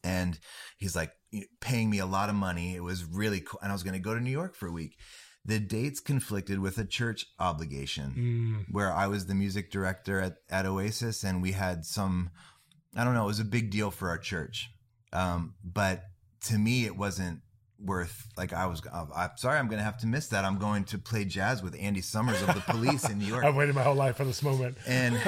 and 0.02 0.40
he's 0.78 0.96
like 0.96 1.12
paying 1.60 1.90
me 1.90 2.00
a 2.00 2.06
lot 2.06 2.30
of 2.30 2.36
money. 2.36 2.74
It 2.74 2.84
was 2.84 3.04
really 3.04 3.42
cool, 3.42 3.60
and 3.62 3.70
I 3.70 3.76
was 3.76 3.84
going 3.84 3.96
to 3.96 4.00
go 4.00 4.14
to 4.14 4.22
New 4.22 4.32
York 4.32 4.56
for 4.56 4.68
a 4.68 4.72
week 4.72 4.96
the 5.46 5.60
dates 5.60 6.00
conflicted 6.00 6.60
with 6.60 6.78
a 6.78 6.86
church 6.86 7.26
obligation 7.40 8.66
mm. 8.68 8.74
where 8.74 8.94
I 8.94 9.08
was 9.08 9.26
the 9.26 9.36
music 9.36 9.72
director 9.72 10.20
at, 10.20 10.38
at 10.50 10.66
Oasis 10.66 11.24
and 11.24 11.42
we 11.42 11.54
had 11.54 11.86
some, 11.86 12.30
I 12.96 13.04
don't 13.04 13.14
know, 13.14 13.24
it 13.24 13.28
was 13.28 13.40
a 13.40 13.46
big 13.46 13.72
deal 13.72 13.90
for 13.90 14.10
our 14.10 14.18
church. 14.18 14.70
Um, 15.14 15.56
but 15.64 16.04
to 16.46 16.58
me, 16.58 16.86
it 16.86 16.96
wasn't 16.96 17.42
worth 17.84 18.28
like 18.38 18.54
I 18.54 18.66
was. 18.66 18.82
Uh, 18.92 19.06
I'm 19.16 19.32
sorry, 19.38 19.58
I'm 19.58 19.68
going 19.68 19.80
to 19.80 19.84
have 19.84 19.98
to 20.00 20.08
miss 20.08 20.28
that. 20.28 20.46
I'm 20.46 20.58
going 20.58 20.84
to 20.86 20.98
play 20.98 21.26
jazz 21.26 21.64
with 21.64 21.76
Andy 21.80 22.02
Summers 22.02 22.42
of 22.42 22.54
the 22.54 22.62
Police 22.62 23.10
in 23.10 23.20
New 23.20 23.26
York. 23.28 23.44
I've 23.44 23.56
waited 23.56 23.76
my 23.76 23.84
whole 23.84 23.96
life 23.96 24.18
for 24.18 24.26
this 24.26 24.44
moment. 24.44 24.78
And 24.86 25.20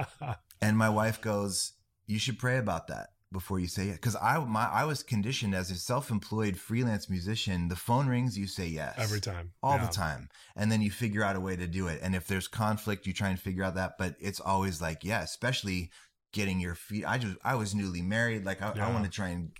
and 0.60 0.76
my 0.76 0.88
wife 0.88 1.20
goes, 1.20 1.72
"You 2.06 2.18
should 2.18 2.38
pray 2.38 2.58
about 2.58 2.88
that." 2.88 3.08
Before 3.36 3.60
you 3.60 3.66
say 3.66 3.88
it 3.88 3.96
because 3.96 4.16
i 4.16 4.38
my 4.38 4.64
i 4.72 4.82
was 4.82 5.02
conditioned 5.02 5.54
as 5.54 5.70
a 5.70 5.74
self-employed 5.74 6.56
freelance 6.56 7.10
musician 7.10 7.68
the 7.68 7.76
phone 7.76 8.06
rings 8.06 8.38
you 8.38 8.46
say 8.46 8.66
yes. 8.66 8.94
Every 8.96 9.20
time. 9.20 9.52
All 9.62 9.76
yeah. 9.76 9.84
the 9.84 9.92
time. 9.92 10.30
And 10.56 10.72
then 10.72 10.80
you 10.80 10.90
figure 10.90 11.22
out 11.22 11.36
a 11.36 11.40
way 11.40 11.54
to 11.54 11.66
do 11.66 11.86
it. 11.88 12.00
And 12.02 12.14
if 12.14 12.26
there's 12.26 12.48
conflict 12.48 13.06
you 13.06 13.12
try 13.12 13.28
and 13.28 13.38
figure 13.38 13.62
out 13.62 13.74
that 13.74 13.98
but 13.98 14.14
it's 14.20 14.40
always 14.40 14.80
like 14.80 15.04
yeah 15.04 15.22
especially 15.22 15.90
getting 16.32 16.60
your 16.60 16.74
feet 16.74 17.04
i 17.06 17.18
just 17.18 17.36
i 17.44 17.54
was 17.54 17.74
newly 17.74 18.00
married 18.00 18.46
like 18.46 18.62
i, 18.62 18.72
yeah. 18.74 18.88
I 18.88 18.92
want 18.92 19.04
to 19.04 19.10
try 19.10 19.28
and 19.28 19.50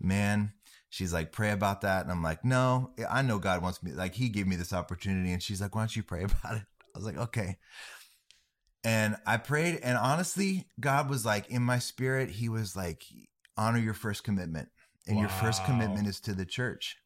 man 0.00 0.52
she's 0.90 1.12
like 1.12 1.30
pray 1.30 1.52
about 1.52 1.82
that. 1.82 2.02
And 2.02 2.10
i'm 2.10 2.24
like 2.24 2.44
no 2.44 2.90
i 3.08 3.22
know 3.22 3.38
god 3.38 3.62
wants 3.62 3.84
me 3.84 3.92
like 3.92 4.16
he 4.16 4.30
gave 4.30 4.48
me 4.48 4.56
this 4.56 4.72
opportunity 4.72 5.32
and 5.32 5.40
she's 5.40 5.60
like 5.60 5.76
why 5.76 5.82
don't 5.82 5.94
you 5.94 6.02
pray 6.02 6.24
about 6.30 6.56
it? 6.56 6.66
I 6.92 6.98
was 6.98 7.06
like 7.06 7.18
okay 7.18 7.58
and 8.86 9.16
I 9.26 9.36
prayed, 9.36 9.80
and 9.82 9.98
honestly, 9.98 10.68
God 10.78 11.10
was 11.10 11.26
like, 11.26 11.50
in 11.50 11.60
my 11.60 11.80
spirit, 11.80 12.30
He 12.30 12.48
was 12.48 12.76
like, 12.76 13.02
honor 13.56 13.80
your 13.80 13.94
first 13.94 14.22
commitment. 14.22 14.68
And 15.08 15.16
wow. 15.16 15.22
your 15.22 15.28
first 15.28 15.64
commitment 15.64 16.06
is 16.06 16.20
to 16.20 16.34
the 16.34 16.46
church. 16.46 16.96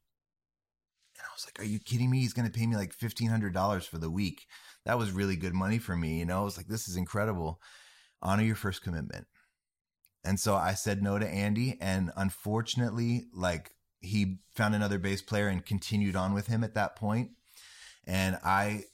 And 1.16 1.25
I 1.25 1.33
was 1.35 1.47
like, 1.47 1.59
are 1.59 1.69
you 1.69 1.79
kidding 1.79 2.11
me? 2.11 2.21
He's 2.21 2.35
going 2.35 2.47
to 2.47 2.53
pay 2.53 2.66
me 2.66 2.77
like 2.77 2.95
$1,500 2.95 3.85
for 3.87 3.97
the 3.97 4.11
week. 4.11 4.47
That 4.85 4.99
was 4.99 5.11
really 5.11 5.37
good 5.37 5.55
money 5.55 5.79
for 5.79 5.97
me. 5.97 6.19
You 6.19 6.27
know, 6.27 6.43
I 6.43 6.45
was 6.45 6.59
like, 6.59 6.69
this 6.69 6.87
is 6.87 6.97
incredible. 6.97 7.62
Honor 8.21 8.43
your 8.43 8.57
first 8.57 8.83
commitment. 8.83 9.27
And 10.23 10.38
so 10.38 10.57
I 10.57 10.75
said 10.75 11.03
no 11.03 11.19
to 11.19 11.27
Andy. 11.27 11.79
And 11.81 12.12
unfortunately, 12.14 13.25
like 13.35 13.71
he 14.01 14.40
found 14.55 14.75
another 14.75 14.99
bass 14.99 15.23
player 15.23 15.49
and 15.49 15.64
continued 15.64 16.14
on 16.14 16.35
with 16.35 16.47
him 16.47 16.62
at 16.62 16.75
that 16.75 16.95
point. 16.95 17.31
And 18.07 18.38
I 18.45 18.85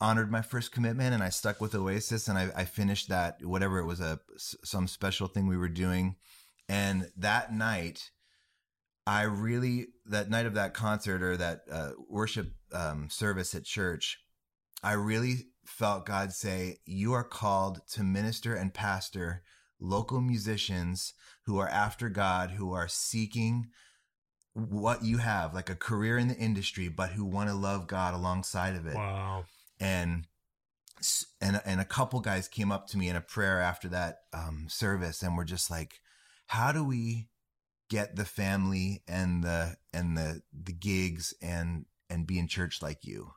honored 0.00 0.30
my 0.30 0.42
first 0.42 0.72
commitment 0.72 1.14
and 1.14 1.22
I 1.22 1.28
stuck 1.28 1.60
with 1.60 1.74
Oasis 1.74 2.28
and 2.28 2.38
I, 2.38 2.50
I, 2.56 2.64
finished 2.64 3.08
that 3.08 3.44
whatever 3.44 3.78
it 3.78 3.86
was 3.86 4.00
a 4.00 4.20
some 4.36 4.86
special 4.86 5.26
thing 5.26 5.46
we 5.46 5.56
were 5.56 5.68
doing. 5.68 6.16
And 6.68 7.10
that 7.16 7.52
night 7.52 8.10
I 9.06 9.22
really 9.22 9.88
that 10.06 10.30
night 10.30 10.46
of 10.46 10.54
that 10.54 10.74
concert 10.74 11.22
or 11.22 11.36
that 11.36 11.62
uh, 11.70 11.90
worship 12.08 12.52
um, 12.72 13.08
service 13.10 13.54
at 13.54 13.64
church 13.64 14.20
I 14.82 14.92
really 14.92 15.46
felt 15.64 16.06
God 16.06 16.32
say 16.32 16.78
you 16.84 17.12
are 17.14 17.24
called 17.24 17.80
to 17.92 18.02
minister 18.02 18.54
and 18.54 18.72
pastor 18.72 19.42
local 19.80 20.20
musicians 20.20 21.14
who 21.46 21.58
are 21.58 21.68
after 21.68 22.08
God 22.08 22.52
who 22.52 22.72
are 22.72 22.88
seeking 22.88 23.68
what 24.52 25.04
you 25.04 25.18
have 25.18 25.54
like 25.54 25.70
a 25.70 25.76
career 25.76 26.18
in 26.18 26.28
the 26.28 26.36
industry 26.36 26.88
but 26.88 27.10
who 27.10 27.24
want 27.24 27.48
to 27.48 27.54
love 27.54 27.88
God 27.88 28.14
alongside 28.14 28.76
of 28.76 28.86
it. 28.86 28.94
Wow 28.94 29.44
and 29.80 30.26
and 31.40 31.60
and 31.64 31.80
a 31.80 31.84
couple 31.84 32.20
guys 32.20 32.48
came 32.48 32.72
up 32.72 32.88
to 32.88 32.98
me 32.98 33.08
in 33.08 33.16
a 33.16 33.20
prayer 33.20 33.60
after 33.60 33.88
that 33.88 34.18
um, 34.32 34.66
service 34.68 35.22
and 35.22 35.36
were 35.36 35.44
just 35.44 35.70
like, 35.70 36.00
"How 36.48 36.72
do 36.72 36.82
we 36.84 37.28
get 37.88 38.16
the 38.16 38.24
family 38.24 39.02
and 39.08 39.42
the 39.42 39.76
and 39.92 40.16
the 40.16 40.42
the 40.52 40.72
gigs 40.72 41.34
and 41.42 41.86
and 42.10 42.26
be 42.26 42.38
in 42.38 42.48
church 42.48 42.82
like 42.82 43.04
you. 43.04 43.32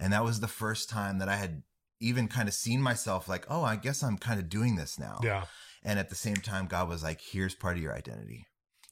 And 0.00 0.12
that 0.12 0.24
was 0.24 0.40
the 0.40 0.48
first 0.48 0.88
time 0.88 1.18
that 1.18 1.28
I 1.28 1.36
had 1.36 1.62
even 2.00 2.28
kind 2.28 2.48
of 2.48 2.54
seen 2.54 2.80
myself 2.80 3.28
like, 3.28 3.44
oh, 3.50 3.64
I 3.64 3.76
guess 3.76 4.02
I'm 4.02 4.16
kind 4.16 4.38
of 4.38 4.48
doing 4.48 4.76
this 4.76 4.98
now. 4.98 5.18
Yeah. 5.22 5.44
And 5.82 5.98
at 5.98 6.08
the 6.08 6.14
same 6.14 6.36
time, 6.36 6.66
God 6.66 6.88
was 6.88 7.02
like, 7.02 7.20
here's 7.20 7.54
part 7.54 7.76
of 7.76 7.82
your 7.82 7.94
identity. 7.94 8.46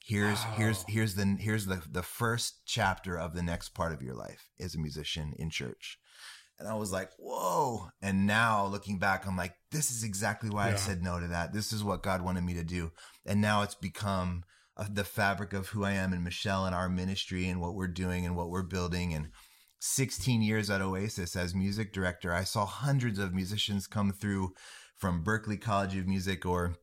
Here's 0.05 0.43
Wow. 0.43 0.53
here's 0.55 0.85
here's 0.87 1.15
the 1.15 1.37
here's 1.39 1.65
the 1.65 1.81
the 1.89 2.03
first 2.03 2.65
chapter 2.65 3.17
of 3.17 3.33
the 3.33 3.43
next 3.43 3.69
part 3.69 3.91
of 3.91 4.01
your 4.01 4.15
life 4.15 4.49
as 4.59 4.73
a 4.75 4.79
musician 4.79 5.33
in 5.37 5.49
church. 5.49 5.99
And 6.59 6.67
I 6.67 6.73
was 6.75 6.91
like, 6.91 7.11
whoa. 7.19 7.89
And 8.01 8.25
now 8.25 8.65
looking 8.65 8.97
back, 8.97 9.27
I'm 9.27 9.37
like, 9.37 9.53
this 9.71 9.91
is 9.91 10.03
exactly 10.03 10.49
why 10.49 10.71
I 10.71 10.75
said 10.75 11.03
no 11.03 11.19
to 11.19 11.27
that. 11.27 11.53
This 11.53 11.71
is 11.71 11.83
what 11.83 12.01
God 12.01 12.21
wanted 12.21 12.43
me 12.43 12.55
to 12.55 12.63
do. 12.63 12.91
And 13.25 13.41
now 13.41 13.61
it's 13.61 13.75
become 13.75 14.43
uh, 14.75 14.85
the 14.91 15.03
fabric 15.03 15.53
of 15.53 15.67
who 15.67 15.83
I 15.83 15.91
am 15.91 16.13
and 16.13 16.23
Michelle 16.23 16.65
and 16.65 16.73
our 16.73 16.89
ministry 16.89 17.47
and 17.47 17.61
what 17.61 17.75
we're 17.75 17.87
doing 17.87 18.25
and 18.25 18.35
what 18.35 18.49
we're 18.49 18.63
building. 18.63 19.13
And 19.13 19.29
16 19.79 20.41
years 20.41 20.69
at 20.69 20.81
Oasis 20.81 21.35
as 21.35 21.53
music 21.53 21.93
director, 21.93 22.33
I 22.33 22.43
saw 22.43 22.65
hundreds 22.65 23.19
of 23.19 23.33
musicians 23.33 23.85
come 23.85 24.11
through 24.11 24.53
from 24.95 25.23
Berklee 25.23 25.61
College 25.61 25.95
of 25.95 26.07
Music 26.07 26.45
or 26.45 26.75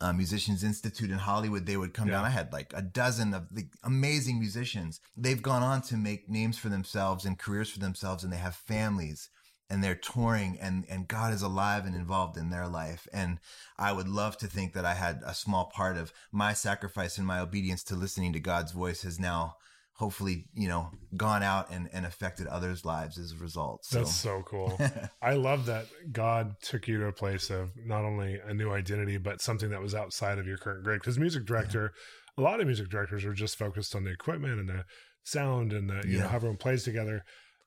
uh, 0.00 0.12
Musicians 0.12 0.62
Institute 0.62 1.10
in 1.10 1.18
Hollywood. 1.18 1.66
They 1.66 1.76
would 1.76 1.94
come 1.94 2.08
Yeah. 2.08 2.16
down. 2.16 2.24
I 2.26 2.30
had 2.30 2.52
like 2.52 2.72
a 2.74 2.82
dozen 2.82 3.34
of 3.34 3.48
the 3.50 3.68
amazing 3.82 4.38
musicians. 4.38 5.00
They've 5.16 5.42
gone 5.42 5.62
on 5.62 5.82
to 5.82 5.96
make 5.96 6.28
names 6.28 6.58
for 6.58 6.68
themselves 6.68 7.24
and 7.24 7.38
careers 7.38 7.70
for 7.70 7.78
themselves, 7.78 8.22
and 8.22 8.32
they 8.32 8.36
have 8.38 8.56
families 8.56 9.30
and 9.68 9.82
they're 9.82 9.96
touring 9.96 10.58
and, 10.60 10.84
and 10.88 11.08
God 11.08 11.32
is 11.32 11.42
alive 11.42 11.86
and 11.86 11.96
involved 11.96 12.36
in 12.36 12.50
their 12.50 12.68
life. 12.68 13.08
And 13.12 13.40
I 13.76 13.92
would 13.92 14.08
love 14.08 14.36
to 14.38 14.46
think 14.46 14.74
that 14.74 14.84
I 14.84 14.94
had 14.94 15.22
a 15.26 15.34
small 15.34 15.66
part 15.74 15.96
of 15.96 16.12
my 16.30 16.52
sacrifice 16.52 17.18
and 17.18 17.26
my 17.26 17.40
obedience 17.40 17.82
to 17.84 17.96
listening 17.96 18.32
to 18.34 18.40
God's 18.40 18.72
voice 18.72 19.02
has 19.02 19.18
now 19.18 19.56
hopefully, 19.96 20.44
you 20.54 20.68
know, 20.68 20.90
gone 21.16 21.42
out 21.42 21.70
and, 21.70 21.88
and 21.92 22.04
affected 22.04 22.46
others' 22.46 22.84
lives 22.84 23.18
as 23.18 23.32
a 23.32 23.36
result. 23.36 23.84
So 23.84 23.98
That's 23.98 24.14
so 24.14 24.42
cool. 24.42 24.78
I 25.22 25.34
love 25.34 25.66
that 25.66 25.86
God 26.12 26.56
took 26.60 26.86
you 26.86 26.98
to 26.98 27.06
a 27.06 27.12
place 27.12 27.48
of 27.48 27.70
not 27.76 28.04
only 28.04 28.38
a 28.46 28.52
new 28.52 28.70
identity, 28.70 29.16
but 29.16 29.40
something 29.40 29.70
that 29.70 29.80
was 29.80 29.94
outside 29.94 30.38
of 30.38 30.46
your 30.46 30.58
current 30.58 30.84
grade. 30.84 31.00
Because 31.00 31.18
music 31.18 31.46
director, 31.46 31.92
a 32.36 32.42
lot 32.42 32.60
of 32.60 32.66
music 32.66 32.90
directors 32.90 33.24
are 33.24 33.32
just 33.32 33.56
focused 33.56 33.94
on 33.94 34.04
the 34.04 34.10
equipment 34.10 34.60
and 34.60 34.68
the 34.68 34.84
sound 35.24 35.72
and 35.72 35.88
the, 35.88 36.06
you 36.06 36.18
know, 36.18 36.28
how 36.28 36.36
everyone 36.36 36.58
plays 36.58 36.84
together. 36.84 37.22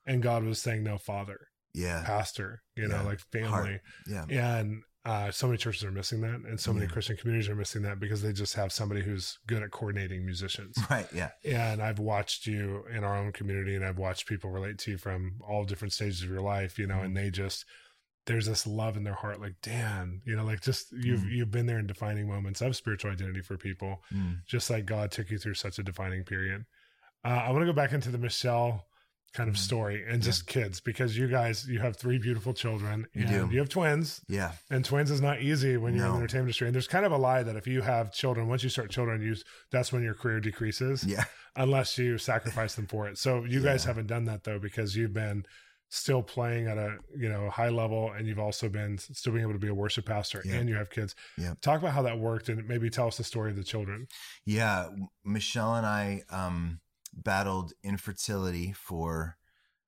And 0.06 0.22
God 0.22 0.44
was 0.44 0.60
saying, 0.60 0.84
no, 0.84 0.98
father, 0.98 1.48
yeah. 1.74 2.04
pastor, 2.06 2.62
you 2.76 2.86
know, 2.86 3.02
like 3.04 3.20
family. 3.32 3.48
Heart. 3.48 3.80
Yeah. 4.06 4.24
And 4.28 4.82
uh, 5.04 5.30
so 5.30 5.46
many 5.46 5.56
churches 5.56 5.82
are 5.84 5.90
missing 5.90 6.20
that. 6.20 6.40
And 6.46 6.60
so 6.60 6.72
many 6.72 6.84
Yeah. 6.86 6.92
Christian 6.92 7.16
communities 7.16 7.48
are 7.48 7.54
missing 7.54 7.82
that 7.82 7.98
because 7.98 8.20
they 8.22 8.32
just 8.32 8.54
have 8.54 8.70
somebody 8.72 9.02
who's 9.02 9.38
good 9.46 9.62
at 9.62 9.70
coordinating 9.70 10.24
musicians. 10.26 10.76
Right. 10.90 11.06
Yeah. 11.14 11.30
And 11.44 11.80
I've 11.80 11.98
watched 11.98 12.46
you 12.46 12.84
in 12.94 13.02
our 13.02 13.16
own 13.16 13.32
community 13.32 13.74
and 13.76 13.84
I've 13.84 13.96
watched 13.98 14.26
people 14.26 14.50
relate 14.50 14.76
to 14.80 14.90
you 14.92 14.98
from 14.98 15.36
all 15.48 15.64
different 15.64 15.92
stages 15.94 16.22
of 16.22 16.28
your 16.28 16.42
life, 16.42 16.78
you 16.78 16.86
know, 16.86 16.96
Mm-hmm. 16.96 17.04
and 17.04 17.16
they 17.16 17.30
just 17.30 17.64
there's 18.26 18.44
this 18.46 18.66
love 18.66 18.98
in 18.98 19.02
their 19.02 19.14
heart, 19.14 19.40
like, 19.40 19.54
Dan, 19.62 20.20
you 20.26 20.36
know, 20.36 20.44
like 20.44 20.60
just 20.60 20.92
you've 20.92 21.20
Mm. 21.20 21.30
you've 21.32 21.50
been 21.50 21.64
there 21.66 21.78
in 21.78 21.86
defining 21.86 22.28
moments 22.28 22.60
of 22.60 22.76
spiritual 22.76 23.10
identity 23.10 23.40
for 23.40 23.56
people, 23.56 24.02
Mm. 24.12 24.44
just 24.46 24.68
like 24.68 24.84
God 24.84 25.10
took 25.10 25.30
you 25.30 25.38
through 25.38 25.54
such 25.54 25.78
a 25.78 25.82
defining 25.82 26.24
period. 26.24 26.66
Uh, 27.24 27.28
I 27.28 27.50
want 27.50 27.62
to 27.62 27.66
go 27.66 27.72
back 27.72 27.92
into 27.92 28.10
the 28.10 28.18
Michelle 28.18 28.86
kind 29.32 29.48
of 29.48 29.54
Mhm. 29.54 29.58
story 29.58 30.02
and 30.06 30.22
Yeah. 30.22 30.26
just 30.30 30.46
kids 30.46 30.80
because 30.80 31.16
you 31.16 31.28
guys 31.28 31.66
you 31.68 31.78
have 31.78 31.96
three 31.96 32.18
beautiful 32.18 32.52
children 32.52 33.06
and 33.14 33.28
do. 33.28 33.48
you 33.52 33.58
have 33.60 33.68
twins 33.68 34.20
Yeah. 34.28 34.52
and 34.70 34.84
twins 34.84 35.10
is 35.10 35.20
not 35.20 35.40
easy 35.40 35.76
when 35.76 35.94
you're 35.94 36.06
in 36.06 36.10
the 36.12 36.16
entertainment 36.18 36.46
industry 36.48 36.66
and 36.66 36.74
there's 36.74 36.88
kind 36.88 37.06
of 37.06 37.12
a 37.12 37.16
lie 37.16 37.42
that 37.44 37.54
if 37.54 37.66
you 37.68 37.82
have 37.82 38.12
children 38.12 38.48
once 38.48 38.64
you 38.64 38.68
start 38.70 38.90
children 38.90 39.22
you 39.22 39.36
that's 39.70 39.92
when 39.92 40.02
your 40.02 40.14
career 40.14 40.40
decreases 40.40 41.04
Yeah. 41.04 41.24
unless 41.54 41.96
you 41.96 42.18
sacrifice 42.18 42.74
them 42.74 42.86
for 42.88 43.08
it. 43.08 43.18
So 43.18 43.44
you 43.44 43.60
guys 43.62 43.84
haven't 43.84 44.08
done 44.08 44.24
that 44.24 44.42
though 44.42 44.58
because 44.58 44.96
you've 44.96 45.12
been 45.12 45.46
still 45.92 46.22
playing 46.22 46.66
at 46.68 46.78
a 46.78 46.98
you 47.16 47.28
know 47.28 47.50
high 47.50 47.68
level 47.68 48.12
and 48.12 48.26
you've 48.28 48.38
also 48.38 48.68
been 48.68 48.96
still 48.98 49.32
being 49.32 49.42
able 49.42 49.52
to 49.54 49.58
be 49.60 49.66
a 49.68 49.74
worship 49.74 50.06
pastor 50.06 50.42
Yeah. 50.44 50.54
and 50.56 50.68
you 50.68 50.74
have 50.76 50.90
kids. 50.90 51.14
Yeah. 51.36 51.54
Talk 51.60 51.80
about 51.80 51.94
how 51.94 52.02
that 52.02 52.18
worked 52.18 52.48
and 52.48 52.66
maybe 52.66 52.90
tell 52.90 53.06
us 53.08 53.16
the 53.16 53.24
story 53.24 53.50
of 53.50 53.56
the 53.56 53.64
children. 53.64 54.06
Yeah, 54.44 54.88
Michelle 55.24 55.74
and 55.76 55.86
I 55.86 56.22
um, 56.30 56.80
battled 57.12 57.72
infertility 57.82 58.72
for 58.72 59.36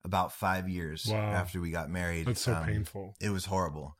about 0.03 0.33
five 0.33 0.67
years 0.67 1.05
Wow. 1.07 1.17
after 1.31 1.61
we 1.61 1.71
got 1.71 1.89
married. 1.89 2.27
That's 2.27 2.41
so 2.41 2.53
Um, 2.53 2.65
painful. 2.65 3.15
It 3.21 3.29
was 3.29 3.45
horrible. 3.45 3.95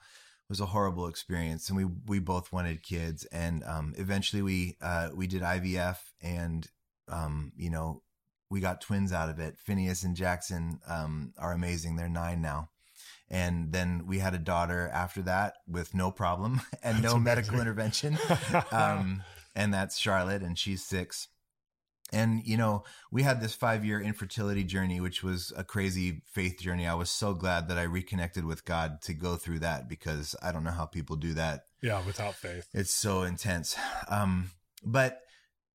It 0.49 0.49
was 0.49 0.59
a 0.59 0.65
horrible 0.67 1.07
experience, 1.07 1.69
and 1.69 1.77
we 1.77 1.85
we 1.85 2.19
both 2.19 2.51
wanted 2.51 2.83
kids, 2.83 3.25
and 3.25 3.63
um, 3.63 3.93
eventually 3.97 4.41
we 4.41 4.77
uh, 4.81 5.09
we 5.15 5.25
did 5.27 5.41
IVF, 5.41 5.97
and 6.21 6.69
um, 7.07 7.53
you 7.55 7.69
know 7.69 8.03
we 8.49 8.59
got 8.59 8.81
twins 8.81 9.11
out 9.13 9.29
of 9.29 9.39
it. 9.39 9.57
Phineas 9.57 10.03
and 10.03 10.15
Jackson 10.15 10.79
um, 10.87 11.33
are 11.39 11.53
amazing. 11.53 11.95
They're 11.95 12.09
nine 12.09 12.41
now. 12.41 12.69
And 13.29 13.71
then 13.71 14.05
we 14.05 14.19
had 14.19 14.35
a 14.35 14.37
daughter 14.37 14.91
after 14.93 15.23
that 15.23 15.55
with 15.67 15.95
no 15.95 16.11
problem 16.11 16.61
and 16.83 16.97
That's 16.97 17.13
no 17.13 17.19
medical 17.19 17.59
intervention 17.59 18.19
um, 18.71 19.23
and 19.55 19.73
that's 19.73 19.97
Charlotte, 19.97 20.43
and 20.43 20.59
she's 20.59 20.85
six. 20.85 21.29
And 22.11 22.45
you 22.45 22.57
know, 22.57 22.83
we 23.11 23.23
had 23.23 23.41
this 23.41 23.55
five-year 23.55 23.99
infertility 23.99 24.63
journey, 24.63 24.99
which 24.99 25.23
was 25.23 25.51
a 25.57 25.63
crazy 25.63 26.21
faith 26.31 26.59
journey. 26.59 26.85
I 26.85 26.93
was 26.93 27.09
so 27.09 27.33
glad 27.33 27.69
that 27.69 27.77
I 27.77 27.83
reconnected 27.83 28.45
with 28.45 28.65
God 28.65 29.01
to 29.03 29.13
go 29.13 29.35
through 29.35 29.59
that 29.59 29.87
because 29.87 30.35
I 30.43 30.51
don't 30.51 30.63
know 30.63 30.71
how 30.71 30.85
people 30.85 31.15
do 31.15 31.33
that. 31.33 31.65
yeah, 31.83 32.01
without 32.05 32.33
faith. 32.33 32.67
It's 32.73 32.95
so 32.95 33.23
intense. 33.23 33.75
Um, 34.07 34.51
but 34.83 35.19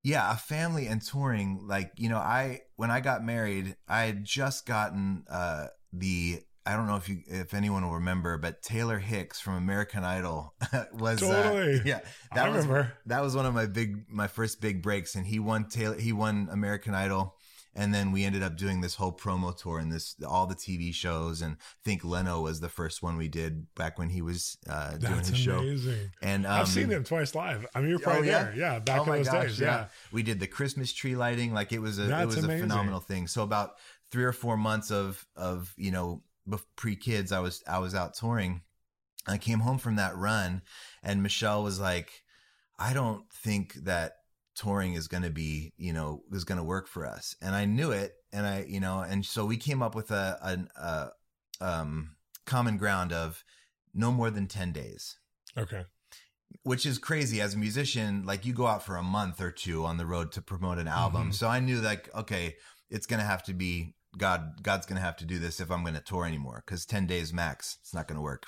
yeah, 0.03 0.33
a 0.33 0.37
family 0.37 0.87
and 0.87 1.03
touring, 1.03 1.67
like, 1.67 1.93
you 1.97 2.09
know, 2.09 2.17
I, 2.17 2.63
when 2.77 2.91
I 2.91 3.01
got 3.01 3.23
married, 3.23 3.77
I 3.87 4.05
had 4.05 4.25
just 4.25 4.65
gotten, 4.65 5.25
uh, 5.31 5.67
the, 5.93 6.41
I 6.69 6.77
don't 6.77 6.87
know 6.87 6.97
if 6.97 7.09
you, 7.09 7.23
if 7.27 7.55
anyone 7.55 7.83
will 7.83 7.95
remember, 7.95 8.37
but 8.37 8.61
Taylor 8.61 8.99
Hicks 8.99 9.41
from 9.41 9.55
American 9.55 10.05
Idol 10.05 10.53
was, 10.93 11.21
Totally. 11.21 11.81
uh, 11.81 11.83
yeah, 11.83 12.01
I 12.31 12.49
was, 12.51 12.67
remember. 12.67 12.93
that 13.07 13.23
was 13.23 13.35
one 13.35 13.47
of 13.47 13.55
my 13.55 13.65
big, 13.65 14.05
my 14.11 14.27
first 14.27 14.61
big 14.61 14.83
breaks. 14.83 15.15
And 15.15 15.27
he 15.27 15.39
won 15.39 15.65
Taylor, 15.69 15.97
he 15.99 16.13
won 16.13 16.49
American 16.53 16.95
Idol. 16.95 17.37
And 17.75 17.95
then 17.95 18.13
we 18.13 18.25
ended 18.25 18.43
up 18.43 18.57
doing 18.57 18.81
this 18.83 18.97
whole 18.97 19.13
promo 19.13 19.57
tour 19.57 19.79
and 19.79 19.91
this, 19.91 20.17
all 20.27 20.47
the 20.47 20.55
TV 20.57 20.93
shows. 20.93 21.41
And 21.41 21.55
I 21.55 21.65
think 21.85 22.05
Leno 22.05 22.43
was 22.43 22.61
the 22.61 22.69
first 22.69 23.03
one 23.03 23.17
we 23.17 23.29
did 23.29 23.73
back 23.75 23.99
when 23.99 24.11
he 24.11 24.21
was, 24.21 24.59
uh, 24.69 24.97
doing 24.99 25.15
That's 25.15 25.29
his 25.29 25.39
show. 25.39 25.61
And, 26.21 26.45
um, 26.45 26.53
I've 26.53 26.69
seen 26.69 26.91
him 26.91 27.05
twice 27.05 27.35
live. 27.35 27.67
I 27.75 27.81
mean, 27.81 27.91
you're 27.91 27.99
probably 28.01 28.29
Oh, 28.29 28.33
yeah? 28.33 28.45
there. 28.45 28.55
Yeah, 28.57 28.79
back 28.81 29.07
oh 29.07 29.13
in 29.13 29.19
those 29.19 29.29
gosh, 29.29 29.45
days. 29.45 29.61
Yeah. 29.61 29.87
We 30.13 30.23
did 30.23 30.39
the 30.39 30.47
Christmas 30.49 30.93
tree 30.93 31.15
lighting. 31.17 31.55
Like 31.55 31.73
it 31.73 31.79
was 31.79 31.99
a, 31.99 32.21
it 32.21 32.27
was 32.27 32.37
amazing. 32.39 32.59
a 32.59 32.69
phenomenal 32.69 33.01
thing. 33.01 33.27
So 33.27 33.43
about 33.43 33.77
three 34.11 34.25
or 34.25 34.33
four 34.33 34.57
months 34.57 34.91
of, 34.91 35.25
of, 35.37 35.73
you 35.77 35.93
know, 35.93 36.23
pre 36.77 36.97
kids, 36.97 37.33
I 37.33 37.41
was, 37.41 37.63
I 37.69 37.79
was 37.79 37.95
out 37.95 38.15
touring. 38.15 38.63
I 39.27 39.37
came 39.39 39.61
home 39.61 39.79
from 39.79 39.97
that 39.97 40.17
run 40.17 40.63
and 41.03 41.23
Michelle 41.23 41.63
was 41.63 41.79
like, 41.79 42.23
I 42.79 42.93
don't 42.95 43.31
think 43.33 43.75
that 43.85 44.13
touring 44.55 44.95
is 44.95 45.09
going 45.09 45.23
to 45.25 45.31
be, 45.31 45.75
you 45.77 45.93
know, 45.93 46.23
is 46.33 46.45
going 46.45 46.59
to 46.59 46.65
work 46.65 46.89
for 46.89 47.05
us. 47.07 47.37
And 47.43 47.55
I 47.55 47.65
knew 47.67 47.91
it. 47.91 48.15
And 48.33 48.47
I, 48.47 48.65
you 48.67 48.81
know, 48.81 49.01
and 49.01 49.25
so 49.27 49.45
we 49.45 49.57
came 49.57 49.83
up 49.83 49.95
with 49.95 50.11
a, 50.11 50.39
an, 50.43 50.69
a, 50.77 51.11
um, 51.61 52.17
common 52.47 52.77
ground 52.79 53.13
of 53.13 53.45
no 53.93 54.11
more 54.11 54.31
than 54.31 54.47
10 54.47 54.73
days 54.73 55.19
Okay. 55.57 55.85
which 56.63 56.87
is 56.87 56.99
crazy 56.99 57.41
as 57.41 57.55
a 57.55 57.59
musician 57.59 58.25
like 58.25 58.47
you 58.47 58.53
go 58.55 58.67
out 58.67 58.83
for 58.83 58.97
a 58.97 59.03
month 59.03 59.41
or 59.41 59.51
two 59.51 59.85
on 59.85 59.97
the 59.99 60.07
road 60.07 60.33
to 60.33 60.41
promote 60.43 60.79
an 60.79 60.89
album 60.89 61.31
Mhm. 61.31 61.35
so 61.35 61.49
i 61.49 61.61
knew 61.61 61.81
like 61.81 62.09
okay 62.15 62.57
it's 62.91 63.07
gonna 63.07 63.25
have 63.25 63.43
to 63.45 63.53
be 63.53 63.95
god 64.19 64.63
god's 64.63 64.87
gonna 64.87 65.01
have 65.01 65.17
to 65.17 65.25
do 65.25 65.39
this 65.39 65.61
if 65.61 65.71
i'm 65.71 65.85
gonna 65.85 66.01
tour 66.01 66.27
anymore 66.27 66.63
because 66.67 66.85
10 66.85 67.07
days 67.07 67.33
max 67.33 67.79
it's 67.81 67.95
not 67.95 68.07
gonna 68.09 68.21
work. 68.21 68.47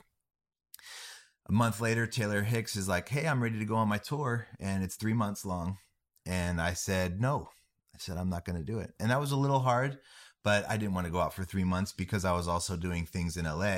A 1.48 1.52
month 1.52 1.80
later 1.80 2.06
taylor 2.06 2.42
hicks 2.42 2.76
is 2.76 2.88
like 2.88 3.09
hey 3.09 3.26
i'm 3.26 3.42
ready 3.42 3.59
to 3.59 3.64
go 3.64 3.76
on 3.76 3.88
my 3.88 3.98
tour 3.98 4.46
and 4.59 4.85
it's 4.85 4.96
three 4.96 5.14
months 5.14 5.44
long. 5.44 5.78
And 6.26 6.61
i 6.61 6.74
said 6.74 7.20
no. 7.20 7.48
I 7.94 7.98
said 7.98 8.16
i'm 8.16 8.30
not 8.30 8.44
gonna 8.44 8.62
do 8.62 8.78
it. 8.78 8.92
And 9.00 9.11
that 9.11 9.20
was 9.20 9.33
a 9.33 9.37
little 9.37 9.61
hard 9.61 9.98
but 10.44 10.68
i 10.68 10.76
didn't 10.76 10.94
want 10.94 11.06
to 11.06 11.12
go 11.12 11.20
out 11.20 11.35
for 11.35 11.44
three 11.44 11.64
months 11.64 11.92
because 11.92 12.24
i 12.24 12.33
was 12.33 12.48
also 12.48 12.76
doing 12.76 13.06
things 13.06 13.37
in 13.37 13.44
la 13.44 13.76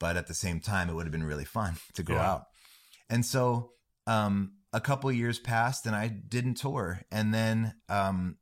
but 0.00 0.16
at 0.16 0.26
the 0.26 0.34
same 0.34 0.60
time 0.60 0.88
it 0.88 0.94
would 0.94 1.06
have 1.06 1.12
been 1.12 1.24
really 1.24 1.44
fun 1.44 1.76
to 1.94 2.02
go 2.02 2.14
Yeah. 2.14 2.32
out. 2.32 2.42
And 3.08 3.24
so 3.24 3.70
um, 4.06 4.54
a 4.72 4.80
couple 4.80 5.10
years 5.12 5.38
passed 5.38 5.86
and 5.86 5.94
I 5.94 6.08
didn't 6.08 6.54
tour. 6.54 7.00
And 7.10 7.32
then 7.32 7.74
um, 7.88 8.36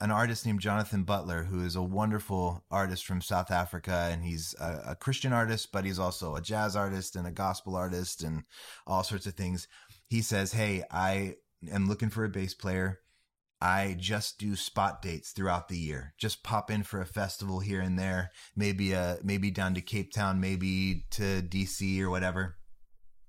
an 0.00 0.10
artist 0.10 0.44
named 0.44 0.60
Jonathan 0.60 1.04
Butler, 1.04 1.44
who 1.44 1.64
is 1.64 1.74
a 1.74 1.82
wonderful 1.82 2.64
artist 2.70 3.06
from 3.06 3.20
South 3.22 3.50
Africa, 3.50 4.08
and 4.12 4.24
he's 4.24 4.54
a, 4.60 4.82
a 4.88 4.96
Christian 4.96 5.32
artist, 5.32 5.72
but 5.72 5.84
he's 5.84 5.98
also 5.98 6.36
a 6.36 6.42
jazz 6.42 6.76
artist 6.76 7.16
and 7.16 7.26
a 7.26 7.30
gospel 7.30 7.74
artist 7.76 8.22
and 8.22 8.44
all 8.86 9.02
sorts 9.02 9.26
of 9.26 9.34
things. 9.34 9.68
He 10.08 10.20
says, 10.22 10.52
Hey, 10.52 10.84
I 10.90 11.36
am 11.72 11.88
looking 11.88 12.10
for 12.10 12.24
a 12.24 12.28
bass 12.28 12.54
player. 12.54 13.00
I 13.60 13.96
just 13.98 14.38
do 14.38 14.54
spot 14.54 15.00
dates 15.00 15.30
throughout 15.32 15.68
the 15.68 15.78
year. 15.78 16.12
Just 16.18 16.42
pop 16.42 16.70
in 16.70 16.82
for 16.82 17.00
a 17.00 17.06
festival 17.06 17.60
here 17.60 17.80
and 17.80 17.98
there, 17.98 18.32
maybe 18.54 18.94
uh 18.94 19.16
maybe 19.22 19.50
down 19.50 19.74
to 19.74 19.80
Cape 19.80 20.12
Town, 20.12 20.40
maybe 20.40 21.06
to 21.12 21.40
DC 21.42 22.00
or 22.00 22.10
whatever 22.10 22.56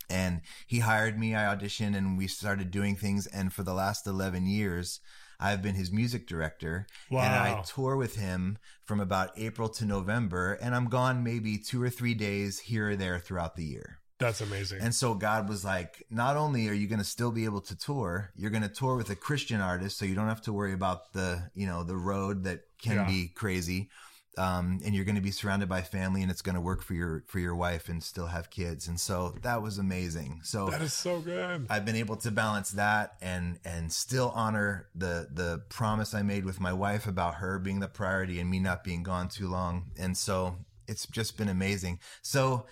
And 0.09 0.41
he 0.67 0.79
hired 0.79 1.17
me, 1.17 1.35
I 1.35 1.55
auditioned, 1.55 1.95
and 1.97 2.17
we 2.17 2.27
started 2.27 2.71
doing 2.71 2.95
things. 2.95 3.25
And 3.27 3.53
for 3.53 3.63
the 3.63 3.73
last 3.73 4.05
11 4.07 4.47
years, 4.47 4.99
I've 5.39 5.61
been 5.61 5.75
his 5.75 5.91
music 5.91 6.27
director. 6.27 6.87
Wow. 7.11 7.21
And 7.21 7.33
I 7.35 7.61
tour 7.61 7.95
with 7.95 8.15
him 8.15 8.57
from 8.83 8.99
about 8.99 9.31
April 9.37 9.69
to 9.69 9.85
November. 9.85 10.53
And 10.53 10.75
I'm 10.75 10.89
gone 10.89 11.23
maybe 11.23 11.57
two 11.57 11.81
or 11.81 11.89
three 11.89 12.13
days 12.13 12.59
here 12.59 12.91
or 12.91 12.95
there 12.95 13.19
throughout 13.19 13.55
the 13.55 13.63
year. 13.63 13.99
That's 14.19 14.41
amazing. 14.41 14.79
And 14.81 14.95
so 14.95 15.13
God 15.13 15.47
was 15.47 15.63
like, 15.63 16.03
not 16.09 16.37
only 16.37 16.67
are 16.69 16.73
you 16.73 16.87
going 16.87 16.97
to 16.97 17.05
still 17.05 17.31
be 17.31 17.45
able 17.45 17.61
to 17.61 17.77
tour, 17.77 18.31
you're 18.35 18.49
going 18.49 18.63
to 18.63 18.69
tour 18.69 18.95
with 18.95 19.11
a 19.11 19.15
Christian 19.15 19.61
artist, 19.61 19.99
so 19.99 20.05
you 20.05 20.15
don't 20.15 20.27
have 20.27 20.41
to 20.43 20.53
worry 20.53 20.73
about 20.73 21.13
the, 21.13 21.51
you 21.53 21.67
know, 21.67 21.83
the 21.83 21.95
road 21.95 22.43
that 22.45 22.61
can 22.81 22.95
Yeah. 22.95 23.05
be 23.05 23.27
crazy. 23.27 23.89
Um, 24.37 24.79
and 24.85 24.93
you're 24.93 25.05
going 25.05 25.15
to 25.15 25.21
be 25.21 25.31
surrounded 25.31 25.67
by 25.67 25.81
family, 25.81 26.21
and 26.21 26.29
it's 26.29 26.41
going 26.41 26.55
to 26.55 26.61
work 26.61 26.83
for 26.83 26.93
your 26.93 27.23
for 27.27 27.39
your 27.39 27.55
wife, 27.55 27.89
and 27.89 28.03
still 28.03 28.27
have 28.27 28.49
kids. 28.49 28.87
And 28.87 28.99
so 28.99 29.35
that 29.41 29.61
was 29.61 29.77
amazing. 29.77 30.41
So 30.43 30.69
that 30.69 30.81
is 30.81 30.93
so 30.93 31.19
good. 31.19 31.67
I've 31.69 31.85
been 31.85 31.95
able 31.95 32.17
to 32.17 32.31
balance 32.31 32.71
that 32.71 33.15
and 33.21 33.59
and 33.65 33.91
still 33.91 34.31
honor 34.35 34.87
the 34.95 35.27
the 35.31 35.63
promise 35.69 36.13
I 36.13 36.21
made 36.21 36.45
with 36.45 36.59
my 36.59 36.73
wife 36.73 37.07
about 37.07 37.35
her 37.35 37.59
being 37.59 37.79
the 37.79 37.87
priority 37.87 38.39
and 38.39 38.49
me 38.49 38.59
not 38.59 38.83
being 38.83 39.03
gone 39.03 39.29
too 39.29 39.47
long. 39.47 39.91
And 39.97 40.17
so 40.17 40.57
it's 40.87 41.05
just 41.07 41.37
been 41.37 41.49
amazing. 41.49 41.99
So 42.21 42.65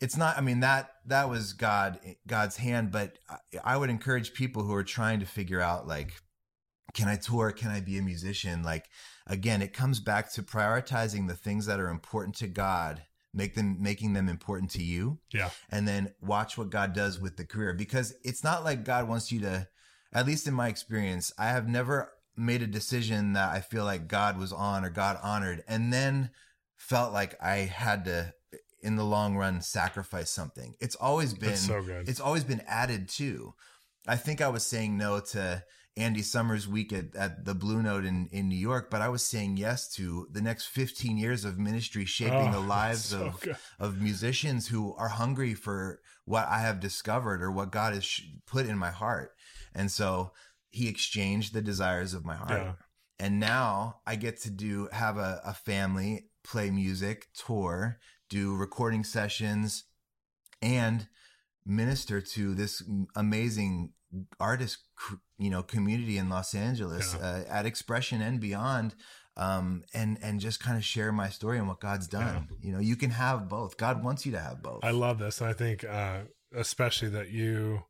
it's 0.00 0.16
not 0.16 0.38
I 0.38 0.40
mean 0.40 0.60
that 0.60 0.90
that 1.06 1.28
was 1.28 1.52
God 1.52 1.98
God's 2.26 2.56
hand, 2.56 2.92
but 2.92 3.18
I, 3.28 3.36
I 3.64 3.76
would 3.76 3.90
encourage 3.90 4.34
people 4.34 4.62
who 4.62 4.74
are 4.74 4.84
trying 4.84 5.20
to 5.20 5.26
figure 5.26 5.60
out 5.60 5.86
like 5.86 6.12
can 6.94 7.08
I 7.08 7.16
tour? 7.16 7.52
Can 7.52 7.70
I 7.70 7.80
be 7.80 7.98
a 7.98 8.02
musician? 8.02 8.62
Like 8.62 8.86
again, 9.28 9.62
it 9.62 9.72
comes 9.72 10.00
back 10.00 10.32
to 10.32 10.42
prioritizing 10.42 11.28
the 11.28 11.34
things 11.34 11.66
that 11.66 11.80
are 11.80 11.88
important 11.88 12.34
to 12.36 12.46
God, 12.46 13.02
make 13.34 13.54
them 13.54 13.76
making 13.80 14.12
them 14.14 14.28
important 14.28 14.70
to 14.72 14.82
you 14.82 15.18
yeah. 15.32 15.50
and 15.70 15.86
then 15.86 16.12
watch 16.20 16.56
what 16.56 16.70
God 16.70 16.92
does 16.92 17.20
with 17.20 17.36
the 17.36 17.44
career 17.44 17.72
because 17.74 18.14
it's 18.24 18.42
not 18.42 18.64
like 18.64 18.84
God 18.84 19.08
wants 19.08 19.30
you 19.30 19.40
to 19.40 19.68
at 20.12 20.26
least 20.26 20.46
in 20.46 20.54
my 20.54 20.68
experience 20.68 21.32
I 21.38 21.48
have 21.48 21.68
never 21.68 22.12
made 22.36 22.62
a 22.62 22.66
decision 22.66 23.34
that 23.34 23.50
I 23.50 23.60
feel 23.60 23.84
like 23.84 24.08
God 24.08 24.38
was 24.38 24.52
on 24.52 24.84
or 24.84 24.90
God 24.90 25.18
honored 25.22 25.62
and 25.68 25.92
then 25.92 26.30
felt 26.76 27.12
like 27.12 27.34
I 27.42 27.56
had 27.56 28.04
to 28.06 28.32
in 28.82 28.96
the 28.96 29.04
long 29.04 29.36
run 29.36 29.60
sacrifice 29.60 30.30
something 30.30 30.74
it's 30.80 30.96
always 30.96 31.34
been 31.34 31.50
That's 31.50 31.66
so 31.66 31.82
good. 31.82 32.08
it's 32.08 32.20
always 32.20 32.44
been 32.44 32.62
added 32.66 33.08
to 33.10 33.54
I 34.06 34.16
think 34.16 34.40
I 34.40 34.48
was 34.48 34.64
saying 34.64 34.96
no 34.96 35.20
to 35.20 35.62
Andy 35.98 36.22
Summers 36.22 36.66
week 36.68 36.92
at, 36.92 37.14
at 37.16 37.44
the 37.44 37.54
Blue 37.54 37.82
Note 37.82 38.04
in, 38.04 38.28
in 38.32 38.48
New 38.48 38.56
York, 38.56 38.88
but 38.90 39.02
I 39.02 39.08
was 39.08 39.22
saying 39.24 39.56
yes 39.56 39.92
to 39.94 40.28
the 40.30 40.40
next 40.40 40.66
15 40.66 41.18
years 41.18 41.44
of 41.44 41.58
ministry 41.58 42.04
shaping 42.04 42.48
Oh, 42.48 42.52
the 42.52 42.60
lives 42.78 43.06
so 43.06 43.26
of 43.26 43.40
good. 43.40 43.56
of 43.78 44.00
musicians 44.00 44.68
who 44.68 44.94
are 44.94 45.08
hungry 45.08 45.54
for 45.54 46.00
what 46.24 46.46
I 46.48 46.60
have 46.60 46.80
discovered 46.80 47.42
or 47.42 47.50
what 47.50 47.72
God 47.72 47.94
has 47.94 48.04
sh- 48.04 48.22
put 48.46 48.66
in 48.66 48.78
my 48.78 48.90
heart. 48.90 49.32
And 49.74 49.90
so 49.90 50.32
he 50.70 50.88
exchanged 50.88 51.52
the 51.52 51.62
desires 51.62 52.14
of 52.14 52.24
my 52.24 52.36
heart. 52.36 52.50
Yeah. 52.50 52.72
And 53.18 53.40
now 53.40 54.00
I 54.06 54.14
get 54.16 54.40
to 54.42 54.50
do 54.50 54.88
have 54.92 55.16
a, 55.16 55.40
a 55.44 55.52
family, 55.54 56.30
play 56.44 56.70
music, 56.70 57.26
tour, 57.34 57.98
do 58.28 58.54
recording 58.54 59.02
sessions, 59.04 59.84
and 60.62 61.08
minister 61.66 62.20
to 62.20 62.54
this 62.54 62.82
amazing 63.16 63.92
artist, 64.40 64.78
you 65.38 65.50
know, 65.50 65.62
community 65.62 66.18
in 66.18 66.28
Los 66.28 66.54
Angeles 66.54 67.14
Yeah. 67.14 67.26
uh, 67.26 67.44
at 67.48 67.66
Expression 67.66 68.20
and 68.22 68.40
beyond. 68.40 68.94
Um, 69.36 69.84
and 69.94 70.18
and 70.20 70.40
just 70.40 70.58
kind 70.58 70.76
of 70.76 70.84
share 70.84 71.12
my 71.12 71.28
story 71.28 71.58
and 71.58 71.68
what 71.68 71.78
God's 71.78 72.08
done. 72.08 72.48
You 72.60 72.72
know, 72.72 72.80
you 72.80 72.96
can 72.96 73.10
have 73.10 73.48
both. 73.48 73.76
God 73.76 74.02
wants 74.02 74.26
you 74.26 74.32
to 74.32 74.40
have 74.40 74.62
both. 74.64 74.80
I 74.82 74.90
love 74.90 75.20
this. 75.20 75.40
And 75.40 75.48
I 75.48 75.52
think, 75.52 75.84
uh, 75.84 76.22
especially 76.52 77.10
that 77.10 77.30
you, 77.30 77.84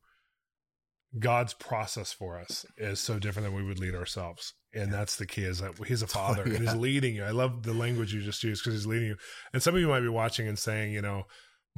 God's 1.18 1.54
process 1.54 2.12
for 2.12 2.38
us 2.38 2.66
is 2.76 3.00
so 3.00 3.18
different 3.18 3.46
than 3.46 3.54
we 3.56 3.62
would 3.64 3.78
lead 3.78 3.94
ourselves. 3.94 4.52
And 4.74 4.92
that's 4.92 5.16
the 5.16 5.24
key 5.24 5.44
is 5.44 5.60
that 5.60 5.72
he's 5.86 6.02
a 6.02 6.06
father 6.18 6.42
and 6.42 6.58
he's 6.58 6.74
leading 6.76 7.14
you. 7.14 7.24
I 7.24 7.30
love 7.30 7.62
the 7.62 7.72
language 7.72 8.12
you 8.12 8.20
just 8.20 8.44
used 8.44 8.62
because 8.62 8.74
he's 8.78 8.86
leading 8.86 9.08
you. 9.08 9.16
And 9.54 9.62
some 9.62 9.74
of 9.74 9.80
you 9.80 9.88
might 9.88 10.00
be 10.00 10.08
watching 10.08 10.46
and 10.48 10.58
saying, 10.58 10.92
you 10.92 11.00
know, 11.00 11.22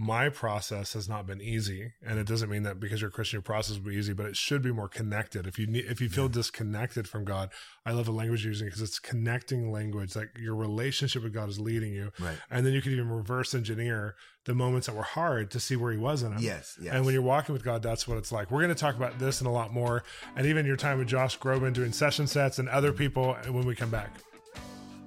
my 0.00 0.30
process 0.30 0.94
has 0.94 1.10
not 1.10 1.26
been 1.26 1.42
easy. 1.42 1.92
And 2.02 2.18
it 2.18 2.26
doesn't 2.26 2.48
mean 2.48 2.62
that 2.62 2.80
because 2.80 3.02
you're 3.02 3.10
a 3.10 3.12
Christian, 3.12 3.36
your 3.36 3.42
process 3.42 3.76
will 3.76 3.90
be 3.90 3.96
easy, 3.96 4.14
but 4.14 4.24
it 4.24 4.34
should 4.34 4.62
be 4.62 4.72
more 4.72 4.88
connected. 4.88 5.46
If 5.46 5.58
you 5.58 5.66
need, 5.66 5.84
if 5.84 6.00
you 6.00 6.08
feel 6.08 6.26
disconnected 6.26 7.06
from 7.06 7.26
God, 7.26 7.50
I 7.84 7.92
love 7.92 8.06
the 8.06 8.12
language 8.12 8.42
you're 8.42 8.52
using 8.52 8.68
because 8.68 8.80
it's 8.80 8.98
connecting 8.98 9.70
language. 9.70 10.16
Like 10.16 10.30
your 10.38 10.54
relationship 10.54 11.22
with 11.22 11.34
God 11.34 11.50
is 11.50 11.60
leading 11.60 11.92
you. 11.92 12.12
right. 12.18 12.38
And 12.50 12.64
then 12.64 12.72
you 12.72 12.80
can 12.80 12.92
even 12.92 13.10
reverse 13.10 13.54
engineer 13.54 14.14
the 14.46 14.54
moments 14.54 14.86
that 14.86 14.96
were 14.96 15.02
hard 15.02 15.50
to 15.50 15.60
see 15.60 15.76
where 15.76 15.92
he 15.92 15.98
was 15.98 16.22
in 16.22 16.30
them. 16.30 16.42
Yes. 16.42 16.78
Yes. 16.80 16.94
And 16.94 17.04
when 17.04 17.12
you're 17.12 17.22
walking 17.22 17.52
with 17.52 17.62
God, 17.62 17.82
that's 17.82 18.08
what 18.08 18.16
it's 18.16 18.32
like. 18.32 18.50
We're 18.50 18.62
going 18.62 18.74
to 18.74 18.80
talk 18.80 18.96
about 18.96 19.18
this 19.18 19.42
and 19.42 19.48
a 19.48 19.52
lot 19.52 19.70
more, 19.70 20.02
and 20.34 20.46
even 20.46 20.64
your 20.64 20.76
time 20.76 20.98
with 20.98 21.08
Josh 21.08 21.38
Groban 21.38 21.74
doing 21.74 21.92
session 21.92 22.26
sets 22.26 22.58
and 22.58 22.70
other 22.70 22.90
mm. 22.90 22.96
people 22.96 23.34
when 23.50 23.66
we 23.66 23.74
come 23.74 23.90
back. 23.90 24.10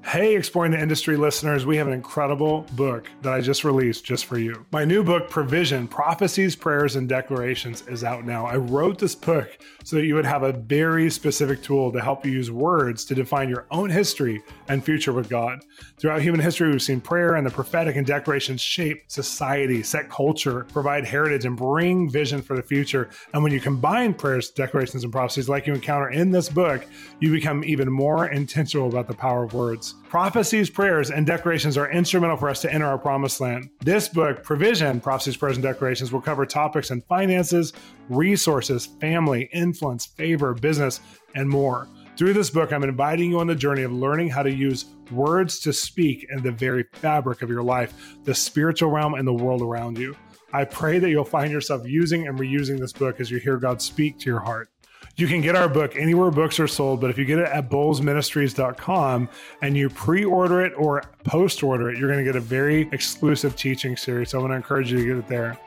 Hey, 0.05 0.35
Exploring 0.35 0.73
the 0.73 0.81
Industry 0.81 1.15
listeners, 1.17 1.65
we 1.65 1.77
have 1.77 1.87
an 1.87 1.93
incredible 1.93 2.67
book 2.73 3.09
that 3.21 3.33
I 3.33 3.39
just 3.39 3.63
released 3.63 4.03
just 4.03 4.25
for 4.25 4.37
you. 4.37 4.63
My 4.71 4.83
new 4.85 5.01
book, 5.01 5.27
Provision 5.29 5.87
Prophecies, 5.87 6.55
Prayers, 6.55 6.97
and 6.97 7.09
Declarations, 7.09 7.87
is 7.87 8.03
out 8.03 8.23
now. 8.23 8.45
I 8.45 8.57
wrote 8.57 8.99
this 8.99 9.15
book 9.15 9.57
so 9.83 9.95
that 9.95 10.05
you 10.05 10.13
would 10.13 10.25
have 10.25 10.43
a 10.43 10.51
very 10.51 11.09
specific 11.09 11.63
tool 11.63 11.91
to 11.91 12.01
help 12.01 12.25
you 12.25 12.31
use 12.31 12.51
words 12.51 13.05
to 13.05 13.15
define 13.15 13.49
your 13.49 13.65
own 13.71 13.89
history 13.89 14.43
and 14.67 14.83
future 14.83 15.13
with 15.13 15.29
God. 15.29 15.63
Throughout 15.97 16.21
human 16.21 16.41
history, 16.41 16.69
we've 16.69 16.81
seen 16.81 17.01
prayer 17.01 17.35
and 17.35 17.47
the 17.47 17.51
prophetic 17.51 17.95
and 17.95 18.05
declarations 18.05 18.61
shape 18.61 19.05
society, 19.07 19.81
set 19.81 20.09
culture, 20.09 20.67
provide 20.73 21.05
heritage, 21.05 21.45
and 21.45 21.57
bring 21.57 22.09
vision 22.09 22.41
for 22.41 22.55
the 22.55 22.61
future. 22.61 23.09
And 23.33 23.41
when 23.41 23.53
you 23.53 23.59
combine 23.59 24.13
prayers, 24.13 24.51
declarations, 24.51 25.05
and 25.05 25.13
prophecies 25.13 25.49
like 25.49 25.65
you 25.65 25.73
encounter 25.73 26.09
in 26.09 26.29
this 26.29 26.49
book, 26.49 26.85
you 27.19 27.31
become 27.31 27.63
even 27.63 27.91
more 27.91 28.27
intentional 28.27 28.89
about 28.89 29.07
the 29.07 29.15
power 29.15 29.43
of 29.45 29.53
words. 29.53 29.92
Prophecies, 30.09 30.69
prayers, 30.69 31.09
and 31.09 31.25
declarations 31.25 31.75
are 31.75 31.91
instrumental 31.91 32.37
for 32.37 32.47
us 32.47 32.61
to 32.61 32.71
enter 32.71 32.85
our 32.85 32.99
promised 32.99 33.41
land. 33.41 33.69
This 33.79 34.07
book, 34.07 34.43
Provision, 34.43 34.99
Prophecies, 34.99 35.37
Prayers, 35.37 35.57
and 35.57 35.63
Declarations, 35.63 36.11
will 36.11 36.21
cover 36.21 36.45
topics 36.45 36.91
in 36.91 37.01
finances, 37.01 37.73
resources, 38.09 38.85
family, 38.85 39.49
influence, 39.51 40.05
favor, 40.05 40.53
business, 40.53 40.99
and 41.33 41.49
more. 41.49 41.87
Through 42.15 42.33
this 42.33 42.51
book, 42.51 42.71
I'm 42.71 42.83
inviting 42.83 43.31
you 43.31 43.39
on 43.39 43.47
the 43.47 43.55
journey 43.55 43.81
of 43.81 43.91
learning 43.91 44.29
how 44.29 44.43
to 44.43 44.53
use 44.53 44.85
words 45.09 45.59
to 45.61 45.73
speak 45.73 46.27
in 46.29 46.43
the 46.43 46.51
very 46.51 46.85
fabric 46.93 47.41
of 47.41 47.49
your 47.49 47.63
life, 47.63 48.15
the 48.23 48.35
spiritual 48.35 48.91
realm, 48.91 49.15
and 49.15 49.27
the 49.27 49.33
world 49.33 49.63
around 49.63 49.97
you. 49.97 50.15
I 50.53 50.65
pray 50.65 50.99
that 50.99 51.09
you'll 51.09 51.25
find 51.25 51.51
yourself 51.51 51.87
using 51.87 52.27
and 52.27 52.37
reusing 52.37 52.77
this 52.77 52.93
book 52.93 53.19
as 53.19 53.31
you 53.31 53.39
hear 53.39 53.57
God 53.57 53.81
speak 53.81 54.19
to 54.19 54.29
your 54.29 54.41
heart. 54.41 54.69
You 55.15 55.27
can 55.27 55.41
get 55.41 55.55
our 55.55 55.69
book 55.69 55.95
anywhere 55.95 56.31
books 56.31 56.59
are 56.59 56.67
sold, 56.67 56.99
but 56.99 57.11
if 57.11 57.19
you 57.19 57.25
get 57.25 57.37
it 57.37 57.47
at 57.47 57.69
bolzministries.com 57.69 59.29
and 59.61 59.77
you 59.77 59.89
pre 59.89 60.25
order 60.25 60.65
it 60.65 60.73
or 60.75 61.03
post 61.23 61.61
order 61.61 61.91
it, 61.91 61.99
you're 61.99 62.07
going 62.11 62.17
to 62.17 62.25
get 62.25 62.35
a 62.35 62.39
very 62.39 62.89
exclusive 62.91 63.55
teaching 63.55 63.95
series. 63.95 64.31
So 64.31 64.39
I 64.39 64.41
want 64.41 64.53
to 64.53 64.55
encourage 64.55 64.91
you 64.91 64.97
to 64.97 65.05
get 65.05 65.17
it 65.17 65.27
there. 65.27 65.59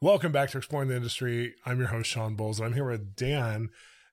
Welcome 0.00 0.32
back 0.32 0.48
to 0.52 0.58
Exploring 0.58 0.88
the 0.88 0.96
Industry. 0.96 1.54
I'm 1.66 1.78
your 1.78 1.88
host, 1.88 2.08
Shawn 2.08 2.34
Bolz, 2.34 2.56
and 2.56 2.64
I'm 2.66 2.72
here 2.72 2.88
with 2.88 3.14
Dan. 3.14 3.68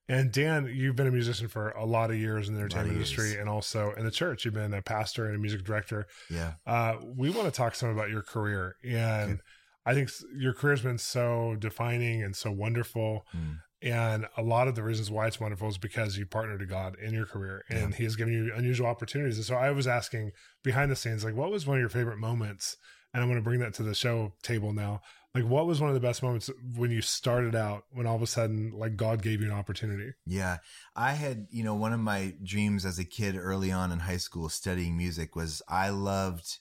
And 0.09 0.29
Dan, 0.33 0.69
you've 0.73 0.97
been 0.97 1.07
a 1.07 1.11
musician 1.11 1.47
for 1.47 1.69
a 1.71 1.85
lot 1.85 2.09
of 2.11 2.17
years 2.17 2.49
in 2.49 2.55
the 2.55 2.59
entertainment 2.59 2.91
of 2.91 2.97
years. 2.97 3.11
industry 3.11 3.39
and 3.39 3.47
also 3.49 3.93
in 3.93 4.03
the 4.03 4.11
church. 4.11 4.43
You've 4.43 4.53
been 4.53 4.73
a 4.73 4.81
pastor 4.81 5.25
and 5.25 5.35
a 5.35 5.39
music 5.39 5.63
director. 5.63 6.05
yeah. 6.29 6.53
Uh, 6.65 6.97
we 7.15 7.29
want 7.29 7.45
to 7.45 7.51
talk 7.51 7.75
some 7.75 7.89
about 7.89 8.09
your 8.09 8.21
career. 8.23 8.75
And 8.83 9.31
Okay. 9.33 9.41
I 9.87 9.93
think 9.93 10.11
your 10.35 10.53
career 10.53 10.73
has 10.73 10.81
been 10.81 10.97
so 10.97 11.55
defining 11.57 12.21
and 12.21 12.35
so 12.35 12.51
wonderful. 12.51 13.25
Mm. 13.33 13.59
And 13.81 14.27
a 14.35 14.41
lot 14.41 14.67
of 14.67 14.75
the 14.75 14.83
reasons 14.83 15.09
why 15.09 15.27
it's 15.27 15.39
wonderful 15.39 15.69
is 15.69 15.77
because 15.77 16.17
you 16.17 16.25
partnered 16.25 16.59
to 16.59 16.65
God 16.65 16.97
in 16.99 17.13
your 17.13 17.25
career 17.25 17.63
and 17.69 17.95
He 17.95 18.03
has 18.03 18.17
given 18.17 18.33
you 18.33 18.51
unusual 18.53 18.87
opportunities. 18.87 19.37
And 19.37 19.45
so 19.45 19.55
I 19.55 19.71
was 19.71 19.87
asking 19.87 20.31
behind 20.61 20.91
the 20.91 20.95
scenes, 20.97 21.23
like, 21.23 21.35
what 21.35 21.51
was 21.51 21.65
one 21.65 21.77
of 21.77 21.81
your 21.81 21.89
favorite 21.89 22.17
moments? 22.17 22.75
And 23.13 23.23
I'm 23.23 23.29
going 23.29 23.39
to 23.39 23.43
bring 23.43 23.61
that 23.61 23.73
to 23.75 23.83
the 23.83 23.95
show 23.95 24.33
table 24.43 24.73
now. 24.73 25.01
Like, 25.33 25.45
what 25.45 25.67
was 25.67 25.79
one 25.79 25.89
of 25.89 25.93
the 25.93 26.01
best 26.01 26.21
moments 26.21 26.49
when 26.75 26.91
you 26.91 27.01
started 27.01 27.55
out, 27.55 27.83
when 27.91 28.07
all 28.07 28.15
of 28.17 28.21
a 28.21 28.27
sudden, 28.27 28.73
like, 28.75 28.97
God 28.97 29.21
gave 29.21 29.39
you 29.39 29.47
an 29.47 29.57
opportunity? 29.57 30.11
Yeah. 30.25 30.57
I 30.97 31.13
had, 31.13 31.47
you 31.49 31.63
know, 31.63 31.75
one 31.75 31.93
of 31.93 32.01
my 32.01 32.33
dreams 32.43 32.85
as 32.85 32.99
a 32.99 33.05
kid 33.05 33.37
early 33.37 33.71
on 33.71 33.93
in 33.93 33.99
high 33.99 34.17
school 34.17 34.49
studying 34.49 34.97
music 34.97 35.33
was 35.33 35.61
I 35.69 35.89
loved 35.89 36.57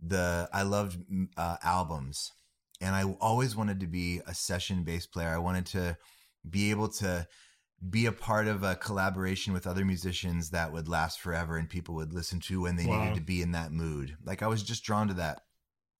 the, 0.00 0.48
I 0.52 0.62
loved 0.62 0.98
uh, 1.36 1.56
albums 1.64 2.30
and 2.82 2.94
I 2.94 3.04
always 3.20 3.56
wanted 3.56 3.80
to 3.80 3.86
be 3.86 4.20
a 4.26 4.34
session 4.34 4.82
bass 4.82 5.06
player. 5.06 5.28
I 5.28 5.38
wanted 5.38 5.66
to 5.66 5.96
be 6.48 6.70
able 6.70 6.88
to 6.88 7.26
be 7.88 8.06
a 8.06 8.12
part 8.12 8.46
of 8.46 8.62
a 8.62 8.74
collaboration 8.76 9.52
with 9.52 9.66
other 9.66 9.84
musicians 9.84 10.50
that 10.50 10.72
would 10.72 10.88
last 10.88 11.20
forever 11.20 11.56
and 11.56 11.68
people 11.68 11.94
would 11.94 12.12
listen 12.12 12.40
to 12.40 12.60
when 12.62 12.76
they 12.76 12.86
Wow. 12.86 13.00
needed 13.00 13.14
to 13.14 13.20
be 13.24 13.42
in 13.42 13.52
that 13.52 13.72
mood. 13.72 14.16
Like 14.24 14.42
I 14.42 14.46
was 14.48 14.62
just 14.62 14.84
drawn 14.84 15.08
to 15.08 15.14
that. 15.14 15.42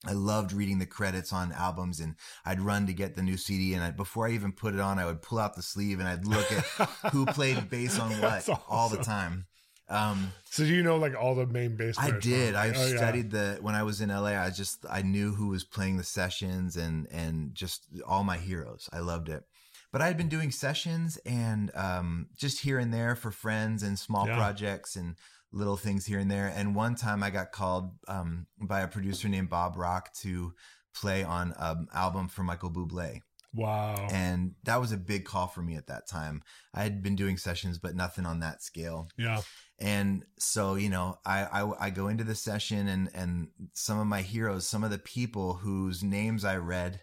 I 0.07 0.12
loved 0.12 0.53
reading 0.53 0.79
the 0.81 0.87
credits 0.87 1.33
on 1.33 1.53
albums 1.53 2.01
and 2.01 2.16
I'd 2.45 2.61
run 2.61 2.87
to 2.87 2.92
get 2.92 3.14
the 3.14 3.23
new 3.23 3.37
CD 3.37 3.75
and 3.75 3.85
I, 3.85 3.92
before 3.92 4.27
I 4.27 4.33
even 4.33 4.53
put 4.53 4.75
it 4.75 4.81
on, 4.81 4.99
I 4.99 5.07
would 5.07 5.23
pull 5.23 5.38
out 5.38 5.55
the 5.55 5.62
sleeve 5.62 6.01
and 6.01 6.09
I'd 6.09 6.27
look 6.27 6.51
at 6.51 6.64
who 7.12 7.25
played 7.27 7.71
bass 7.71 7.99
on 8.01 8.11
what 8.21 8.45
That's 8.47 8.51
all 8.68 8.88
the 8.88 8.97
time. 8.99 9.47
Um, 9.92 10.33
so 10.44 10.64
do 10.64 10.72
you 10.74 10.83
know 10.83 10.96
like 10.96 11.14
all 11.14 11.35
the 11.35 11.46
main 11.46 11.76
bass 11.76 11.96
I 11.98 12.11
did. 12.18 12.55
I? 12.55 12.68
Oh, 12.74 12.87
yeah. 12.87 12.96
studied 12.96 13.31
the 13.31 13.59
when 13.61 13.74
I 13.74 13.83
was 13.83 14.00
in 14.00 14.09
LA. 14.09 14.31
I 14.40 14.50
just 14.50 14.85
I 14.90 15.02
knew 15.02 15.33
who 15.35 15.48
was 15.48 15.64
playing 15.64 15.98
the 15.98 16.05
sessions 16.05 16.76
and 16.76 17.07
and 17.12 17.55
just 17.55 17.87
all 18.07 18.24
my 18.24 18.38
heroes. 18.38 18.88
I 18.92 19.00
loved 19.00 19.28
it. 19.28 19.44
But 19.92 20.00
I 20.00 20.07
had 20.07 20.16
been 20.16 20.31
doing 20.31 20.50
sessions 20.50 21.18
and 21.26 21.70
um, 21.74 22.28
just 22.37 22.61
here 22.61 22.78
and 22.78 22.92
there 22.94 23.14
for 23.14 23.31
friends 23.31 23.83
and 23.83 23.98
small 23.98 24.26
Yeah. 24.26 24.37
projects 24.37 24.96
and 24.96 25.16
little 25.52 25.76
things 25.76 26.07
here 26.07 26.18
and 26.18 26.31
there. 26.31 26.46
And 26.57 26.74
one 26.74 26.94
time 26.94 27.22
I 27.22 27.28
got 27.28 27.52
called 27.52 27.92
um, 28.09 28.46
by 28.59 28.81
a 28.81 28.88
producer 28.88 29.28
named 29.28 29.50
Bob 29.50 29.76
Rock 29.76 30.14
to 30.22 30.55
play 30.94 31.22
on 31.24 31.52
an 31.59 31.88
album 31.94 32.28
for 32.28 32.42
Michael 32.42 32.70
Bublé. 32.70 33.20
Wow. 33.55 34.09
And 34.11 34.53
that 34.65 34.81
was 34.81 34.93
a 34.93 34.97
big 34.97 35.25
call 35.25 35.47
for 35.47 35.61
me 35.62 35.77
at 35.77 35.87
that 35.88 36.09
time. 36.09 36.43
I 36.75 36.83
had 36.83 37.03
been 37.03 37.17
doing 37.17 37.37
sessions, 37.37 37.79
but 37.79 37.95
nothing 37.95 38.27
on 38.27 38.41
that 38.41 38.62
scale. 38.62 39.09
yeah. 39.17 39.43
And 39.79 40.25
so, 40.38 40.77
you 40.77 40.88
know, 40.88 41.17
I, 41.27 41.43
I, 41.45 41.87
I 41.87 41.91
go 41.91 42.07
into 42.07 42.23
the 42.23 42.37
session 42.37 42.87
and, 42.87 43.11
and 43.15 43.49
some 43.73 43.99
of 43.99 44.07
my 44.07 44.23
heroes, 44.23 44.65
some 44.67 44.85
of 44.85 44.91
the 44.93 44.99
people 44.99 45.55
whose 45.55 46.05
names 46.05 46.45
I 46.45 46.57
read 46.59 47.01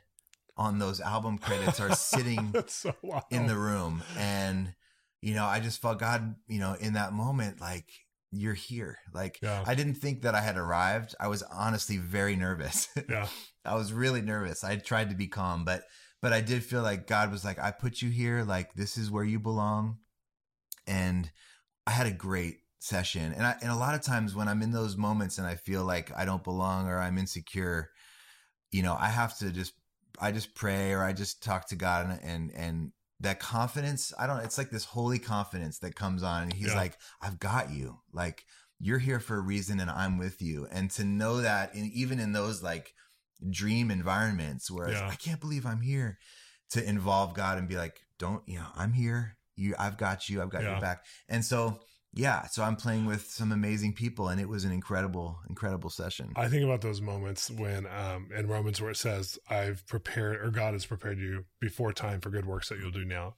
on 0.55 0.79
those 0.79 1.01
album 1.01 1.37
credits 1.39 1.79
are 1.81 1.93
sitting 1.95 2.53
so 2.67 2.93
in 3.31 3.47
the 3.47 3.57
room. 3.57 4.01
And, 4.17 4.73
you 5.21 5.33
know, 5.35 5.45
I 5.45 5.59
just 5.59 5.81
felt 5.81 5.99
God, 5.99 6.35
you 6.47 6.59
know, 6.59 6.73
in 6.79 6.93
that 6.93 7.11
moment, 7.11 7.59
like, 7.59 7.85
you're 8.31 8.53
here. 8.53 8.97
Like, 9.13 9.39
Yeah. 9.41 9.63
I 9.67 9.75
didn't 9.75 9.95
think 9.95 10.21
that 10.21 10.35
I 10.35 10.41
had 10.41 10.55
arrived. 10.55 11.15
I 11.19 11.27
was 11.27 11.43
honestly 11.43 11.97
very 11.97 12.35
nervous. 12.37 12.87
Yeah. 13.09 13.27
I 13.65 13.75
was 13.75 13.91
really 13.91 14.21
nervous. 14.21 14.63
I 14.63 14.77
tried 14.77 15.09
to 15.09 15.15
be 15.15 15.27
calm, 15.27 15.65
but 15.65 15.83
but 16.21 16.33
I 16.33 16.41
did 16.41 16.63
feel 16.63 16.81
like 16.81 17.07
God 17.07 17.31
was 17.31 17.45
like, 17.45 17.59
I 17.59 17.71
put 17.71 18.01
you 18.01 18.09
here, 18.09 18.43
like 18.43 18.73
this 18.73 18.97
is 18.97 19.09
where 19.11 19.23
you 19.23 19.39
belong. 19.39 19.97
And 20.87 21.31
I 21.87 21.91
had 21.91 22.07
a 22.07 22.11
great 22.11 22.59
session. 22.79 23.33
And 23.33 23.45
I 23.45 23.55
and 23.61 23.71
a 23.71 23.75
lot 23.75 23.95
of 23.95 24.01
times 24.01 24.35
when 24.35 24.47
I'm 24.47 24.61
in 24.61 24.71
those 24.71 24.97
moments 24.97 25.37
and 25.37 25.47
I 25.47 25.55
feel 25.55 25.83
like 25.83 26.11
I 26.17 26.25
don't 26.25 26.43
belong 26.43 26.87
or 26.87 26.99
I'm 26.99 27.17
insecure, 27.17 27.89
you 28.71 28.83
know, 28.83 28.95
I 28.99 29.09
have 29.09 29.37
to 29.39 29.51
just 29.51 29.73
I 30.21 30.31
just 30.31 30.55
pray 30.55 30.91
or 30.91 31.03
I 31.03 31.13
just 31.13 31.43
talk 31.43 31.67
to 31.69 31.75
God 31.75 32.09
and 32.09 32.19
and, 32.23 32.51
and 32.55 32.91
that 33.21 33.39
confidence, 33.39 34.13
I 34.17 34.27
don't 34.27 34.39
it's 34.39 34.57
like 34.57 34.69
this 34.69 34.85
holy 34.85 35.19
confidence 35.19 35.79
that 35.79 35.95
comes 35.95 36.23
on 36.23 36.43
and 36.43 36.53
he's 36.53 36.67
Yeah. 36.69 36.75
like, 36.75 36.97
I've 37.21 37.39
got 37.39 37.71
you. 37.71 37.99
Like 38.13 38.45
you're 38.79 38.99
here 38.99 39.19
for 39.19 39.35
a 39.35 39.41
reason 39.41 39.79
and 39.79 39.91
I'm 39.91 40.17
with 40.17 40.41
you. 40.41 40.67
And 40.71 40.89
to 40.91 41.03
know 41.03 41.41
that 41.41 41.75
in 41.75 41.85
even 41.93 42.19
in 42.19 42.31
those 42.31 42.63
like 42.63 42.93
dream 43.49 43.91
environments 43.91 44.69
where 44.71 44.89
Yeah. 44.91 45.07
I 45.07 45.15
can't 45.15 45.39
believe 45.39 45.65
I'm 45.65 45.81
here 45.81 46.17
to 46.71 46.83
involve 46.83 47.33
God 47.33 47.57
and 47.57 47.67
be 47.67 47.77
like, 47.77 48.01
don't, 48.17 48.43
you 48.47 48.59
know, 48.59 48.67
I'm 48.75 48.93
here. 48.93 49.37
You, 49.55 49.75
I've 49.77 49.97
got 49.97 50.29
you. 50.29 50.41
I've 50.41 50.49
got 50.49 50.63
Yeah. 50.63 50.71
your 50.71 50.81
back. 50.81 51.05
And 51.27 51.43
so, 51.43 51.79
yeah, 52.13 52.47
so 52.47 52.63
I'm 52.63 52.75
playing 52.75 53.05
with 53.05 53.27
some 53.29 53.51
amazing 53.51 53.93
people 53.93 54.29
and 54.29 54.41
it 54.41 54.49
was 54.49 54.63
an 54.63 54.71
incredible, 54.71 55.39
incredible 55.47 55.89
session. 55.89 56.33
I 56.35 56.47
think 56.47 56.63
about 56.63 56.81
those 56.81 57.01
moments 57.01 57.51
when 57.51 57.85
um 57.87 58.29
in 58.35 58.47
Romans 58.47 58.81
where 58.81 58.91
it 58.91 58.97
says, 58.97 59.37
I've 59.49 59.85
prepared 59.87 60.41
or 60.41 60.49
God 60.49 60.73
has 60.73 60.85
prepared 60.85 61.19
you 61.19 61.45
before 61.59 61.93
time 61.93 62.19
for 62.19 62.29
good 62.29 62.45
works 62.45 62.69
that 62.69 62.79
you'll 62.79 62.91
do 62.91 63.05
now. 63.05 63.35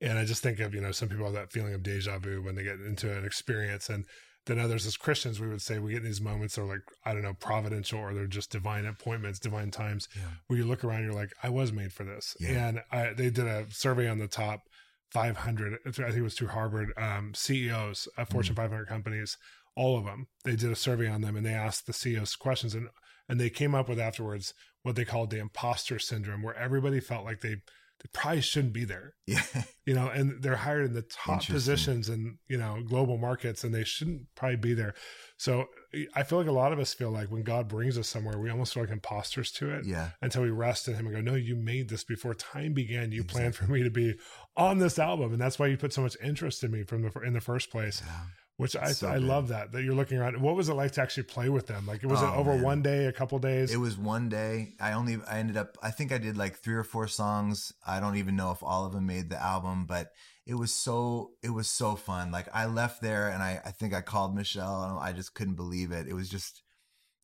And 0.00 0.18
I 0.18 0.24
just 0.24 0.42
think 0.42 0.60
of, 0.60 0.74
you 0.74 0.80
know, 0.80 0.92
some 0.92 1.08
people 1.08 1.24
have 1.24 1.34
that 1.34 1.52
feeling 1.52 1.72
of 1.74 1.82
deja 1.82 2.18
vu 2.18 2.42
when 2.42 2.54
they 2.54 2.62
get 2.62 2.80
into 2.80 3.16
an 3.16 3.24
experience 3.24 3.88
and 3.88 4.04
then 4.46 4.58
others 4.58 4.86
as 4.86 4.96
Christians, 4.96 5.40
we 5.40 5.48
would 5.48 5.60
say 5.62 5.78
we 5.78 5.92
get 5.92 5.98
in 6.02 6.04
these 6.04 6.20
moments 6.20 6.54
that 6.54 6.62
are 6.62 6.66
like, 6.66 6.82
I 7.04 7.12
don't 7.12 7.22
know, 7.22 7.34
providential 7.34 7.98
or 8.00 8.14
they're 8.14 8.26
just 8.26 8.50
divine 8.50 8.86
appointments, 8.86 9.38
divine 9.38 9.70
times 9.70 10.08
Yeah. 10.16 10.22
where 10.46 10.58
you 10.58 10.64
look 10.64 10.84
around, 10.84 11.02
you're 11.04 11.12
like, 11.12 11.32
I 11.42 11.48
was 11.48 11.72
made 11.72 11.92
for 11.92 12.04
this. 12.04 12.36
Yeah. 12.40 12.68
And 12.68 12.82
I, 12.92 13.12
they 13.12 13.30
did 13.30 13.46
a 13.46 13.66
survey 13.70 14.08
on 14.08 14.18
the 14.18 14.28
top 14.28 14.62
500, 15.10 15.78
I 15.86 15.90
think 15.90 16.16
it 16.16 16.22
was 16.22 16.34
through 16.34 16.48
Harvard, 16.48 16.92
um, 16.96 17.32
CEOs 17.34 18.08
of 18.16 18.28
Fortune 18.28 18.54
Mm-hmm. 18.54 18.62
500 18.64 18.86
companies, 18.86 19.36
all 19.74 19.98
of 19.98 20.04
them. 20.04 20.26
They 20.44 20.56
did 20.56 20.70
a 20.70 20.76
survey 20.76 21.08
on 21.08 21.20
them 21.22 21.36
and 21.36 21.44
they 21.46 21.54
asked 21.54 21.86
the 21.86 21.92
CEOs 21.92 22.36
questions 22.36 22.74
and, 22.74 22.88
and 23.28 23.40
they 23.40 23.50
came 23.50 23.74
up 23.74 23.88
with 23.88 23.98
afterwards 23.98 24.54
what 24.82 24.94
they 24.96 25.04
called 25.04 25.30
the 25.30 25.38
imposter 25.38 25.98
syndrome, 25.98 26.42
where 26.42 26.56
everybody 26.56 27.00
felt 27.00 27.24
like 27.24 27.40
they, 27.40 27.56
they 28.02 28.08
probably 28.12 28.42
shouldn't 28.42 28.74
be 28.74 28.84
there, 28.84 29.14
Yeah. 29.26 29.42
you 29.86 29.94
know, 29.94 30.08
and 30.08 30.42
they're 30.42 30.56
hired 30.56 30.84
in 30.86 30.92
the 30.92 31.02
top 31.02 31.46
positions 31.46 32.08
in, 32.08 32.38
you 32.46 32.58
know, 32.58 32.82
global 32.86 33.16
markets 33.16 33.64
and 33.64 33.74
they 33.74 33.84
shouldn't 33.84 34.22
probably 34.34 34.56
be 34.56 34.74
there. 34.74 34.94
So 35.38 35.66
eh, 35.94 36.04
I 36.14 36.22
feel 36.22 36.38
like 36.38 36.46
a 36.46 36.52
lot 36.52 36.72
of 36.72 36.78
us 36.78 36.92
feel 36.92 37.10
like 37.10 37.30
when 37.30 37.42
God 37.42 37.68
brings 37.68 37.96
us 37.96 38.06
somewhere, 38.08 38.38
we 38.38 38.50
almost 38.50 38.74
feel 38.74 38.82
like 38.82 38.92
imposters 38.92 39.50
to 39.52 39.70
it 39.70 39.86
yeah. 39.86 40.10
until 40.20 40.42
we 40.42 40.50
rest 40.50 40.88
in 40.88 40.94
him 40.94 41.06
and 41.06 41.14
go, 41.14 41.20
no, 41.22 41.34
you 41.36 41.56
made 41.56 41.88
this 41.88 42.04
before 42.04 42.34
time 42.34 42.74
began. 42.74 43.12
You 43.12 43.24
planned 43.24 43.54
for 43.56 43.64
me 43.64 43.82
to 43.82 43.90
be 43.90 44.14
on 44.56 44.78
this 44.78 44.98
album. 44.98 45.32
And 45.32 45.40
that's 45.40 45.58
why 45.58 45.68
you 45.68 45.78
put 45.78 45.92
so 45.94 46.02
much 46.02 46.16
interest 46.22 46.62
in 46.64 46.70
me 46.70 46.82
from 46.84 47.02
the, 47.02 47.10
in 47.24 47.32
the 47.32 47.40
first 47.40 47.70
place, 47.70 48.02
Yeah. 48.04 48.20
Which 48.56 48.74
I, 48.74 48.92
So 48.92 49.08
I 49.08 49.16
love 49.16 49.48
that, 49.48 49.72
that 49.72 49.82
you're 49.82 49.94
looking 49.94 50.18
around. 50.18 50.40
What 50.40 50.56
was 50.56 50.68
it 50.68 50.74
like 50.74 50.92
to 50.92 51.02
actually 51.02 51.24
play 51.24 51.48
with 51.48 51.66
them? 51.66 51.86
Like, 51.86 52.02
was 52.02 52.22
it 52.22 52.26
Oh, 52.26 52.34
over 52.34 52.54
man. 52.54 52.62
one 52.62 52.82
day, 52.82 53.04
a 53.06 53.12
couple 53.12 53.38
days? 53.38 53.72
It 53.72 53.76
was 53.76 53.98
one 53.98 54.28
day. 54.28 54.74
I 54.80 54.92
only, 54.92 55.18
I 55.28 55.38
ended 55.38 55.56
up, 55.56 55.76
I 55.82 55.90
think 55.90 56.10
I 56.10 56.18
did 56.18 56.36
like 56.36 56.56
three 56.56 56.74
or 56.74 56.84
four 56.84 57.06
songs. 57.06 57.72
I 57.86 58.00
don't 58.00 58.16
even 58.16 58.34
know 58.34 58.50
if 58.52 58.62
all 58.62 58.86
of 58.86 58.92
them 58.92 59.06
made 59.06 59.28
the 59.28 59.42
album, 59.42 59.84
but 59.86 60.08
it 60.46 60.54
was 60.54 60.72
so, 60.72 61.32
it 61.42 61.50
was 61.50 61.68
so 61.68 61.96
fun. 61.96 62.30
Like 62.30 62.48
I 62.54 62.66
left 62.66 63.02
there 63.02 63.28
and 63.28 63.42
I, 63.42 63.60
I 63.64 63.72
think 63.72 63.92
I 63.92 64.00
called 64.00 64.34
Michelle 64.34 64.84
and 64.84 64.98
I 64.98 65.12
just 65.12 65.34
couldn't 65.34 65.56
believe 65.56 65.92
it. 65.92 66.06
It 66.08 66.14
was 66.14 66.30
just, 66.30 66.62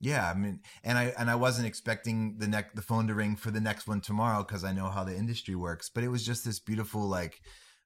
yeah. 0.01 0.29
I 0.29 0.35
mean, 0.35 0.61
and 0.85 0.99
I, 0.99 1.15
and 1.17 1.31
I 1.31 1.37
wasn't 1.37 1.67
expecting 1.69 2.37
the 2.39 2.49
neck, 2.49 2.75
the 2.75 2.83
phone 2.83 3.07
to 3.07 3.15
ring 3.15 3.37
for 3.37 3.51
the 3.51 3.61
next 3.61 3.87
one 3.87 4.01
tomorrow 4.01 4.43
because 4.43 4.65
I 4.65 4.73
know 4.73 4.89
how 4.91 5.05
the 5.05 5.17
industry 5.17 5.55
works, 5.55 5.89
but 5.89 6.05
it 6.05 6.09
was 6.09 6.27
just 6.27 6.45
this 6.45 6.59
beautiful, 6.61 7.03
like, 7.09 7.41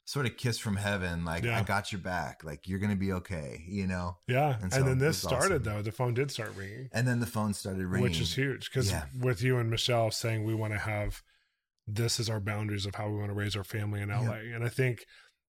sort 0.07 0.25
of 0.25 0.37
kiss 0.37 0.57
from 0.59 0.77
heaven. 0.77 1.25
Like, 1.25 1.43
Yeah. 1.45 1.59
I 1.59 1.63
got 1.65 1.91
your 1.93 2.01
back. 2.01 2.45
Like, 2.45 2.67
you're 2.69 2.79
to 2.91 2.97
be 2.97 3.13
okay, 3.13 3.65
you 3.69 3.87
know? 3.89 4.17
yeah. 4.29 4.57
and 4.63 4.73
And, 4.73 4.87
then 4.87 4.99
this 4.99 5.19
started, 5.19 5.63
awesome. 5.63 5.63
though. 5.65 5.83
The 5.83 5.91
phone 5.93 6.15
did 6.15 6.31
start 6.31 6.55
ringing, 6.57 6.89
And 6.93 7.07
then 7.09 7.19
the 7.21 7.27
phone 7.27 7.53
started 7.55 7.85
ringing. 7.85 8.03
which 8.05 8.21
is 8.21 8.35
huge. 8.35 8.71
Because 8.71 8.91
Yeah. 8.91 9.07
with 9.19 9.43
you 9.43 9.59
and 9.59 9.69
Michelle 9.69 10.11
saying 10.13 10.45
we 10.45 10.55
want 10.55 10.73
to 10.75 10.79
have 10.79 11.23
this 11.89 12.19
is 12.21 12.31
our 12.31 12.41
boundaries 12.41 12.87
of 12.87 12.95
how 12.95 13.09
we 13.09 13.17
want 13.19 13.31
to 13.31 13.35
raise 13.35 13.55
our 13.57 13.65
family 13.65 14.01
in 14.01 14.09
LA. 14.11 14.39
Yeah. 14.41 14.55
And 14.57 14.65
I 14.65 14.69
think 14.69 15.07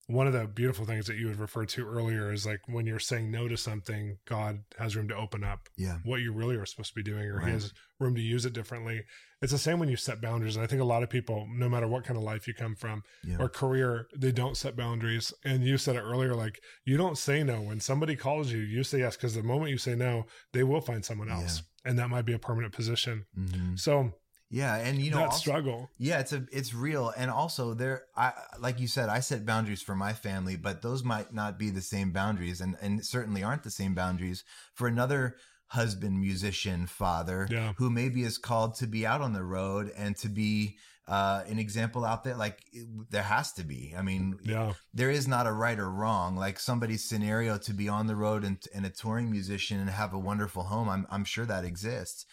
one 0.08 0.26
of 0.26 0.32
the 0.32 0.46
beautiful 0.46 0.86
things 0.86 1.06
that 1.06 1.16
you 1.18 1.28
had 1.28 1.38
referred 1.38 1.68
to 1.68 1.86
earlier 1.86 2.32
is 2.32 2.46
like 2.46 2.60
when 2.66 2.86
you're 2.86 2.98
saying 2.98 3.30
no 3.30 3.46
to 3.46 3.56
something, 3.58 4.16
God 4.26 4.60
has 4.78 4.96
room 4.96 5.06
to 5.08 5.14
open 5.14 5.44
up 5.44 5.68
Yeah. 5.76 5.98
what 6.02 6.20
you 6.22 6.32
really 6.32 6.56
are 6.56 6.64
supposed 6.64 6.88
to 6.88 6.94
be 6.94 7.02
doing, 7.02 7.26
or 7.28 7.40
he 7.40 7.50
has 7.52 7.74
room 8.00 8.14
to 8.14 8.20
use 8.22 8.46
it 8.46 8.54
differently. 8.54 9.04
It's 9.42 9.52
the 9.52 9.58
same 9.58 9.78
when 9.78 9.90
you 9.90 9.96
set 9.96 10.20
boundaries. 10.22 10.56
And 10.56 10.64
I 10.64 10.66
think 10.66 10.80
a 10.80 10.84
lot 10.86 11.02
of 11.02 11.10
people, 11.10 11.46
no 11.50 11.68
matter 11.68 11.86
what 11.86 12.04
kind 12.04 12.16
of 12.16 12.22
life 12.24 12.48
you 12.48 12.54
come 12.54 12.74
from 12.74 13.02
Yeah. 13.22 13.36
or 13.38 13.50
career, 13.50 14.08
they 14.16 14.32
don't 14.32 14.56
set 14.56 14.76
boundaries. 14.76 15.32
And 15.44 15.62
you 15.62 15.76
said 15.76 15.94
it 15.94 16.00
earlier, 16.00 16.34
like 16.34 16.58
you 16.86 16.96
don't 16.96 17.18
say 17.18 17.44
no. 17.44 17.60
When 17.60 17.78
somebody 17.78 18.16
calls 18.16 18.50
you, 18.50 18.60
you 18.60 18.82
say 18.84 19.00
yes, 19.00 19.14
because 19.14 19.34
the 19.34 19.42
moment 19.42 19.70
you 19.72 19.78
say 19.78 19.94
no, 19.94 20.24
they 20.54 20.64
will 20.64 20.80
find 20.80 21.04
someone 21.04 21.30
else. 21.30 21.62
And 21.84 21.98
that 21.98 22.08
might 22.08 22.24
be 22.24 22.32
a 22.32 22.38
permanent 22.38 22.72
position. 22.74 23.26
hmm 23.34 23.76
So 23.76 24.14
Yeah, 24.50 24.74
and 24.76 24.98
you 25.00 25.10
know, 25.10 25.18
that 25.18 25.24
also- 25.26 25.38
struggle. 25.38 25.90
yeah, 25.98 26.20
it's 26.20 26.32
a 26.32 26.46
it's 26.50 26.72
real, 26.72 27.12
and 27.16 27.30
also 27.30 27.74
there, 27.74 28.04
I 28.16 28.32
like 28.58 28.80
you 28.80 28.88
said, 28.88 29.08
I 29.10 29.20
set 29.20 29.44
boundaries 29.44 29.82
for 29.82 29.94
my 29.94 30.14
family, 30.14 30.56
but 30.56 30.80
those 30.80 31.04
might 31.04 31.34
not 31.34 31.58
be 31.58 31.68
the 31.70 31.82
same 31.82 32.12
boundaries, 32.12 32.60
and 32.62 32.76
and 32.80 33.04
certainly 33.04 33.42
aren't 33.42 33.62
the 33.64 33.70
same 33.70 33.94
boundaries 33.94 34.44
for 34.74 34.88
another 34.88 35.36
husband, 35.72 36.18
musician, 36.18 36.86
father, 36.86 37.46
Yeah. 37.50 37.74
who 37.76 37.90
maybe 37.90 38.22
is 38.22 38.38
called 38.38 38.76
to 38.76 38.86
be 38.86 39.06
out 39.06 39.20
on 39.20 39.34
the 39.34 39.44
road 39.44 39.92
and 39.96 40.16
to 40.18 40.28
be 40.30 40.78
uh, 41.06 41.42
an 41.46 41.58
example 41.58 42.04
out 42.04 42.22
there. 42.24 42.34
Like 42.36 42.62
it- 42.72 42.86
there 43.10 43.22
has 43.22 43.52
to 43.54 43.64
be. 43.64 43.94
I 43.96 44.02
mean, 44.02 44.38
Yeah. 44.42 44.74
there 44.92 45.10
is 45.10 45.26
not 45.28 45.46
a 45.46 45.52
right 45.52 45.78
or 45.78 45.90
wrong. 45.90 46.36
Like 46.36 46.58
somebody's 46.60 47.04
scenario 47.04 47.56
to 47.58 47.72
be 47.74 47.88
on 47.88 48.06
the 48.06 48.16
road 48.16 48.44
and, 48.44 48.58
and 48.74 48.84
a 48.84 48.90
touring 48.90 49.30
musician 49.30 49.78
and 49.80 49.88
have 49.90 50.12
a 50.12 50.18
wonderful 50.18 50.64
home. 50.64 50.88
I'm, 50.90 51.06
I'm 51.10 51.24
sure 51.24 51.46
that 51.46 51.64
exists. 51.64 52.26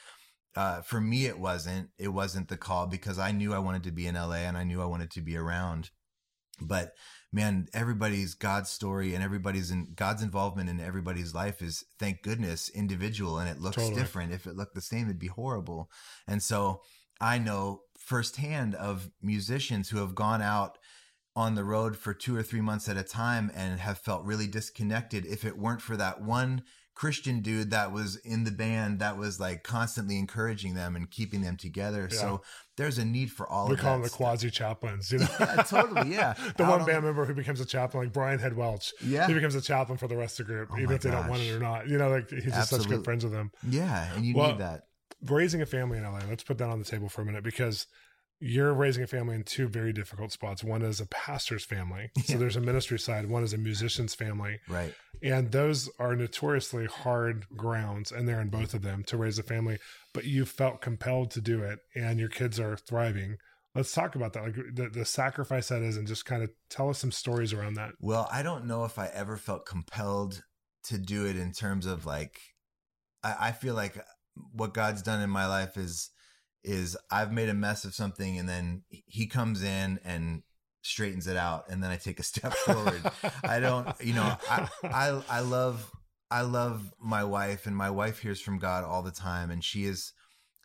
Uh, 0.55 0.81
for 0.81 1.01
me, 1.01 1.25
it 1.25 1.37
wasn't, 1.37 1.89
it 1.97 2.07
wasn't 2.09 2.47
the 2.47 2.57
call 2.57 2.87
because 2.87 3.19
I 3.19 3.31
knew 3.31 3.53
I 3.53 3.59
wanted 3.59 3.83
to 3.83 3.91
be 3.91 4.07
in 4.07 4.15
LA 4.15 4.35
and 4.35 4.57
I 4.57 4.63
knew 4.63 4.81
I 4.81 4.85
wanted 4.85 5.11
to 5.11 5.21
be 5.21 5.35
around. 5.35 5.89
But 6.61 6.93
man, 7.33 7.67
everybody's 7.73 8.33
God's 8.33 8.69
story 8.69 9.13
and 9.13 9.23
everybody's 9.23 9.71
in 9.71 9.93
God's 9.95 10.23
involvement 10.23 10.69
in 10.69 10.79
everybody's 10.79 11.33
life 11.33 11.61
is 11.61 11.83
thank 11.99 12.21
goodness 12.21 12.69
individual 12.69 13.39
and 13.39 13.49
it 13.49 13.59
looks 13.59 13.75
Totally. 13.75 13.95
different. 13.95 14.33
If 14.33 14.47
it 14.47 14.55
looked 14.55 14.75
the 14.75 14.81
same, 14.81 15.07
it'd 15.07 15.19
be 15.19 15.27
horrible. 15.27 15.89
And 16.27 16.41
so 16.41 16.81
I 17.19 17.37
know 17.37 17.81
firsthand 17.97 18.75
of 18.75 19.09
musicians 19.21 19.89
who 19.89 19.97
have 19.97 20.15
gone 20.15 20.41
out 20.41 20.77
on 21.35 21.55
the 21.55 21.65
road 21.65 21.97
for 21.97 22.13
two 22.13 22.35
or 22.35 22.43
three 22.43 22.61
months 22.61 22.87
at 22.87 22.95
a 22.95 23.03
time 23.03 23.51
and 23.53 23.79
have 23.79 23.97
felt 23.97 24.23
really 24.23 24.47
disconnected 24.47 25.25
if 25.25 25.43
it 25.43 25.57
weren't 25.57 25.81
for 25.81 25.97
that 25.97 26.21
one 26.21 26.63
Christian 26.95 27.41
dude 27.41 27.71
that 27.71 27.91
was 27.91 28.15
in 28.15 28.45
the 28.45 28.51
band 28.51 28.99
that 28.99 29.17
was 29.17 29.37
like 29.37 29.63
constantly 29.63 30.17
encouraging 30.17 30.75
them 30.75 30.95
and 30.95 31.11
keeping 31.11 31.41
them 31.41 31.57
together. 31.57 32.07
Yeah. 32.09 32.17
So 32.17 32.41
there's 32.77 32.97
a 32.97 33.03
need 33.05 33.31
for 33.31 33.47
all 33.47 33.67
we 33.67 33.73
of 33.73 33.79
We 33.79 33.83
call 33.83 33.93
them 33.95 34.03
the 34.03 34.09
quasi 34.09 34.49
chaplains, 34.49 35.11
you 35.11 35.19
know? 35.19 35.27
Yeah, 35.39 35.55
totally. 35.63 36.11
Yeah. 36.13 36.33
the 36.57 36.63
Out 36.63 36.69
one 36.69 36.79
on 36.81 36.85
band 36.85 37.03
member 37.03 37.25
who 37.25 37.33
becomes 37.33 37.59
a 37.59 37.65
chaplain, 37.65 38.05
like 38.05 38.13
Brian 38.13 38.39
Head 38.39 38.55
Welch. 38.55 38.93
Yeah. 39.03 39.27
He 39.27 39.33
becomes 39.33 39.55
a 39.55 39.61
chaplain 39.61 39.97
for 39.97 40.07
the 40.07 40.15
rest 40.15 40.39
of 40.39 40.47
the 40.47 40.53
group, 40.53 40.69
Oh 40.71 40.79
even 40.79 40.95
if 40.95 41.01
they 41.01 41.11
don't 41.11 41.27
want 41.27 41.41
it 41.41 41.53
or 41.53 41.59
not. 41.59 41.87
You 41.89 41.97
know, 41.97 42.09
like 42.09 42.29
he's 42.29 42.45
just 42.45 42.69
such 42.69 42.87
good 42.87 43.03
friends 43.03 43.25
with 43.25 43.33
them. 43.33 43.51
Yeah. 43.69 44.13
And 44.15 44.25
you 44.25 44.33
Well, 44.35 44.51
need 44.51 44.59
that. 44.59 44.87
raising 45.25 45.61
a 45.61 45.65
family 45.65 45.97
in 45.97 46.05
LA. 46.05 46.21
Let's 46.29 46.43
put 46.43 46.57
that 46.59 46.69
on 46.69 46.79
the 46.79 46.85
table 46.85 47.09
for 47.09 47.21
a 47.21 47.25
minute 47.25 47.43
because 47.43 47.87
you're 48.39 48.73
raising 48.73 49.03
a 49.03 49.07
family 49.07 49.35
in 49.35 49.43
two 49.43 49.67
very 49.67 49.93
difficult 49.93 50.31
spots. 50.31 50.63
One 50.63 50.81
is 50.81 50.99
a 50.99 51.05
pastor's 51.07 51.65
family. 51.65 52.11
So 52.25 52.37
there's 52.37 52.55
a 52.55 52.61
ministry 52.61 52.99
side. 52.99 53.29
One 53.29 53.43
is 53.43 53.53
a 53.53 53.57
musician's 53.57 54.15
family. 54.15 54.59
Right. 54.67 54.93
And 55.21 55.51
those 55.51 55.89
are 55.99 56.15
notoriously 56.15 56.85
hard 56.85 57.45
grounds, 57.55 58.11
and 58.11 58.27
they're 58.27 58.41
in 58.41 58.49
both 58.49 58.73
of 58.73 58.81
them 58.81 59.03
to 59.05 59.17
raise 59.17 59.39
a 59.39 59.43
family. 59.43 59.77
But 60.13 60.25
you 60.25 60.45
felt 60.45 60.81
compelled 60.81 61.31
to 61.31 61.41
do 61.41 61.61
it, 61.63 61.79
and 61.95 62.19
your 62.19 62.29
kids 62.29 62.59
are 62.59 62.75
thriving. 62.75 63.37
Let's 63.73 63.93
talk 63.93 64.15
about 64.15 64.33
that, 64.33 64.43
like 64.43 64.55
the, 64.73 64.89
the 64.89 65.05
sacrifice 65.05 65.69
that 65.69 65.81
is, 65.81 65.97
and 65.97 66.07
just 66.07 66.25
kind 66.25 66.43
of 66.43 66.49
tell 66.69 66.89
us 66.89 66.99
some 66.99 67.11
stories 67.11 67.53
around 67.53 67.75
that. 67.75 67.91
Well, 67.99 68.27
I 68.31 68.41
don't 68.41 68.65
know 68.65 68.85
if 68.85 68.97
I 68.97 69.07
ever 69.13 69.37
felt 69.37 69.65
compelled 69.65 70.43
to 70.85 70.97
do 70.97 71.25
it 71.25 71.37
in 71.37 71.51
terms 71.51 71.85
of 71.85 72.05
like, 72.05 72.39
I, 73.23 73.35
I 73.39 73.51
feel 73.51 73.75
like 73.75 73.97
what 74.51 74.73
God's 74.73 75.01
done 75.01 75.21
in 75.21 75.29
my 75.29 75.47
life 75.47 75.77
is, 75.77 76.09
is 76.65 76.97
I've 77.11 77.31
made 77.31 77.49
a 77.49 77.53
mess 77.53 77.85
of 77.85 77.93
something 77.93 78.37
and 78.37 78.49
then 78.49 78.83
he 78.89 79.27
comes 79.27 79.63
in 79.63 79.99
and 80.03 80.43
straightens 80.81 81.27
it 81.27 81.37
out. 81.37 81.65
And 81.69 81.83
then 81.83 81.91
I 81.91 81.97
take 81.97 82.19
a 82.19 82.23
step 82.31 82.53
forward. 82.53 83.01
I 83.43 83.59
don't, 83.59 83.87
you 84.01 84.13
know, 84.13 84.35
I, 84.49 84.69
I, 84.83 85.21
I 85.29 85.39
love, 85.41 85.91
I 86.29 86.41
love 86.41 86.91
my 86.99 87.23
wife 87.23 87.65
and 87.67 87.75
my 87.75 87.89
wife 87.89 88.19
hears 88.19 88.41
from 88.41 88.57
God 88.59 88.83
all 88.83 89.01
the 89.03 89.11
time. 89.11 89.51
And 89.51 89.63
she 89.63 89.85
is 89.85 90.13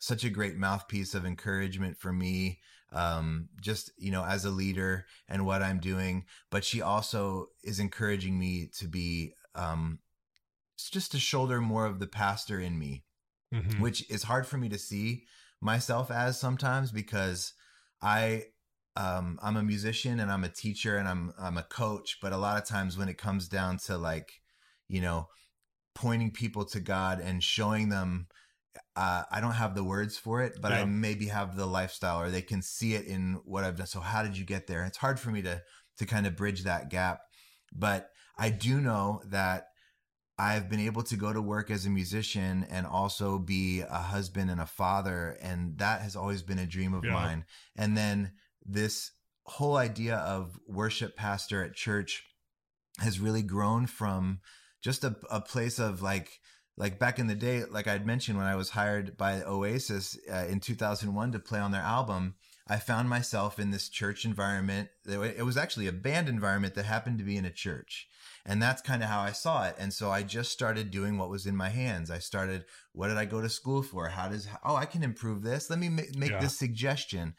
such 0.00 0.24
a 0.24 0.30
great 0.30 0.56
mouthpiece 0.56 1.14
of 1.14 1.24
encouragement 1.26 1.98
for 1.98 2.12
me. 2.12 2.58
Um, 2.92 3.50
just, 3.60 3.92
you 3.98 4.10
know, 4.10 4.24
as 4.24 4.44
a 4.44 4.50
leader 4.50 5.06
and 5.28 5.46
what 5.46 5.62
I'm 5.62 5.78
doing, 5.78 6.24
but 6.50 6.64
she 6.64 6.82
also 6.82 7.46
is 7.62 7.78
encouraging 7.78 8.36
me 8.36 8.68
to 8.78 8.88
be, 8.88 9.34
um, 9.54 10.00
just 10.90 11.12
to 11.12 11.18
shoulder 11.20 11.60
more 11.60 11.86
of 11.86 12.00
the 12.00 12.06
pastor 12.06 12.58
in 12.58 12.78
me 12.78 13.04
Mhm. 13.52 13.80
which 13.80 14.08
is 14.08 14.22
hard 14.22 14.46
for 14.46 14.56
me 14.58 14.68
to 14.68 14.78
see 14.78 15.24
myself 15.60 16.10
as 16.10 16.40
sometimes 16.40 16.92
because 16.92 17.52
I 18.02 18.44
um 18.96 19.38
I'm 19.42 19.56
a 19.56 19.62
musician 19.62 20.20
and 20.20 20.30
I'm 20.30 20.44
a 20.44 20.48
teacher 20.48 20.96
and 20.96 21.08
I'm 21.08 21.32
I'm 21.38 21.58
a 21.58 21.62
coach, 21.62 22.18
but 22.20 22.32
a 22.32 22.38
lot 22.38 22.60
of 22.60 22.68
times 22.68 22.96
when 22.96 23.08
it 23.08 23.18
comes 23.18 23.48
down 23.48 23.78
to 23.86 23.96
like, 23.96 24.40
you 24.88 25.00
know, 25.00 25.28
pointing 25.94 26.30
people 26.30 26.64
to 26.66 26.80
God 26.80 27.20
and 27.20 27.42
showing 27.42 27.88
them 27.88 28.26
uh, 28.96 29.24
I 29.30 29.40
don't 29.40 29.52
have 29.52 29.74
the 29.74 29.84
words 29.84 30.16
for 30.16 30.42
it, 30.42 30.58
but 30.60 30.72
I 30.72 30.84
maybe 30.84 31.26
have 31.26 31.56
the 31.56 31.66
lifestyle 31.66 32.20
or 32.20 32.30
they 32.30 32.42
can 32.42 32.62
see 32.62 32.94
it 32.94 33.06
in 33.06 33.40
what 33.44 33.64
I've 33.64 33.76
done. 33.76 33.86
So 33.86 34.00
how 34.00 34.22
did 34.22 34.36
you 34.36 34.44
get 34.44 34.66
there? 34.66 34.84
It's 34.84 34.98
hard 34.98 35.18
for 35.18 35.30
me 35.30 35.42
to 35.42 35.62
to 35.98 36.06
kind 36.06 36.26
of 36.26 36.36
bridge 36.36 36.64
that 36.64 36.88
gap. 36.88 37.20
But 37.72 38.10
I 38.38 38.50
do 38.50 38.80
know 38.80 39.22
that 39.26 39.66
I've 40.40 40.70
been 40.70 40.80
able 40.80 41.02
to 41.02 41.16
go 41.16 41.32
to 41.34 41.42
work 41.42 41.70
as 41.70 41.84
a 41.84 41.90
musician 41.90 42.66
and 42.70 42.86
also 42.86 43.38
be 43.38 43.82
a 43.82 43.98
husband 43.98 44.50
and 44.50 44.60
a 44.60 44.66
father. 44.66 45.36
And 45.42 45.76
that 45.78 46.00
has 46.00 46.16
always 46.16 46.42
been 46.42 46.58
a 46.58 46.66
dream 46.66 46.94
of 46.94 47.04
Yeah. 47.04 47.12
mine. 47.12 47.44
And 47.76 47.94
then 47.94 48.32
this 48.64 49.10
whole 49.44 49.76
idea 49.76 50.16
of 50.16 50.58
worship 50.66 51.14
pastor 51.14 51.62
at 51.62 51.74
church 51.74 52.24
has 53.00 53.20
really 53.20 53.42
grown 53.42 53.86
from 53.86 54.40
just 54.80 55.04
a, 55.04 55.14
a 55.30 55.42
place 55.42 55.78
of 55.78 56.00
like, 56.00 56.40
like 56.74 56.98
back 56.98 57.18
in 57.18 57.26
the 57.26 57.34
day, 57.34 57.64
like 57.64 57.86
I'd 57.86 58.06
mentioned 58.06 58.38
when 58.38 58.46
I 58.46 58.56
was 58.56 58.70
hired 58.70 59.18
by 59.18 59.42
Oasis 59.42 60.16
uh, 60.32 60.46
in 60.48 60.60
2001 60.60 61.32
to 61.32 61.38
play 61.38 61.58
on 61.58 61.70
their 61.72 61.82
album, 61.82 62.34
I 62.66 62.78
found 62.78 63.10
myself 63.10 63.58
in 63.58 63.72
this 63.72 63.90
church 63.90 64.24
environment. 64.24 64.88
It 65.06 65.44
was 65.44 65.58
actually 65.58 65.88
a 65.88 65.92
band 65.92 66.28
environment 66.30 66.74
that 66.76 66.86
happened 66.86 67.18
to 67.18 67.24
be 67.24 67.36
in 67.36 67.44
a 67.44 67.50
church. 67.50 68.06
And 68.46 68.62
that's 68.62 68.82
kind 68.82 69.02
of 69.02 69.08
how 69.08 69.20
I 69.20 69.32
saw 69.32 69.66
it. 69.66 69.76
And 69.78 69.92
so 69.92 70.10
I 70.10 70.22
just 70.22 70.50
started 70.50 70.90
doing 70.90 71.18
what 71.18 71.30
was 71.30 71.46
in 71.46 71.56
my 71.56 71.68
hands. 71.68 72.10
I 72.10 72.18
started, 72.18 72.64
what 72.92 73.08
did 73.08 73.18
I 73.18 73.24
go 73.24 73.40
to 73.40 73.48
school 73.48 73.82
for? 73.82 74.08
How 74.08 74.28
does, 74.28 74.48
oh, 74.64 74.76
I 74.76 74.86
can 74.86 75.02
improve 75.02 75.42
this. 75.42 75.70
Let 75.70 75.78
me 75.78 75.88
ma- 75.88 76.02
make 76.16 76.30
Yeah. 76.30 76.40
this 76.40 76.58
suggestion. 76.58 77.34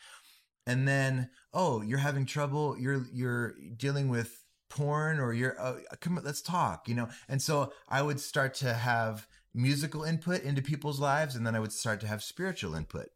And 0.68 0.88
then, 0.88 1.30
oh, 1.54 1.82
you're 1.82 1.98
having 1.98 2.26
trouble. 2.26 2.78
You're, 2.78 3.06
you're 3.12 3.56
dealing 3.76 4.10
with 4.10 4.44
porn 4.70 5.20
or 5.20 5.34
you're, 5.34 5.60
uh, 5.60 5.80
come, 6.00 6.18
on, 6.18 6.24
let's 6.24 6.42
talk, 6.42 6.88
you 6.88 6.96
know? 6.96 7.10
And 7.28 7.42
so 7.42 7.74
I 7.90 8.02
would 8.02 8.20
start 8.20 8.54
to 8.56 8.74
have 8.74 9.28
musical 9.54 10.04
input 10.04 10.44
into 10.44 10.62
people's 10.62 11.00
lives. 11.00 11.36
And 11.36 11.46
then 11.46 11.56
I 11.56 11.60
would 11.60 11.74
start 11.74 12.00
to 12.02 12.08
have 12.08 12.24
spiritual 12.24 12.76
input. 12.76 13.08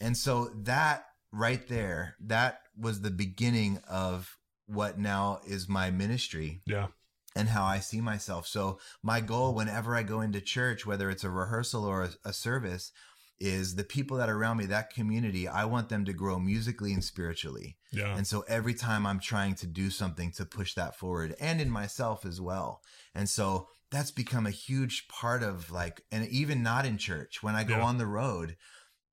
And 0.00 0.16
so 0.16 0.50
that 0.62 1.04
right 1.30 1.68
there, 1.68 2.16
that 2.20 2.62
was 2.76 3.02
the 3.02 3.10
beginning 3.10 3.80
of 3.88 4.38
what 4.66 4.98
now 4.98 5.40
is 5.46 5.68
my 5.68 5.90
ministry 5.90 6.62
Yeah. 6.66 6.88
And 7.36 7.48
how 7.48 7.64
I 7.64 7.78
see 7.80 8.00
myself. 8.00 8.46
So 8.46 8.80
my 9.02 9.20
goal 9.20 9.54
whenever 9.54 9.94
I 9.94 10.02
go 10.02 10.20
into 10.20 10.40
church, 10.40 10.86
whether 10.86 11.10
it's 11.10 11.24
a 11.24 11.30
rehearsal 11.30 11.84
or 11.84 12.02
a, 12.04 12.10
a 12.24 12.32
service, 12.32 12.92
is 13.40 13.76
the 13.76 13.84
people 13.84 14.16
that 14.16 14.28
are 14.28 14.36
around 14.36 14.56
me, 14.56 14.66
that 14.66 14.92
community, 14.92 15.46
I 15.46 15.64
want 15.64 15.88
them 15.88 16.04
to 16.06 16.12
grow 16.12 16.40
musically 16.40 16.92
and 16.92 17.04
spiritually. 17.04 17.76
Yeah. 17.92 18.16
And 18.16 18.26
so 18.26 18.44
every 18.48 18.74
time 18.74 19.06
I'm 19.06 19.20
trying 19.20 19.54
to 19.56 19.66
do 19.66 19.90
something 19.90 20.32
to 20.32 20.44
push 20.44 20.74
that 20.74 20.96
forward 20.96 21.36
and 21.38 21.60
in 21.60 21.70
myself 21.70 22.26
as 22.26 22.40
well. 22.40 22.82
And 23.14 23.28
so 23.28 23.68
that's 23.92 24.10
become 24.10 24.46
a 24.46 24.50
huge 24.50 25.06
part 25.06 25.44
of 25.44 25.70
like, 25.70 26.02
and 26.10 26.26
even 26.26 26.64
not 26.64 26.84
in 26.84 26.98
church, 26.98 27.40
when 27.42 27.54
I 27.54 27.62
go 27.62 27.76
Yeah. 27.76 27.84
on 27.84 27.98
the 27.98 28.06
road, 28.06 28.56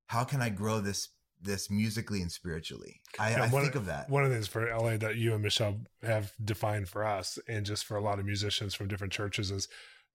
how 0.08 0.24
can 0.24 0.42
I 0.42 0.50
grow 0.50 0.82
this, 0.82 1.10
this 1.42 1.70
musically 1.70 2.22
and 2.22 2.32
spiritually? 2.32 3.02
I, 3.20 3.32
Yeah, 3.32 3.44
I 3.44 3.48
one- 3.50 3.64
think 3.64 3.76
of 3.76 3.86
that. 3.88 4.10
One 4.10 4.24
of 4.24 4.30
the 4.30 4.36
things 4.36 4.48
for 4.48 4.68
LA 4.68 4.98
that 4.98 5.16
you 5.16 5.34
and 5.34 5.44
Michelle 5.44 5.82
have 6.04 6.34
defined 6.44 6.90
for 6.90 7.06
us, 7.06 7.38
and 7.48 7.66
just 7.66 7.86
for 7.86 7.98
a 7.98 8.02
lot 8.02 8.20
of 8.20 8.26
musicians 8.26 8.74
from 8.74 8.88
different 8.88 9.14
churches, 9.14 9.52
is 9.52 9.68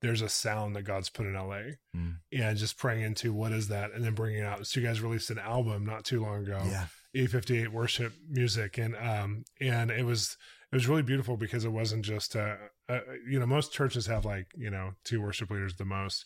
there's 0.03 0.23
a 0.23 0.29
sound 0.31 0.75
that 0.77 0.83
God's 0.83 1.11
put 1.11 1.27
in 1.27 1.35
LA, 1.35 1.77
Mm. 1.95 2.16
and 2.33 2.57
just 2.59 2.79
praying 2.79 3.03
into 3.03 3.33
what 3.33 3.53
is 3.53 3.68
that, 3.68 3.93
and 3.93 4.03
then 4.05 4.14
bringing 4.14 4.41
it 4.41 4.47
out. 4.47 4.66
So 4.66 4.81
you 4.81 4.87
guys 4.87 5.01
released 5.01 5.31
an 5.31 5.39
album 5.39 5.85
not 5.85 6.05
too 6.05 6.23
long 6.23 6.43
ago, 6.45 6.62
Yeah. 6.66 6.87
E58 7.14 7.68
worship 7.68 8.12
music, 8.29 8.79
and 8.79 8.97
um, 8.97 9.45
and 9.61 9.91
it 9.91 10.05
was 10.07 10.37
it 10.73 10.77
was 10.77 10.87
really 10.89 11.03
beautiful 11.03 11.37
because 11.37 11.64
it 11.64 11.73
wasn't 11.73 12.05
just 12.05 12.37
uh, 12.37 12.57
uh 12.89 13.01
you 13.29 13.39
know 13.41 13.47
most 13.47 13.73
churches 13.73 14.07
have 14.07 14.25
like 14.25 14.47
you 14.57 14.71
know 14.71 14.95
two 15.05 15.21
worship 15.21 15.51
leaders 15.51 15.75
the 15.75 15.85
most, 15.85 16.25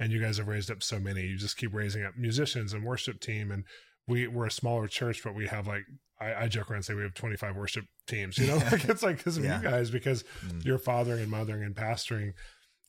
and 0.00 0.10
you 0.10 0.18
guys 0.20 0.38
have 0.38 0.48
raised 0.48 0.70
up 0.70 0.82
so 0.82 0.98
many. 0.98 1.22
You 1.26 1.36
just 1.36 1.58
keep 1.58 1.72
raising 1.74 2.02
up 2.02 2.16
musicians 2.16 2.72
and 2.72 2.82
worship 2.82 3.20
team 3.20 3.50
and 3.52 3.64
we 4.08 4.26
we're 4.26 4.46
a 4.46 4.50
smaller 4.50 4.86
church, 4.88 5.22
but 5.24 5.34
we 5.34 5.46
have 5.46 5.66
like 5.66 5.84
I, 6.20 6.44
I 6.44 6.48
joke 6.48 6.70
around 6.70 6.78
and 6.78 6.84
say 6.84 6.94
we 6.94 7.02
have 7.02 7.14
25 7.14 7.56
worship 7.56 7.84
teams. 8.06 8.38
You 8.38 8.46
know, 8.48 8.56
like 8.70 8.84
it's 8.88 9.02
like 9.02 9.18
because 9.18 9.36
of 9.38 9.44
Yeah. 9.44 9.58
you 9.60 9.68
guys 9.68 9.90
because 9.90 10.24
Mm. 10.46 10.64
you're 10.64 10.78
fathering 10.78 11.20
and 11.22 11.30
mothering 11.30 11.62
and 11.62 11.74
pastoring, 11.74 12.32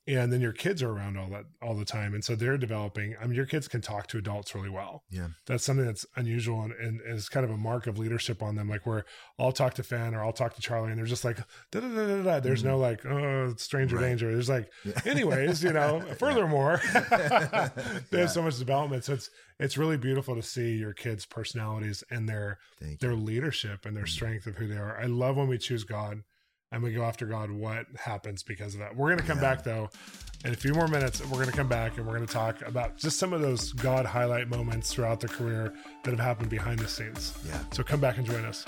and 0.05 0.33
then 0.33 0.41
your 0.41 0.51
kids 0.51 0.83
are 0.83 0.89
around 0.91 1.17
all 1.17 1.29
that 1.29 1.45
all 1.61 1.75
the 1.75 1.85
time, 1.85 2.13
and 2.13 2.23
so 2.25 2.35
they're 2.35 2.57
developing. 2.57 3.15
I 3.21 3.25
mean, 3.25 3.35
your 3.35 3.45
kids 3.45 3.67
can 3.67 3.79
talk 3.81 4.07
to 4.07 4.17
adults 4.17 4.53
really 4.53 4.69
well. 4.69 5.03
Yeah. 5.09 5.27
that's 5.45 5.63
something 5.63 5.85
that's 5.85 6.05
unusual 6.15 6.61
and, 6.63 6.73
and 6.73 7.01
is 7.05 7.29
kind 7.29 7.45
of 7.45 7.51
a 7.51 7.57
mark 7.57 7.87
of 7.87 7.97
leadership 7.97 8.43
on 8.43 8.55
them. 8.55 8.67
Like 8.67 8.85
where 8.85 9.05
I'll 9.39 9.51
talk 9.53 9.75
to 9.75 9.83
Finn 9.83 10.13
or 10.13 10.23
I'll 10.23 10.33
talk 10.33 10.55
to 10.55 10.61
Charlie, 10.61 10.89
and 10.89 10.97
they're 10.99 11.05
just 11.05 11.23
like 11.23 11.37
da 11.71 11.79
da 11.79 11.87
da 11.87 12.07
da. 12.07 12.21
da. 12.23 12.39
There's 12.41 12.63
Mhm. 12.63 12.67
no 12.67 12.77
like 12.79 13.05
oh 13.05 13.53
stranger 13.57 13.95
Right. 13.95 14.01
danger. 14.09 14.31
There's 14.31 14.49
like 14.49 14.69
Yeah. 14.83 14.99
anyways, 15.05 15.63
you 15.63 15.71
know. 15.73 16.01
Furthermore, 16.19 16.81
they 18.11 18.19
have 18.19 18.31
so 18.31 18.41
much 18.41 18.57
development. 18.57 19.03
So 19.05 19.13
it's 19.13 19.29
it's 19.59 19.77
really 19.77 19.97
beautiful 19.97 20.35
to 20.35 20.41
see 20.41 20.75
your 20.75 20.93
kids' 20.93 21.25
personalities 21.25 22.03
and 22.09 22.27
their 22.27 22.59
Thank 22.79 22.91
you. 22.93 22.97
their 23.07 23.15
leadership 23.15 23.85
and 23.85 23.95
their 23.95 24.03
Mhm. 24.05 24.09
strength 24.09 24.47
of 24.47 24.57
who 24.57 24.67
they 24.67 24.77
are. 24.77 24.99
I 24.99 25.05
love 25.05 25.37
when 25.37 25.47
we 25.47 25.57
choose 25.57 25.83
God 25.83 26.23
and 26.73 26.83
we 26.83 26.91
go 26.91 27.03
after 27.03 27.25
God. 27.25 27.51
What 27.51 27.85
happens 27.97 28.43
because 28.43 28.73
of 28.73 28.81
that? 28.81 28.95
We're 28.95 29.09
gonna 29.09 29.21
come 29.27 29.37
Yeah. 29.37 29.55
back 29.55 29.63
though 29.63 29.89
in 30.43 30.51
a 30.51 30.55
few 30.57 30.73
more 30.73 30.87
minutes. 30.89 31.23
We're 31.25 31.39
gonna 31.39 31.51
come 31.53 31.69
back 31.69 31.97
and 31.97 32.05
we're 32.05 32.15
gonna 32.15 32.25
talk 32.27 32.61
about 32.63 32.97
just 32.97 33.17
some 33.19 33.31
of 33.31 33.41
those 33.41 33.71
God 33.73 34.05
highlight 34.05 34.49
moments 34.49 34.91
throughout 34.93 35.19
the 35.21 35.27
career 35.29 35.73
that 36.03 36.11
have 36.11 36.19
happened 36.19 36.49
behind 36.49 36.79
the 36.79 36.87
scenes. 36.87 37.33
Yeah. 37.47 37.59
So 37.71 37.83
come 37.83 38.01
back 38.01 38.17
and 38.17 38.25
join 38.25 38.43
us. 38.43 38.65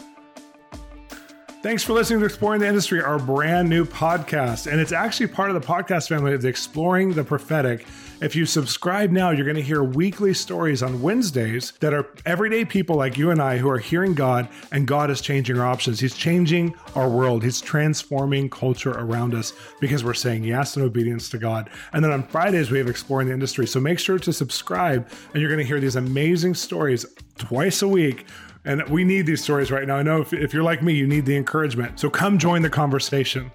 Thanks 1.66 1.82
for 1.82 1.94
listening 1.94 2.20
to 2.20 2.26
Exploring 2.28 2.62
the 2.62 2.68
Industry, 2.68 3.02
our 3.02 3.18
brand 3.18 3.68
new 3.68 3.86
podcast. 3.86 4.72
And 4.72 4.80
it's 4.80 4.92
actually 4.92 5.26
part 5.26 5.50
of 5.50 5.60
the 5.60 5.68
podcast 5.68 6.08
family 6.08 6.32
of 6.36 6.46
Exploring 6.46 7.14
the 7.14 7.24
Prophetic. 7.24 7.88
If 8.22 8.36
you 8.36 8.46
subscribe 8.46 9.10
now, 9.10 9.32
you're 9.32 9.46
going 9.46 9.56
to 9.56 9.64
hear 9.64 9.84
weekly 9.84 10.36
stories 10.36 10.84
on 10.84 11.02
Wednesdays 11.02 11.74
that 11.80 11.92
are 11.92 12.08
everyday 12.24 12.66
people 12.66 12.98
like 12.98 13.18
you 13.18 13.32
and 13.32 13.42
I 13.42 13.58
who 13.58 13.68
are 13.68 13.80
hearing 13.80 14.14
God, 14.14 14.48
and 14.72 14.86
God 14.86 15.10
is 15.10 15.22
changing 15.22 15.58
our 15.58 15.66
options. 15.66 16.00
He's 16.00 16.14
changing 16.14 16.76
our 16.94 17.10
world, 17.10 17.44
He's 17.44 17.62
transforming 17.62 18.48
culture 18.48 18.92
around 18.92 19.34
us 19.34 19.52
because 19.82 20.04
we're 20.04 20.14
saying 20.14 20.44
yes 20.44 20.78
in 20.78 20.84
obedience 20.84 21.30
to 21.32 21.40
God. 21.40 21.72
And 21.94 22.06
then 22.06 22.12
on 22.12 22.28
Fridays, 22.28 22.70
we 22.70 22.78
have 22.78 22.88
Exploring 22.88 23.30
the 23.30 23.34
Industry. 23.34 23.66
So 23.66 23.80
make 23.80 23.98
sure 23.98 24.20
to 24.20 24.32
subscribe, 24.32 25.10
and 25.34 25.42
you're 25.42 25.50
going 25.50 25.64
to 25.64 25.68
hear 25.68 25.80
these 25.80 25.96
amazing 25.96 26.54
stories 26.54 27.08
twice 27.40 27.82
a 27.82 27.88
week 27.88 28.28
and 28.66 28.84
we 28.90 29.04
need 29.04 29.26
these 29.26 29.44
stories 29.44 29.72
right 29.72 29.88
now. 29.88 29.96
I 29.98 30.04
know 30.04 30.22
if, 30.22 30.34
if 30.34 30.54
you're 30.54 30.64
like 30.64 30.82
me, 30.84 30.94
you 30.94 31.08
need 31.08 31.26
the 31.26 31.36
encouragement. 31.38 32.00
So 32.00 32.10
come 32.10 32.38
join 32.38 32.62
the 32.62 32.70
conversation. 32.70 33.52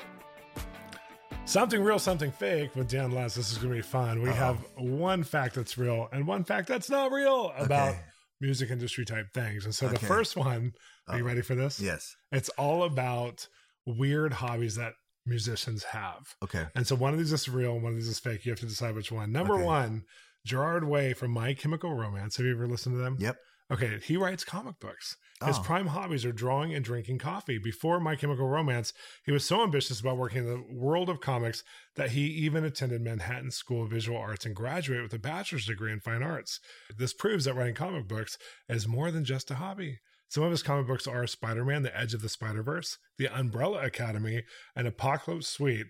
Something 1.44 1.82
real, 1.82 1.98
something 1.98 2.30
fake 2.30 2.76
with 2.76 2.88
Dan 2.88 3.11
Lutz. 3.11 3.34
This 3.34 3.50
is 3.50 3.58
going 3.58 3.70
to 3.70 3.74
be 3.76 3.82
fun. 3.82 4.22
We 4.22 4.28
Uh-oh. 4.30 4.34
have 4.34 4.58
one 4.76 5.24
fact 5.24 5.56
that's 5.56 5.76
real 5.76 6.08
and 6.12 6.26
one 6.26 6.44
fact 6.44 6.68
that's 6.68 6.88
not 6.88 7.11
real 7.11 7.52
about 7.58 7.90
Okay. 7.90 8.00
music 8.40 8.70
industry 8.70 9.04
type 9.04 9.26
things. 9.34 9.64
And 9.64 9.74
so 9.74 9.88
the 9.88 9.98
first 9.98 10.36
one, 10.36 10.72
are 11.08 11.16
you 11.18 11.24
Uh-oh. 11.24 11.26
ready 11.28 11.42
for 11.42 11.56
this? 11.56 11.80
Yes. 11.80 12.14
It's 12.30 12.50
all 12.50 12.84
about 12.84 13.48
weird 13.84 14.34
hobbies 14.34 14.76
that 14.76 14.92
musicians 15.26 15.82
have. 15.84 16.34
Okay. 16.42 16.66
And 16.76 16.86
so 16.86 16.94
one 16.94 17.12
of 17.12 17.18
these 17.18 17.32
is 17.32 17.48
real, 17.48 17.74
one 17.80 17.92
of 17.92 17.96
these 17.98 18.08
is 18.08 18.20
fake. 18.20 18.44
You 18.46 18.52
have 18.52 18.61
to 18.61 18.66
decide 18.66 18.94
which 18.94 19.11
one. 19.11 19.32
Number 19.32 19.54
Okay. 19.54 19.64
one, 19.64 20.04
Gerard 20.46 20.84
Way 20.84 21.14
from 21.14 21.32
My 21.32 21.52
Chemical 21.54 21.94
Romance. 21.94 22.36
Have 22.36 22.46
you 22.46 22.52
ever 22.54 22.68
listened 22.68 22.94
to 22.94 22.98
them? 23.02 23.16
Yep. 23.18 23.36
Okay, 23.71 24.01
he 24.03 24.16
writes 24.16 24.43
comic 24.43 24.81
books. 24.81 25.16
His 25.45 25.59
Oh. 25.59 25.62
prime 25.62 25.87
hobbies 25.89 26.25
are 26.25 26.33
drawing 26.33 26.75
and 26.75 26.85
drinking 26.85 27.18
coffee. 27.18 27.57
Before 27.57 28.01
My 28.01 28.16
Chemical 28.16 28.49
Romance, 28.49 28.93
he 29.25 29.31
was 29.33 29.45
so 29.47 29.62
ambitious 29.62 30.01
about 30.01 30.18
working 30.18 30.39
in 30.39 30.47
the 30.47 30.61
world 30.68 31.09
of 31.09 31.21
comics 31.21 31.62
that 31.95 32.11
he 32.11 32.23
even 32.27 32.64
attended 32.64 33.01
Manhattan 33.01 33.51
School 33.53 33.85
of 33.85 33.91
Visual 33.91 34.18
Arts 34.18 34.45
and 34.45 34.57
graduated 34.57 35.05
with 35.05 35.14
a 35.14 35.18
bachelor's 35.18 35.66
degree 35.66 35.93
in 35.93 36.01
fine 36.01 36.23
arts. 36.23 36.59
This 36.95 37.14
proves 37.14 37.45
that 37.45 37.55
writing 37.55 37.75
comic 37.77 38.09
books 38.09 38.37
is 38.68 38.89
more 38.89 39.11
than 39.11 39.25
just 39.25 39.51
a 39.51 39.55
hobby. 39.55 40.01
Some 40.29 40.43
of 40.43 40.51
his 40.51 40.62
comic 40.62 40.87
books 40.87 41.07
are 41.07 41.27
Spider 41.27 41.64
Man, 41.64 41.83
The 41.83 41.97
Edge 41.97 42.12
of 42.12 42.23
the 42.23 42.29
Spider 42.29 42.62
Verse, 42.62 42.99
The 43.18 43.29
Umbrella 43.29 43.85
Academy, 43.85 44.45
and 44.77 44.87
Apocalypse 44.87 45.47
Suite, 45.49 45.87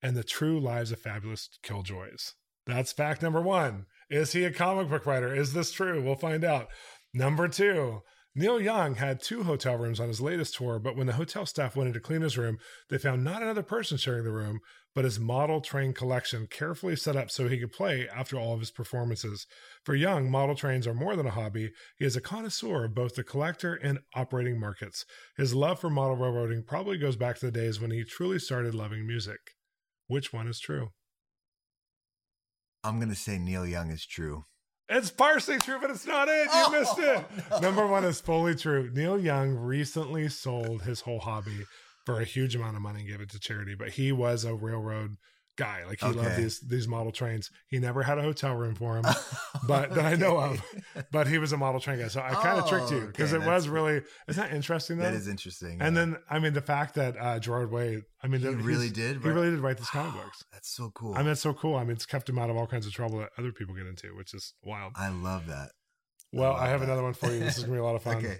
and 0.00 0.16
The 0.16 0.24
True 0.24 0.58
Lives 0.60 0.92
of 0.92 1.00
Fabulous 1.00 1.48
Killjoys. 1.62 2.34
That's 2.66 2.92
fact 2.92 3.22
number 3.22 3.42
one. 3.42 3.86
Is 4.08 4.32
he 4.32 4.44
a 4.44 4.52
comic 4.52 4.88
book 4.88 5.04
writer? 5.04 5.34
Is 5.34 5.52
this 5.52 5.72
true? 5.72 6.00
We'll 6.02 6.14
find 6.14 6.44
out. 6.44 6.68
Number 7.16 7.46
two, 7.46 8.02
Neil 8.34 8.60
Young 8.60 8.96
had 8.96 9.22
two 9.22 9.44
hotel 9.44 9.76
rooms 9.76 10.00
on 10.00 10.08
his 10.08 10.20
latest 10.20 10.56
tour, 10.56 10.80
but 10.80 10.96
when 10.96 11.06
the 11.06 11.12
hotel 11.12 11.46
staff 11.46 11.76
went 11.76 11.86
in 11.86 11.94
to 11.94 12.00
clean 12.00 12.22
his 12.22 12.36
room, 12.36 12.58
they 12.90 12.98
found 12.98 13.22
not 13.22 13.40
another 13.40 13.62
person 13.62 13.96
sharing 13.96 14.24
the 14.24 14.32
room, 14.32 14.58
but 14.96 15.04
his 15.04 15.20
model 15.20 15.60
train 15.60 15.92
collection 15.92 16.48
carefully 16.48 16.96
set 16.96 17.14
up 17.14 17.30
so 17.30 17.46
he 17.46 17.60
could 17.60 17.70
play 17.70 18.08
after 18.08 18.36
all 18.36 18.52
of 18.52 18.58
his 18.58 18.72
performances. 18.72 19.46
For 19.84 19.94
Young, 19.94 20.28
model 20.28 20.56
trains 20.56 20.88
are 20.88 20.94
more 20.94 21.14
than 21.14 21.26
a 21.26 21.30
hobby. 21.30 21.70
He 21.96 22.04
is 22.04 22.16
a 22.16 22.20
connoisseur 22.20 22.86
of 22.86 22.96
both 22.96 23.14
the 23.14 23.22
collector 23.22 23.74
and 23.74 24.00
operating 24.16 24.58
markets. 24.58 25.04
His 25.36 25.54
love 25.54 25.78
for 25.78 25.90
model 25.90 26.16
railroading 26.16 26.64
probably 26.66 26.98
goes 26.98 27.14
back 27.14 27.38
to 27.38 27.46
the 27.46 27.52
days 27.52 27.80
when 27.80 27.92
he 27.92 28.02
truly 28.02 28.40
started 28.40 28.74
loving 28.74 29.06
music. 29.06 29.38
Which 30.08 30.32
one 30.32 30.48
is 30.48 30.58
true? 30.58 30.88
I'm 32.82 32.98
gonna 32.98 33.14
say 33.14 33.38
Neil 33.38 33.64
Young 33.64 33.92
is 33.92 34.04
true. 34.04 34.44
It's 34.88 35.10
partially 35.10 35.58
true, 35.58 35.78
but 35.80 35.90
it's 35.90 36.06
not 36.06 36.28
it. 36.28 36.44
You 36.44 36.50
Oh, 36.52 36.70
missed 36.70 36.98
it. 36.98 37.24
no. 37.50 37.58
Number 37.60 37.86
one 37.86 38.04
is 38.04 38.20
fully 38.20 38.54
true. 38.54 38.90
Neil 38.92 39.18
Young 39.18 39.54
recently 39.54 40.28
sold 40.28 40.82
his 40.82 41.00
whole 41.00 41.20
hobby 41.20 41.64
for 42.04 42.20
a 42.20 42.24
huge 42.24 42.54
amount 42.54 42.76
of 42.76 42.82
money 42.82 43.00
and 43.00 43.08
gave 43.08 43.20
it 43.22 43.30
to 43.30 43.40
charity, 43.40 43.74
but 43.74 43.90
he 43.90 44.12
was 44.12 44.44
a 44.44 44.54
railroad 44.54 45.16
guy. 45.56 45.84
Like 45.86 46.00
he 46.00 46.06
loved 46.06 46.36
these 46.36 46.60
these 46.60 46.88
model 46.88 47.12
trains. 47.12 47.50
He 47.68 47.78
never 47.78 48.02
had 48.02 48.18
a 48.18 48.22
hotel 48.22 48.54
room 48.54 48.74
for 48.74 48.96
him, 48.96 49.04
but 49.68 49.94
that 49.94 50.04
I 50.04 50.14
know 50.16 50.38
of. 50.38 50.62
But 51.12 51.26
he 51.28 51.38
was 51.38 51.52
a 51.52 51.56
model 51.56 51.80
train 51.80 51.98
guy. 51.98 52.08
So 52.08 52.20
I 52.20 52.30
kind 52.34 52.58
of 52.58 52.68
tricked 52.68 52.90
you 52.90 53.02
Oh, 53.02 53.06
because 53.06 53.32
okay, 53.32 53.44
it 53.44 53.46
was 53.48 53.68
really 53.68 54.02
isn't 54.28 54.42
that 54.42 54.54
interesting 54.54 54.98
though? 54.98 55.04
That 55.04 55.14
is 55.14 55.28
interesting. 55.28 55.78
and 55.80 55.94
yeah. 55.96 56.04
then 56.04 56.16
I 56.28 56.38
mean 56.38 56.52
the 56.54 56.60
fact 56.60 56.94
that 56.96 57.16
uh 57.18 57.38
Gerard 57.38 57.70
Way, 57.70 58.02
I 58.22 58.26
mean 58.26 58.40
he 58.40 58.46
that 58.48 58.56
really 58.56 58.90
did. 58.90 59.22
he 59.22 59.28
really 59.28 59.50
did 59.50 59.60
write 59.60 59.78
these 59.78 59.90
comic 59.90 60.14
books. 60.14 60.44
That's 60.52 60.68
so 60.74 60.90
cool. 60.94 61.14
I 61.14 61.18
mean, 61.22 61.32
it's 61.32 61.40
so 61.40 61.52
cool. 61.54 61.76
I 61.76 61.82
mean, 61.82 61.92
it's 61.92 62.06
kept 62.06 62.28
him 62.28 62.38
out 62.38 62.50
of 62.50 62.56
all 62.56 62.66
kinds 62.66 62.86
of 62.86 62.92
trouble 62.92 63.18
that 63.18 63.30
other 63.38 63.52
people 63.52 63.74
get 63.74 63.86
into, 63.86 64.14
which 64.16 64.34
is 64.34 64.54
wild. 64.62 64.92
I 64.96 65.08
love 65.08 65.46
that. 65.46 65.70
Well, 66.32 66.52
love 66.52 66.60
I 66.62 66.68
have 66.68 66.80
that. 66.80 66.86
another 66.86 67.02
one 67.02 67.14
for 67.14 67.30
you. 67.30 67.38
This 67.40 67.58
is 67.58 67.64
gonna 67.64 67.74
be 67.74 67.78
a 67.80 67.84
lot 67.84 67.94
of 67.96 68.02
fun. 68.08 68.16
Okay. 68.16 68.38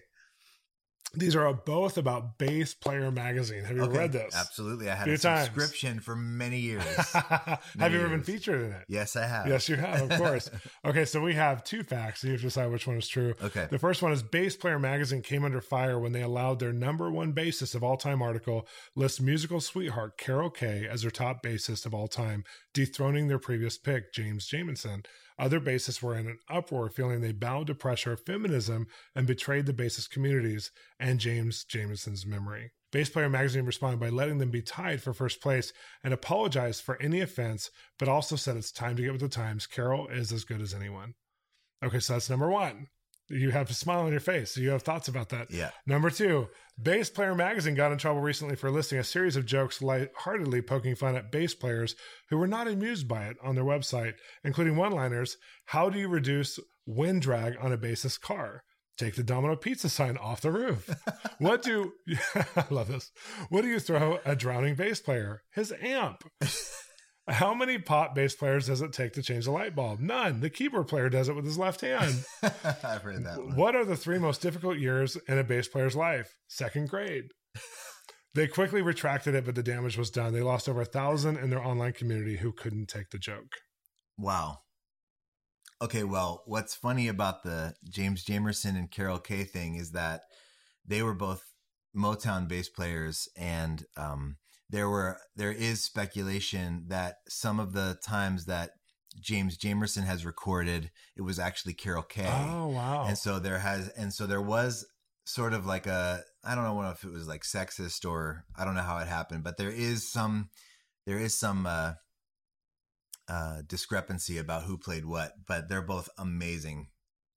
These 1.16 1.36
are 1.36 1.52
both 1.52 1.98
about 1.98 2.38
Bass 2.38 2.74
Player 2.74 3.10
Magazine. 3.10 3.64
Have 3.64 3.76
you 3.76 3.82
okay. 3.84 3.98
read 3.98 4.12
this? 4.12 4.34
Absolutely. 4.34 4.90
I 4.90 4.94
had 4.94 5.04
Few 5.04 5.14
a 5.14 5.18
times. 5.18 5.46
subscription 5.46 6.00
for 6.00 6.16
many 6.16 6.58
years. 6.60 6.82
have 7.12 7.60
Many 7.76 7.94
you 7.94 8.00
ever 8.00 8.08
been 8.10 8.22
featured 8.22 8.60
in 8.62 8.72
it? 8.72 8.84
yes, 8.88 9.16
I 9.16 9.26
have. 9.26 9.46
Yes, 9.46 9.68
you 9.68 9.76
have, 9.76 10.10
of 10.10 10.18
course. 10.18 10.50
okay, 10.84 11.04
so 11.04 11.20
we 11.20 11.34
have 11.34 11.64
two 11.64 11.82
facts. 11.82 12.24
You 12.24 12.32
have 12.32 12.40
to 12.40 12.46
decide 12.46 12.70
which 12.70 12.86
one 12.86 12.96
is 12.96 13.08
true. 13.08 13.34
Okay. 13.42 13.66
The 13.70 13.78
first 13.78 14.02
one 14.02 14.12
is 14.12 14.22
Bass 14.22 14.56
Player 14.56 14.78
Magazine 14.78 15.22
came 15.22 15.44
under 15.44 15.60
fire 15.60 15.98
when 15.98 16.12
they 16.12 16.22
allowed 16.22 16.58
their 16.58 16.72
number 16.72 17.10
one 17.10 17.32
bassist 17.32 17.74
of 17.74 17.82
all 17.82 17.96
time 17.96 18.22
article 18.22 18.66
list 18.94 19.20
musical 19.20 19.60
sweetheart 19.60 20.18
Carol 20.18 20.50
Kaye 20.50 20.86
as 20.90 21.02
their 21.02 21.10
top 21.10 21.42
bassist 21.42 21.86
of 21.86 21.94
all 21.94 22.08
time, 22.08 22.44
dethroning 22.72 23.28
their 23.28 23.38
previous 23.38 23.78
pick, 23.78 24.12
James 24.12 24.48
Jamerson. 24.48 25.04
Other 25.38 25.60
bassists 25.60 26.02
were 26.02 26.14
in 26.14 26.28
an 26.28 26.38
uproar, 26.48 26.88
feeling 26.88 27.20
they 27.20 27.32
bowed 27.32 27.66
to 27.66 27.74
pressure 27.74 28.12
of 28.12 28.24
feminism 28.24 28.86
and 29.14 29.26
betrayed 29.26 29.66
the 29.66 29.72
bassist 29.72 30.10
communities 30.10 30.70
and 31.00 31.18
James 31.18 31.64
Jamerson's 31.64 32.24
memory. 32.24 32.70
Bass 32.92 33.10
Player 33.10 33.28
Magazine 33.28 33.64
responded 33.64 33.98
by 33.98 34.10
letting 34.10 34.38
them 34.38 34.50
be 34.50 34.62
tied 34.62 35.02
for 35.02 35.12
first 35.12 35.40
place 35.40 35.72
and 36.04 36.14
apologized 36.14 36.82
for 36.82 37.00
any 37.02 37.20
offense, 37.20 37.70
but 37.98 38.08
also 38.08 38.36
said 38.36 38.56
it's 38.56 38.70
time 38.70 38.94
to 38.94 39.02
get 39.02 39.10
with 39.10 39.20
the 39.20 39.28
times. 39.28 39.66
Carol 39.66 40.06
is 40.06 40.30
as 40.30 40.44
good 40.44 40.60
as 40.60 40.72
anyone. 40.72 41.14
Okay, 41.84 41.98
so 41.98 42.12
that's 42.12 42.30
number 42.30 42.48
one. 42.48 42.86
You 43.28 43.50
have 43.50 43.70
a 43.70 43.74
smile 43.74 44.00
on 44.00 44.10
your 44.10 44.20
face. 44.20 44.54
So 44.54 44.60
you 44.60 44.70
have 44.70 44.82
thoughts 44.82 45.08
about 45.08 45.30
that. 45.30 45.50
Yeah. 45.50 45.70
Number 45.86 46.10
two, 46.10 46.48
Bass 46.80 47.08
Player 47.08 47.34
Magazine 47.34 47.74
got 47.74 47.92
in 47.92 47.98
trouble 47.98 48.20
recently 48.20 48.56
for 48.56 48.70
listing 48.70 48.98
a 48.98 49.04
series 49.04 49.36
of 49.36 49.46
jokes 49.46 49.80
lightheartedly 49.80 50.62
poking 50.62 50.94
fun 50.94 51.16
at 51.16 51.32
bass 51.32 51.54
players 51.54 51.94
who 52.28 52.36
were 52.36 52.46
not 52.46 52.68
amused 52.68 53.08
by 53.08 53.26
it 53.26 53.36
on 53.42 53.54
their 53.54 53.64
website, 53.64 54.14
including 54.42 54.76
one 54.76 54.92
liners 54.92 55.36
How 55.66 55.88
do 55.88 55.98
you 55.98 56.08
reduce 56.08 56.58
wind 56.86 57.22
drag 57.22 57.56
on 57.60 57.72
a 57.72 57.78
bassist 57.78 58.20
car? 58.20 58.62
Take 58.96 59.16
the 59.16 59.24
Domino 59.24 59.56
Pizza 59.56 59.88
sign 59.88 60.16
off 60.16 60.40
the 60.40 60.52
roof. 60.52 60.88
what 61.38 61.62
do 61.62 61.92
I 62.34 62.64
love 62.70 62.88
this? 62.88 63.10
What 63.48 63.62
do 63.62 63.68
you 63.68 63.80
throw 63.80 64.20
a 64.24 64.36
drowning 64.36 64.76
bass 64.76 65.00
player? 65.00 65.42
His 65.52 65.72
amp. 65.80 66.22
How 67.26 67.54
many 67.54 67.78
pop 67.78 68.14
bass 68.14 68.34
players 68.34 68.66
does 68.66 68.82
it 68.82 68.92
take 68.92 69.14
to 69.14 69.22
change 69.22 69.46
a 69.46 69.50
light 69.50 69.74
bulb? 69.74 70.00
None. 70.00 70.40
The 70.40 70.50
keyboard 70.50 70.88
player 70.88 71.08
does 71.08 71.28
it 71.28 71.34
with 71.34 71.46
his 71.46 71.56
left 71.56 71.80
hand. 71.80 72.24
I've 72.42 73.02
heard 73.02 73.24
that 73.24 73.38
one. 73.38 73.56
What 73.56 73.74
are 73.74 73.84
the 73.84 73.96
three 73.96 74.18
most 74.18 74.42
difficult 74.42 74.78
years 74.78 75.16
in 75.26 75.38
a 75.38 75.44
bass 75.44 75.66
player's 75.66 75.96
life? 75.96 76.36
Second 76.48 76.90
grade. 76.90 77.30
They 78.34 78.48
quickly 78.48 78.82
retracted 78.82 79.34
it, 79.34 79.44
but 79.44 79.54
the 79.54 79.62
damage 79.62 79.96
was 79.96 80.10
done. 80.10 80.32
They 80.32 80.42
lost 80.42 80.68
over 80.68 80.82
a 80.82 80.86
thousand 80.86 81.36
in 81.36 81.50
their 81.50 81.64
online 81.64 81.92
community 81.92 82.36
who 82.36 82.52
couldn't 82.52 82.88
take 82.88 83.10
the 83.10 83.18
joke. 83.18 83.52
Wow. 84.18 84.58
Okay, 85.80 86.02
well, 86.02 86.42
what's 86.46 86.74
funny 86.74 87.08
about 87.08 87.42
the 87.42 87.74
James 87.88 88.24
Jamerson 88.24 88.76
and 88.76 88.90
Carol 88.90 89.18
Kaye 89.18 89.44
thing 89.44 89.76
is 89.76 89.92
that 89.92 90.22
they 90.84 91.02
were 91.02 91.14
both 91.14 91.42
Motown 91.96 92.48
bass 92.48 92.68
players, 92.68 93.28
and 93.36 93.84
um, 93.96 94.36
there 94.70 94.88
were 94.88 95.18
there 95.36 95.52
is 95.52 95.82
speculation 95.82 96.84
that 96.88 97.16
some 97.28 97.60
of 97.60 97.72
the 97.72 97.98
times 98.04 98.46
that 98.46 98.70
James 99.20 99.56
Jamerson 99.56 100.04
has 100.04 100.26
recorded, 100.26 100.90
it 101.16 101.22
was 101.22 101.38
actually 101.38 101.74
Carol 101.74 102.02
Kaye. 102.02 102.26
Oh 102.26 102.68
wow! 102.68 103.04
and 103.06 103.16
so 103.16 103.38
there 103.38 103.58
has 103.58 103.88
and 103.90 104.12
so 104.12 104.26
there 104.26 104.42
was 104.42 104.84
sort 105.24 105.54
of 105.54 105.64
like 105.66 105.86
a 105.86 106.22
i 106.44 106.54
don't 106.54 106.64
know 106.64 106.90
if 106.90 107.02
it 107.02 107.10
was 107.10 107.26
like 107.26 107.42
sexist 107.42 108.08
or 108.08 108.44
i 108.56 108.64
don't 108.64 108.74
know 108.74 108.82
how 108.82 108.98
it 108.98 109.08
happened 109.08 109.42
but 109.42 109.56
there 109.56 109.70
is 109.70 110.10
some 110.10 110.50
there 111.06 111.18
is 111.18 111.34
some 111.34 111.66
uh 111.66 111.92
uh 113.28 113.62
discrepancy 113.66 114.36
about 114.36 114.64
who 114.64 114.76
played 114.76 115.04
what 115.04 115.32
but 115.46 115.68
they're 115.68 115.82
both 115.82 116.08
amazing 116.18 116.88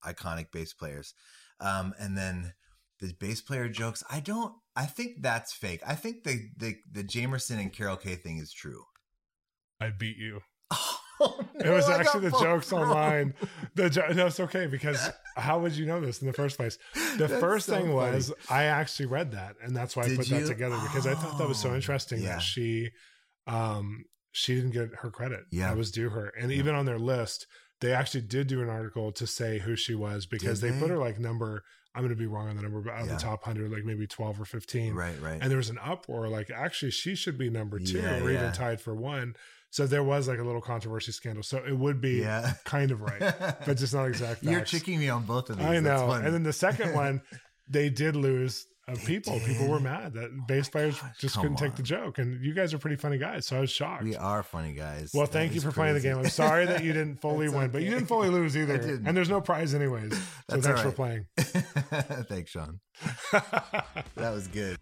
iconic 0.05 0.51
bass 0.51 0.73
players 0.73 1.13
um 1.61 1.93
and 1.97 2.17
then 2.17 2.53
the 2.99 3.13
bass 3.19 3.41
player 3.41 3.67
jokes 3.69 4.03
i 4.09 4.19
don't 4.19 4.53
i 4.75 4.85
think 4.85 5.21
that's 5.21 5.53
fake 5.53 5.81
i 5.85 5.93
think 5.95 6.23
the 6.23 6.49
the, 6.57 6.75
the 6.91 7.03
jamerson 7.03 7.59
and 7.59 7.71
carol 7.73 7.97
kaye 7.97 8.15
thing 8.15 8.37
is 8.37 8.51
true 8.51 8.83
I 9.79 9.91
beat 9.91 10.17
you. 10.17 10.41
Oh, 11.19 11.39
It 11.55 11.69
was 11.69 11.89
I 11.89 11.99
actually 11.99 12.29
the 12.29 12.39
jokes 12.39 12.71
wrong. 12.71 12.83
online. 12.89 13.33
The 13.73 13.89
jo- 13.89 14.07
no, 14.13 14.27
it's 14.27 14.39
okay 14.39 14.67
because 14.77 15.09
how 15.35 15.57
would 15.59 15.73
you 15.73 15.87
know 15.87 15.99
this 15.99 16.21
in 16.21 16.27
the 16.27 16.33
first 16.33 16.57
place? 16.57 16.77
The 17.17 17.27
first 17.27 17.65
so 17.65 17.73
thing 17.73 17.85
funny. 17.85 17.95
was 17.95 18.31
I 18.51 18.65
actually 18.65 19.07
read 19.07 19.31
that, 19.31 19.55
and 19.63 19.75
that's 19.75 19.95
why 19.95 20.03
I 20.03 20.07
Did 20.09 20.17
put 20.19 20.27
that 20.29 20.45
together 20.45 20.77
because 20.83 21.07
I 21.07 21.15
thought 21.15 21.39
that 21.39 21.47
was 21.47 21.57
so 21.57 21.71
Oh, 21.71 21.75
interesting 21.75 22.21
yeah. 22.21 22.33
that 22.33 22.41
she, 22.43 22.91
um, 23.47 24.05
she 24.31 24.53
didn't 24.55 24.71
get 24.71 24.89
her 25.01 25.09
credit. 25.09 25.41
Yeah. 25.51 25.69
that 25.69 25.77
was 25.77 25.89
due 25.91 26.09
her, 26.09 26.31
and 26.39 26.51
Yeah. 26.51 26.57
even 26.57 26.75
on 26.75 26.85
their 26.85 26.99
list, 26.99 27.47
they 27.81 27.93
actually 27.93 28.21
did 28.21 28.45
do 28.47 28.61
an 28.61 28.69
article 28.69 29.11
to 29.13 29.25
say 29.25 29.57
who 29.59 29.75
she 29.75 29.95
was 29.95 30.27
because 30.27 30.59
Did 30.61 30.73
they, 30.75 30.79
put 30.79 30.89
her 30.91 30.97
like 30.99 31.19
number. 31.19 31.63
I'm 31.97 32.03
going 32.03 32.15
to 32.15 32.15
be 32.15 32.27
wrong 32.27 32.47
on 32.47 32.55
the 32.55 32.61
number, 32.61 32.79
but 32.79 32.93
out 32.93 33.01
of 33.01 33.07
Yeah. 33.07 33.13
the 33.15 33.19
top 33.19 33.43
hundred, 33.43 33.71
like 33.71 33.83
maybe 33.83 34.05
twelve 34.07 34.39
or 34.39 34.45
fifteen. 34.45 34.93
right 34.93 35.19
right 35.21 35.39
And 35.41 35.49
there 35.49 35.57
was 35.57 35.69
an 35.69 35.79
uproar, 35.83 36.27
like 36.29 36.49
actually 36.51 36.91
she 36.91 37.15
should 37.15 37.37
be 37.37 37.49
number 37.49 37.79
two 37.79 37.97
Yeah, 37.99 38.23
or 38.23 38.31
yeah. 38.31 38.39
even 38.39 38.51
tied 38.53 38.79
for 38.79 38.93
one. 38.95 39.35
So 39.69 39.85
there 39.85 40.03
was 40.03 40.27
like 40.27 40.39
a 40.39 40.43
little 40.43 40.61
controversy 40.61 41.11
scandal. 41.11 41.43
So 41.43 41.57
it 41.57 41.77
would 41.77 41.99
be 41.99 42.19
yeah 42.21 42.53
kind 42.63 42.91
of 42.91 43.01
right, 43.01 43.19
but 43.65 43.77
just 43.77 43.93
not 43.93 44.05
exact 44.07 44.41
facts. 44.41 44.43
You're 44.51 44.63
tricking 44.63 44.99
me 44.99 45.09
on 45.09 45.23
both 45.25 45.49
of 45.49 45.57
these. 45.57 45.65
I 45.65 45.79
know. 45.79 46.11
And 46.11 46.33
then 46.33 46.43
the 46.43 46.53
second 46.53 46.93
one, 46.93 47.21
they 47.67 47.89
did 47.89 48.15
lose 48.15 48.65
uh, 48.87 48.95
They 48.95 49.01
people. 49.01 49.39
People 49.41 49.67
were 49.67 49.79
mad 49.79 50.13
that 50.13 50.47
bass 50.47 50.69
players 50.69 50.99
gosh, 50.99 51.17
just 51.19 51.37
couldn't 51.37 51.57
take 51.57 51.75
the 51.75 51.83
joke. 51.83 52.17
And 52.19 52.43
you 52.43 52.53
guys 52.53 52.73
are 52.73 52.77
pretty 52.77 52.95
funny 52.95 53.17
guys, 53.17 53.45
so 53.45 53.57
I 53.57 53.59
was 53.59 53.69
shocked. 53.69 54.03
we 54.03 54.15
are 54.15 54.43
funny 54.43 54.73
guys. 54.73 55.11
well, 55.13 55.25
That 55.25 55.33
thank 55.33 55.53
you 55.53 55.61
for 55.61 55.71
playing 55.71 55.95
the 55.95 55.99
game. 55.99 56.17
I'm 56.17 56.29
sorry 56.29 56.65
that 56.65 56.83
you 56.83 56.93
didn't 56.93 57.15
fully 57.21 57.49
win, 57.49 57.69
but 57.69 57.81
you 57.81 57.89
didn't 57.89 58.07
fully 58.07 58.29
lose 58.29 58.55
either. 58.57 58.75
And 59.05 59.15
there's 59.15 59.29
no 59.29 59.41
prize 59.41 59.73
anyways. 59.73 60.13
So 60.13 60.21
That's 60.47 60.65
thanks 60.65 60.81
all 60.83 60.91
for 60.91 60.95
playing. 60.95 61.25
Thanks, 61.37 62.51
Shawn. 62.51 62.79
That 63.31 64.31
was 64.33 64.47
good. 64.47 64.77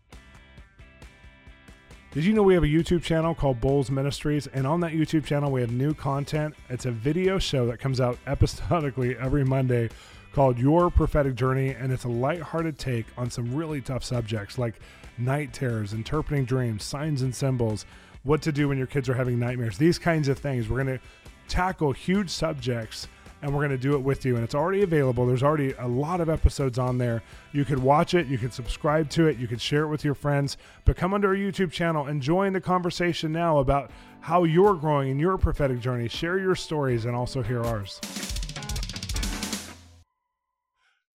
Did 2.12 2.24
you 2.24 2.32
know 2.32 2.44
we 2.44 2.54
have 2.54 2.64
a 2.64 2.68
YouTube 2.68 3.04
channel 3.04 3.36
called 3.36 3.60
Bolz 3.60 3.90
Ministries? 3.90 4.48
And 4.48 4.66
on 4.66 4.80
that 4.80 4.94
YouTube 4.94 5.26
channel, 5.26 5.52
we 5.52 5.60
have 5.60 5.72
new 5.72 5.94
content. 5.94 6.54
It's 6.70 6.86
a 6.86 6.92
video 6.92 7.38
show 7.38 7.66
that 7.68 7.80
comes 7.82 8.00
out 8.00 8.18
episodically 8.26 9.18
every 9.18 9.44
Monday 9.44 9.90
called 10.36 10.60
Your 10.60 10.92
Prophetic 10.92 11.36
Journey. 11.36 11.70
And 11.70 11.94
it's 11.94 12.04
a 12.04 12.10
lighthearted 12.10 12.78
take 12.78 13.06
on 13.18 13.32
some 13.32 13.56
really 13.56 13.80
tough 13.80 14.04
subjects 14.04 14.58
like 14.58 14.76
night 15.18 15.54
terrors, 15.54 15.94
interpreting 15.94 16.44
dreams, 16.44 16.84
signs 16.84 17.22
and 17.22 17.34
symbols, 17.34 17.86
what 18.24 18.42
to 18.42 18.52
do 18.52 18.68
when 18.68 18.78
your 18.78 18.86
kids 18.86 19.08
are 19.08 19.14
having 19.14 19.40
nightmares, 19.40 19.78
these 19.78 19.98
kinds 19.98 20.28
of 20.28 20.38
things. 20.38 20.68
We're 20.68 20.84
going 20.84 21.00
to 21.00 21.04
tackle 21.48 21.94
huge 21.94 22.30
subjects 22.30 23.08
and 23.42 23.54
we're 23.54 23.62
going 23.62 23.72
to 23.72 23.78
do 23.78 23.96
it 23.96 24.00
with 24.00 24.26
you. 24.26 24.36
And 24.36 24.44
it's 24.44 24.56
already 24.56 24.84
available. 24.84 25.26
There's 25.26 25.44
already 25.44 25.74
a 25.80 25.88
lot 25.88 26.20
of 26.20 26.28
episodes 26.28 26.78
on 26.78 26.98
there. 26.98 27.24
You 27.54 27.64
could 27.64 27.80
watch 27.80 28.14
it, 28.14 28.28
you 28.28 28.38
could 28.38 28.54
subscribe 28.54 29.10
to 29.12 29.28
it, 29.28 29.38
you 29.38 29.48
could 29.48 29.62
share 29.62 29.84
it 29.84 29.88
with 29.88 30.04
your 30.04 30.16
friends, 30.16 30.58
but 30.84 30.98
come 30.98 31.14
onto 31.14 31.28
our 31.28 31.36
YouTube 31.36 31.72
channel 31.72 32.08
and 32.08 32.22
join 32.22 32.52
the 32.52 32.62
conversation 32.62 33.32
now 33.32 33.60
about 33.60 33.90
how 34.20 34.44
you're 34.44 34.76
growing 34.76 35.12
in 35.12 35.20
your 35.20 35.38
prophetic 35.38 35.80
journey. 35.80 36.10
Share 36.10 36.40
your 36.40 36.56
stories 36.56 37.06
and 37.06 37.16
also 37.16 37.42
hear 37.42 37.64
ours. 37.64 38.02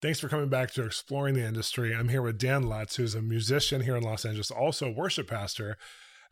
Thanks 0.02 0.18
for 0.18 0.28
coming 0.28 0.48
back 0.48 0.70
to 0.72 0.84
Exploring 0.86 1.34
the 1.34 1.46
Industry. 1.46 1.94
I'm 1.94 2.08
here 2.08 2.22
with 2.22 2.38
Dan 2.38 2.62
Lutz, 2.62 2.96
who's 2.96 3.14
a 3.14 3.20
musician 3.20 3.82
here 3.82 3.96
in 3.96 4.02
Los 4.02 4.24
Angeles, 4.24 4.50
also 4.50 4.86
a 4.86 4.92
worship 4.92 5.28
pastor. 5.28 5.76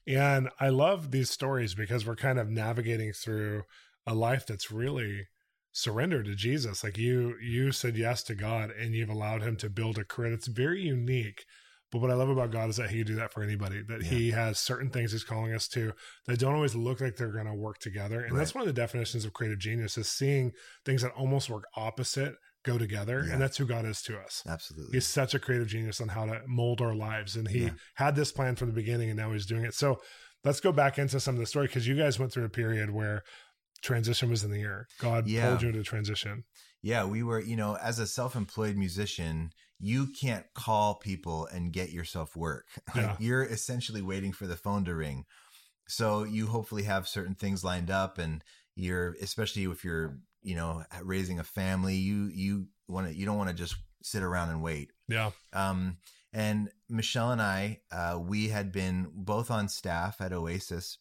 And 0.06 0.48
I 0.58 0.70
love 0.70 1.10
these 1.10 1.30
stories 1.30 1.74
because 1.74 2.06
we're 2.06 2.16
kind 2.16 2.38
of 2.38 2.48
navigating 2.48 3.12
through 3.12 3.64
a 4.06 4.14
life 4.14 4.46
that's 4.46 4.70
really 4.70 5.28
surrendered 5.70 6.24
to 6.24 6.34
Jesus. 6.34 6.82
Like 6.82 6.96
you 6.96 7.34
you 7.42 7.70
said 7.70 7.98
yes 7.98 8.22
to 8.24 8.34
God 8.34 8.70
and 8.70 8.94
you've 8.94 9.10
allowed 9.10 9.42
him 9.42 9.56
to 9.56 9.68
build 9.68 9.98
a 9.98 10.04
career 10.04 10.30
that's 10.30 10.46
very 10.46 10.80
unique. 10.80 11.44
But 11.92 12.00
what 12.00 12.10
I 12.10 12.14
love 12.14 12.30
about 12.30 12.50
God 12.50 12.70
is 12.70 12.76
that 12.76 12.88
he 12.88 12.98
can 12.98 13.06
do 13.06 13.14
that 13.16 13.34
for 13.34 13.42
anybody, 13.42 13.82
that 13.82 14.02
yeah. 14.02 14.08
he 14.08 14.30
has 14.30 14.58
certain 14.58 14.88
things 14.88 15.12
he's 15.12 15.24
calling 15.24 15.52
us 15.52 15.68
to 15.68 15.92
that 16.24 16.38
don't 16.38 16.54
always 16.54 16.74
look 16.74 17.02
like 17.02 17.16
they're 17.16 17.32
going 17.32 17.44
to 17.44 17.54
work 17.54 17.80
together. 17.80 18.20
And 18.20 18.32
right. 18.32 18.38
that's 18.38 18.54
one 18.54 18.62
of 18.62 18.66
the 18.66 18.80
definitions 18.80 19.26
of 19.26 19.34
creative 19.34 19.58
genius 19.58 19.98
is 19.98 20.08
seeing 20.08 20.52
things 20.86 21.02
that 21.02 21.12
almost 21.12 21.50
work 21.50 21.64
opposite 21.76 22.34
go 22.64 22.78
together 22.78 23.24
yeah. 23.26 23.32
and 23.32 23.42
that's 23.42 23.56
who 23.56 23.66
god 23.66 23.84
is 23.84 24.02
to 24.02 24.18
us 24.18 24.42
absolutely 24.48 24.96
he's 24.96 25.06
such 25.06 25.34
a 25.34 25.38
creative 25.38 25.68
genius 25.68 26.00
on 26.00 26.08
how 26.08 26.24
to 26.24 26.40
mold 26.46 26.80
our 26.80 26.94
lives 26.94 27.36
and 27.36 27.48
he 27.48 27.64
yeah. 27.64 27.70
had 27.94 28.16
this 28.16 28.32
plan 28.32 28.56
from 28.56 28.68
the 28.68 28.74
beginning 28.74 29.08
and 29.10 29.18
now 29.18 29.32
he's 29.32 29.46
doing 29.46 29.64
it 29.64 29.74
so 29.74 29.98
let's 30.44 30.60
go 30.60 30.72
back 30.72 30.98
into 30.98 31.20
some 31.20 31.34
of 31.34 31.40
the 31.40 31.46
story 31.46 31.66
because 31.66 31.86
you 31.86 31.96
guys 31.96 32.18
went 32.18 32.32
through 32.32 32.44
a 32.44 32.50
period 32.50 32.90
where 32.90 33.22
transition 33.82 34.28
was 34.28 34.42
in 34.42 34.50
the 34.50 34.60
air 34.60 34.86
god 35.00 35.28
yeah. 35.28 35.48
pulled 35.48 35.62
you 35.62 35.68
into 35.68 35.82
transition 35.82 36.44
yeah 36.82 37.04
we 37.04 37.22
were 37.22 37.40
you 37.40 37.56
know 37.56 37.76
as 37.76 37.98
a 37.98 38.06
self-employed 38.06 38.76
musician 38.76 39.50
you 39.80 40.08
can't 40.20 40.46
call 40.54 40.96
people 40.96 41.46
and 41.46 41.72
get 41.72 41.90
yourself 41.90 42.34
work 42.34 42.66
yeah. 42.96 43.16
you're 43.20 43.44
essentially 43.44 44.02
waiting 44.02 44.32
for 44.32 44.46
the 44.46 44.56
phone 44.56 44.84
to 44.84 44.94
ring 44.94 45.24
so 45.86 46.24
you 46.24 46.48
hopefully 46.48 46.82
have 46.82 47.08
certain 47.08 47.34
things 47.34 47.64
lined 47.64 47.90
up 47.90 48.18
and 48.18 48.42
you're 48.74 49.14
especially 49.20 49.64
if 49.64 49.84
you're 49.84 50.18
you 50.42 50.54
know 50.54 50.82
raising 51.02 51.38
a 51.38 51.44
family 51.44 51.94
you 51.94 52.30
you 52.32 52.66
want 52.86 53.06
to 53.06 53.14
you 53.14 53.26
don't 53.26 53.38
want 53.38 53.50
to 53.50 53.54
just 53.54 53.76
sit 54.02 54.22
around 54.22 54.50
and 54.50 54.62
wait. 54.62 54.92
Yeah. 55.08 55.30
Um 55.52 55.98
and 56.32 56.70
michelle 56.90 57.30
and 57.30 57.40
i 57.40 57.80
uh 57.90 58.18
we 58.20 58.48
had 58.48 58.70
been 58.70 59.10
both 59.14 59.50
on 59.50 59.66
staff 59.66 60.20
at 60.20 60.32
oasis 60.32 60.98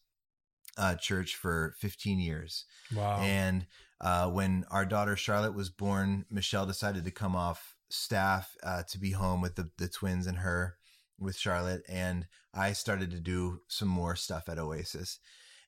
uh 0.78 0.96
church 0.96 1.36
for 1.36 1.76
15 1.80 2.20
years. 2.20 2.66
Wow. 2.96 3.20
And 3.22 3.66
uh 4.00 4.30
when 4.30 4.66
our 4.72 4.86
daughter 4.86 5.16
charlotte 5.16 5.54
was 5.54 5.70
born 5.70 6.26
michelle 6.30 6.66
decided 6.66 7.04
to 7.06 7.12
come 7.12 7.36
off 7.36 7.76
staff 7.90 8.56
uh 8.64 8.84
to 8.90 8.98
be 8.98 9.12
home 9.12 9.42
with 9.42 9.56
the 9.56 9.70
the 9.78 9.88
twins 9.88 10.28
and 10.28 10.40
her 10.40 10.78
with 11.20 11.38
charlotte 11.38 11.82
and 11.88 12.28
i 12.54 12.74
started 12.74 13.10
to 13.10 13.20
do 13.20 13.62
some 13.68 13.88
more 13.88 14.16
stuff 14.16 14.50
at 14.50 14.60
oasis 14.60 15.20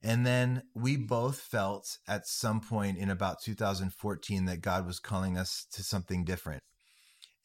and 0.01 0.25
then 0.25 0.63
we 0.73 0.95
both 0.95 1.39
felt 1.39 1.97
at 2.07 2.27
some 2.27 2.61
point 2.61 2.97
in 2.97 3.09
about 3.09 3.41
2014 3.41 4.45
that 4.45 4.61
God 4.61 4.85
was 4.85 4.99
calling 4.99 5.37
us 5.37 5.65
to 5.73 5.83
something 5.83 6.23
different. 6.23 6.63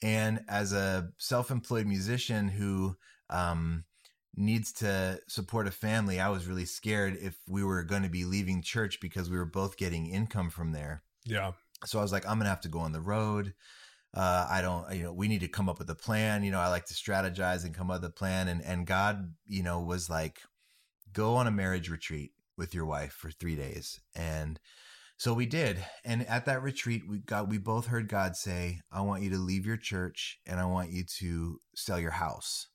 And 0.02 0.44
as 0.48 0.72
a 0.72 1.08
self 1.18 1.50
employed 1.50 1.86
musician 1.86 2.48
who 2.48 2.96
um, 3.30 3.84
needs 4.36 4.72
to 4.74 5.18
support 5.28 5.66
a 5.66 5.72
family, 5.72 6.20
I 6.20 6.28
was 6.28 6.46
really 6.46 6.64
scared 6.64 7.16
if 7.20 7.36
we 7.48 7.64
were 7.64 7.82
going 7.82 8.02
to 8.02 8.08
be 8.08 8.24
leaving 8.24 8.62
church 8.62 9.00
because 9.00 9.30
we 9.30 9.36
were 9.36 9.46
both 9.46 9.76
getting 9.76 10.06
income 10.06 10.50
from 10.50 10.72
there. 10.72 11.02
Yeah. 11.24 11.52
So 11.86 11.98
I 11.98 12.02
was 12.02 12.12
like, 12.12 12.24
I'm 12.24 12.36
going 12.36 12.44
to 12.44 12.50
have 12.50 12.60
to 12.62 12.68
go 12.68 12.80
on 12.80 12.92
the 12.92 13.00
road. 13.00 13.54
Uh, 14.12 14.46
I 14.48 14.62
don't, 14.62 14.94
you 14.94 15.02
know, 15.02 15.12
we 15.12 15.26
need 15.26 15.40
to 15.40 15.48
come 15.48 15.68
up 15.68 15.80
with 15.80 15.90
a 15.90 15.94
plan. 15.96 16.44
You 16.44 16.52
know, 16.52 16.60
I 16.60 16.68
like 16.68 16.86
to 16.86 16.94
strategize 16.94 17.64
and 17.64 17.74
come 17.74 17.90
up 17.90 18.00
with 18.00 18.10
a 18.10 18.14
plan. 18.14 18.46
And, 18.46 18.62
and 18.62 18.86
God, 18.86 19.34
you 19.44 19.64
know, 19.64 19.80
was 19.80 20.08
like, 20.08 20.38
go 21.12 21.34
on 21.34 21.48
a 21.48 21.50
marriage 21.50 21.88
retreat 21.88 22.33
with 22.56 22.74
your 22.74 22.86
wife 22.86 23.12
for 23.12 23.30
three 23.30 23.56
days. 23.56 24.00
And 24.14 24.58
so 25.16 25.32
we 25.32 25.46
did. 25.46 25.84
And 26.04 26.26
at 26.26 26.46
that 26.46 26.62
retreat, 26.62 27.02
we 27.08 27.18
got, 27.18 27.48
we 27.48 27.58
both 27.58 27.86
heard 27.86 28.08
God 28.08 28.36
say, 28.36 28.80
I 28.90 29.02
want 29.02 29.22
you 29.22 29.30
to 29.30 29.38
leave 29.38 29.66
your 29.66 29.76
church 29.76 30.38
and 30.46 30.58
I 30.58 30.66
want 30.66 30.90
you 30.90 31.04
to 31.18 31.58
sell 31.74 32.00
your 32.00 32.10
house. 32.10 32.66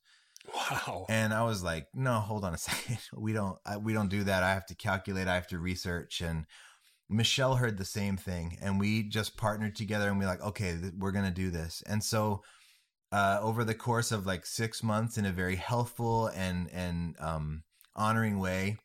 Wow. 0.54 1.06
And 1.08 1.34
I 1.34 1.44
was 1.44 1.62
like, 1.62 1.88
no, 1.94 2.14
hold 2.14 2.44
on 2.44 2.54
a 2.54 2.58
second. 2.58 2.98
We 3.14 3.32
don't, 3.32 3.58
I, 3.66 3.76
we 3.76 3.92
don't 3.92 4.08
do 4.08 4.24
that. 4.24 4.42
I 4.42 4.50
have 4.50 4.66
to 4.66 4.74
calculate. 4.74 5.28
I 5.28 5.34
have 5.34 5.48
to 5.48 5.58
research. 5.58 6.20
And 6.20 6.46
Michelle 7.08 7.56
heard 7.56 7.76
the 7.76 7.84
same 7.84 8.16
thing. 8.16 8.56
And 8.62 8.80
we 8.80 9.02
just 9.02 9.36
partnered 9.36 9.76
together 9.76 10.08
and 10.08 10.18
we 10.18 10.26
like, 10.26 10.42
okay, 10.42 10.76
th- 10.80 10.94
we're 10.98 11.12
going 11.12 11.26
to 11.26 11.30
do 11.30 11.50
this. 11.50 11.82
And 11.86 12.02
so, 12.02 12.42
uh, 13.12 13.40
over 13.42 13.64
the 13.64 13.74
course 13.74 14.12
of 14.12 14.24
like 14.24 14.46
six 14.46 14.84
months 14.84 15.18
in 15.18 15.26
a 15.26 15.32
very 15.32 15.56
healthful 15.56 16.28
and, 16.28 16.70
and, 16.72 17.16
um, 17.18 17.64
honoring 17.96 18.38
way, 18.38 18.78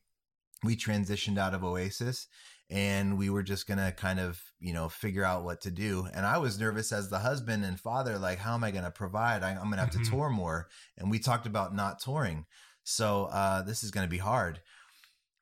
we 0.65 0.75
transitioned 0.75 1.37
out 1.37 1.53
of 1.53 1.63
Oasis 1.63 2.27
and 2.69 3.17
we 3.17 3.29
were 3.29 3.43
just 3.43 3.67
going 3.67 3.77
to 3.77 3.91
kind 3.91 4.19
of, 4.19 4.41
you 4.59 4.73
know, 4.73 4.89
figure 4.89 5.23
out 5.23 5.43
what 5.43 5.61
to 5.61 5.71
do. 5.71 6.07
And 6.13 6.25
I 6.25 6.39
was 6.39 6.59
nervous 6.59 6.91
as 6.91 7.09
the 7.09 7.19
husband 7.19 7.63
and 7.63 7.79
father, 7.79 8.17
like, 8.17 8.39
how 8.39 8.55
am 8.55 8.63
I 8.63 8.71
going 8.71 8.83
to 8.83 8.91
provide? 8.91 9.43
I, 9.43 9.51
am 9.51 9.57
going 9.57 9.73
to 9.73 9.77
have 9.77 9.89
mm-hmm. 9.91 10.03
to 10.03 10.09
tour 10.09 10.29
more. 10.29 10.67
And 10.97 11.11
we 11.11 11.19
talked 11.19 11.45
about 11.45 11.75
not 11.75 11.99
touring. 11.99 12.45
So 12.83 13.25
uh, 13.25 13.61
this 13.61 13.83
is 13.83 13.91
going 13.91 14.05
to 14.05 14.11
be 14.11 14.17
hard. 14.17 14.61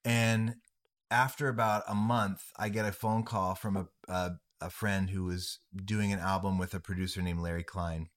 And 0.03 0.55
after 1.09 1.47
about 1.47 1.83
a 1.87 1.95
month, 1.95 2.41
I 2.57 2.69
get 2.69 2.85
a 2.85 2.91
phone 2.91 3.23
call 3.23 3.55
from 3.55 3.77
a, 3.77 3.87
a, 4.09 4.31
a 4.59 4.69
friend 4.69 5.09
who 5.09 5.23
was 5.23 5.59
doing 5.73 6.11
an 6.11 6.19
album 6.19 6.57
with 6.57 6.73
a 6.73 6.79
producer 6.79 7.21
named 7.21 7.39
Larry 7.39 7.63
Klein. 7.63 8.09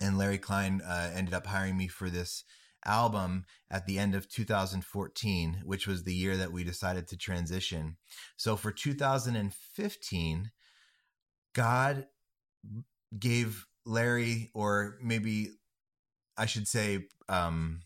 And 0.00 0.18
Larry 0.18 0.38
Klein 0.38 0.82
uh, 0.86 1.10
ended 1.14 1.34
up 1.34 1.46
hiring 1.46 1.76
me 1.76 1.88
for 1.88 2.10
this 2.10 2.44
album 2.84 3.44
at 3.70 3.86
the 3.86 3.98
end 3.98 4.14
of 4.14 4.28
2014, 4.28 5.62
which 5.64 5.86
was 5.86 6.04
the 6.04 6.14
year 6.14 6.36
that 6.36 6.52
we 6.52 6.64
decided 6.64 7.08
to 7.08 7.16
transition. 7.16 7.96
So 8.36 8.56
for 8.56 8.70
2015, 8.70 10.50
God 11.54 12.06
gave 13.18 13.66
Larry, 13.86 14.50
or 14.54 14.98
maybe 15.02 15.50
I 16.36 16.46
should 16.46 16.68
say, 16.68 17.06
um, 17.28 17.82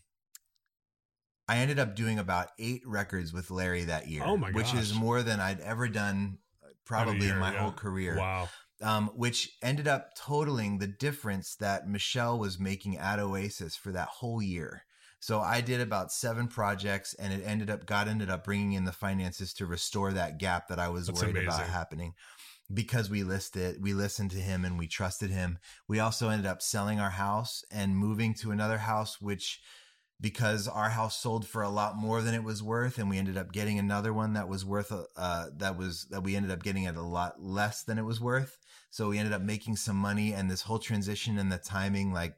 I 1.47 1.57
ended 1.57 1.79
up 1.79 1.95
doing 1.95 2.19
about 2.19 2.49
eight 2.59 2.83
records 2.85 3.33
with 3.33 3.49
Larry 3.49 3.85
that 3.85 4.07
year. 4.07 4.21
Oh 4.25 4.37
my 4.37 4.51
Which 4.51 4.73
is 4.73 4.93
more 4.93 5.23
than 5.23 5.39
I'd 5.39 5.59
ever 5.61 5.87
done 5.87 6.37
uh, 6.63 6.67
probably 6.85 7.25
year, 7.25 7.33
in 7.33 7.39
my 7.39 7.53
yeah. 7.53 7.61
whole 7.61 7.71
career. 7.71 8.17
Wow. 8.17 8.49
Um, 8.81 9.07
which 9.15 9.57
ended 9.61 9.87
up 9.87 10.15
totaling 10.15 10.77
the 10.77 10.87
difference 10.87 11.55
that 11.55 11.87
Michelle 11.87 12.39
was 12.39 12.59
making 12.59 12.97
at 12.97 13.19
Oasis 13.19 13.75
for 13.75 13.91
that 13.91 14.07
whole 14.07 14.41
year. 14.41 14.83
So 15.19 15.41
I 15.41 15.61
did 15.61 15.81
about 15.81 16.11
seven 16.11 16.47
projects, 16.47 17.13
and 17.13 17.33
it 17.33 17.43
ended 17.45 17.69
up 17.69 17.85
God 17.85 18.07
ended 18.07 18.29
up 18.29 18.43
bringing 18.43 18.73
in 18.73 18.85
the 18.85 18.91
finances 18.91 19.53
to 19.55 19.65
restore 19.65 20.13
that 20.13 20.37
gap 20.37 20.67
that 20.69 20.79
I 20.79 20.89
was 20.89 21.07
That's 21.07 21.21
worried 21.21 21.37
amazing. 21.37 21.47
about 21.47 21.67
happening. 21.67 22.13
Because 22.71 23.09
we 23.09 23.23
listed, 23.23 23.81
we 23.81 23.93
listened 23.93 24.29
to 24.31 24.37
him 24.37 24.63
and 24.63 24.77
we 24.77 24.87
trusted 24.87 25.31
him. 25.31 25.57
We 25.87 25.99
also 25.99 26.29
ended 26.29 26.45
up 26.45 26.61
selling 26.61 26.99
our 26.99 27.09
house 27.09 27.63
and 27.71 27.97
moving 27.97 28.35
to 28.35 28.51
another 28.51 28.77
house, 28.77 29.19
which 29.19 29.59
because 30.21 30.67
our 30.67 30.89
house 30.89 31.17
sold 31.17 31.47
for 31.47 31.61
a 31.61 31.69
lot 31.69 31.95
more 31.95 32.21
than 32.21 32.33
it 32.33 32.43
was 32.43 32.61
worth 32.61 32.97
and 32.97 33.09
we 33.09 33.17
ended 33.17 33.37
up 33.37 33.51
getting 33.51 33.79
another 33.79 34.13
one 34.13 34.33
that 34.33 34.49
was 34.49 34.65
worth 34.65 34.91
uh 35.15 35.45
that 35.55 35.77
was 35.77 36.05
that 36.09 36.23
we 36.23 36.35
ended 36.35 36.51
up 36.51 36.61
getting 36.61 36.85
at 36.85 36.95
a 36.95 37.01
lot 37.01 37.41
less 37.41 37.83
than 37.83 37.97
it 37.97 38.03
was 38.03 38.19
worth 38.19 38.57
so 38.89 39.09
we 39.09 39.17
ended 39.17 39.33
up 39.33 39.41
making 39.41 39.75
some 39.75 39.95
money 39.95 40.33
and 40.33 40.51
this 40.51 40.63
whole 40.63 40.79
transition 40.79 41.37
and 41.37 41.51
the 41.51 41.57
timing 41.57 42.11
like 42.11 42.35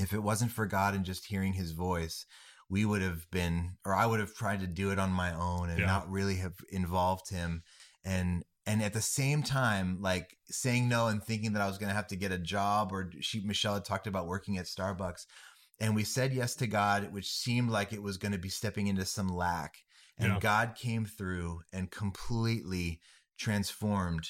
if 0.00 0.12
it 0.12 0.22
wasn't 0.22 0.50
for 0.50 0.66
God 0.66 0.94
and 0.94 1.04
just 1.04 1.26
hearing 1.26 1.52
his 1.52 1.72
voice, 1.72 2.26
we 2.68 2.84
would 2.84 3.02
have 3.02 3.30
been, 3.30 3.76
or 3.84 3.94
I 3.94 4.06
would 4.06 4.20
have 4.20 4.34
tried 4.34 4.60
to 4.60 4.66
do 4.66 4.90
it 4.90 4.98
on 4.98 5.10
my 5.10 5.32
own 5.34 5.70
and 5.70 5.80
yeah. 5.80 5.86
not 5.86 6.10
really 6.10 6.36
have 6.36 6.54
involved 6.70 7.30
him. 7.30 7.62
And, 8.04 8.44
and 8.66 8.82
at 8.82 8.94
the 8.94 9.00
same 9.00 9.42
time, 9.42 9.98
like 10.00 10.36
saying 10.46 10.88
no 10.88 11.08
and 11.08 11.22
thinking 11.22 11.52
that 11.52 11.62
I 11.62 11.66
was 11.66 11.78
going 11.78 11.90
to 11.90 11.94
have 11.94 12.06
to 12.08 12.16
get 12.16 12.32
a 12.32 12.38
job 12.38 12.92
or 12.92 13.10
she, 13.20 13.40
Michelle 13.40 13.74
had 13.74 13.84
talked 13.84 14.06
about 14.06 14.26
working 14.26 14.56
at 14.56 14.64
Starbucks 14.64 15.26
and 15.80 15.94
we 15.94 16.04
said 16.04 16.32
yes 16.32 16.54
to 16.56 16.66
God, 16.66 17.12
which 17.12 17.30
seemed 17.30 17.70
like 17.70 17.92
it 17.92 18.02
was 18.02 18.16
going 18.16 18.32
to 18.32 18.38
be 18.38 18.48
stepping 18.48 18.86
into 18.86 19.04
some 19.04 19.28
lack. 19.28 19.78
And 20.16 20.34
yeah. 20.34 20.38
God 20.38 20.74
came 20.76 21.04
through 21.04 21.62
and 21.72 21.90
completely 21.90 23.00
transformed 23.36 24.28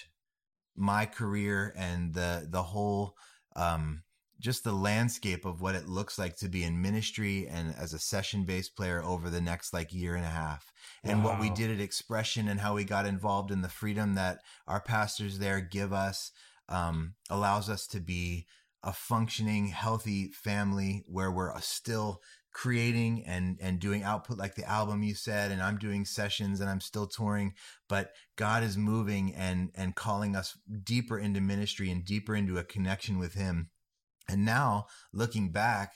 my 0.75 1.05
career 1.05 1.75
and 1.77 2.15
the, 2.15 2.47
the 2.51 2.63
whole, 2.63 3.15
um, 3.55 4.03
just 4.41 4.65
the 4.65 4.73
landscape 4.73 5.45
of 5.45 5.61
what 5.61 5.75
it 5.75 5.89
looks 5.89 6.19
like 6.19 6.37
to 6.37 6.49
be 6.49 6.65
in 6.65 6.81
ministry 6.81 7.47
and 7.49 7.75
as 7.79 7.93
a 7.93 7.99
session 7.99 8.45
bass 8.45 8.69
player 8.69 9.03
over 9.03 9.31
the 9.31 9.41
next 9.41 9.73
like 9.73 9.93
year 9.93 10.15
and 10.17 10.25
a 10.25 10.29
half 10.29 10.73
and 11.03 11.23
wow. 11.23 11.31
what 11.31 11.41
we 11.41 11.51
did 11.51 11.71
at 11.71 11.81
expression 11.81 12.49
and 12.49 12.61
how 12.61 12.75
we 12.75 12.85
got 12.85 13.07
involved 13.07 13.51
in 13.51 13.63
the 13.63 13.69
freedom 13.69 14.15
that 14.15 14.39
our 14.67 14.81
pastors 14.81 15.39
there 15.39 15.61
give 15.61 15.93
us 15.93 16.33
um, 16.69 17.15
allows 17.31 17.69
us 17.69 17.87
to 17.87 18.01
be 18.01 18.47
a 18.83 18.93
functioning, 18.93 19.69
healthy 19.69 20.29
family 20.29 21.05
where 21.07 21.31
we're 21.31 21.59
still 21.61 22.21
creating 22.53 23.25
and 23.27 23.59
and 23.61 23.81
doing 23.81 24.05
output 24.05 24.39
like 24.39 24.55
the 24.55 24.71
album 24.71 25.03
you 25.03 25.13
said 25.13 25.51
and 25.51 25.61
I'm 25.61 25.77
doing 25.77 26.05
sessions 26.05 26.61
and 26.61 26.71
I'm 26.71 26.81
still 26.81 27.09
touring 27.09 27.53
but 27.89 28.13
God 28.37 28.63
is 28.63 28.79
moving 28.79 29.35
and 29.35 29.71
and 29.75 29.97
calling 29.97 30.37
us 30.37 30.57
deeper 30.85 31.19
into 31.19 31.41
ministry 31.41 31.91
and 31.91 32.05
deeper 32.05 32.37
into 32.37 32.57
a 32.57 32.63
connection 32.63 33.19
with 33.19 33.35
him 33.35 33.71
and 34.29 34.45
now 34.45 34.87
looking 35.13 35.51
back 35.51 35.95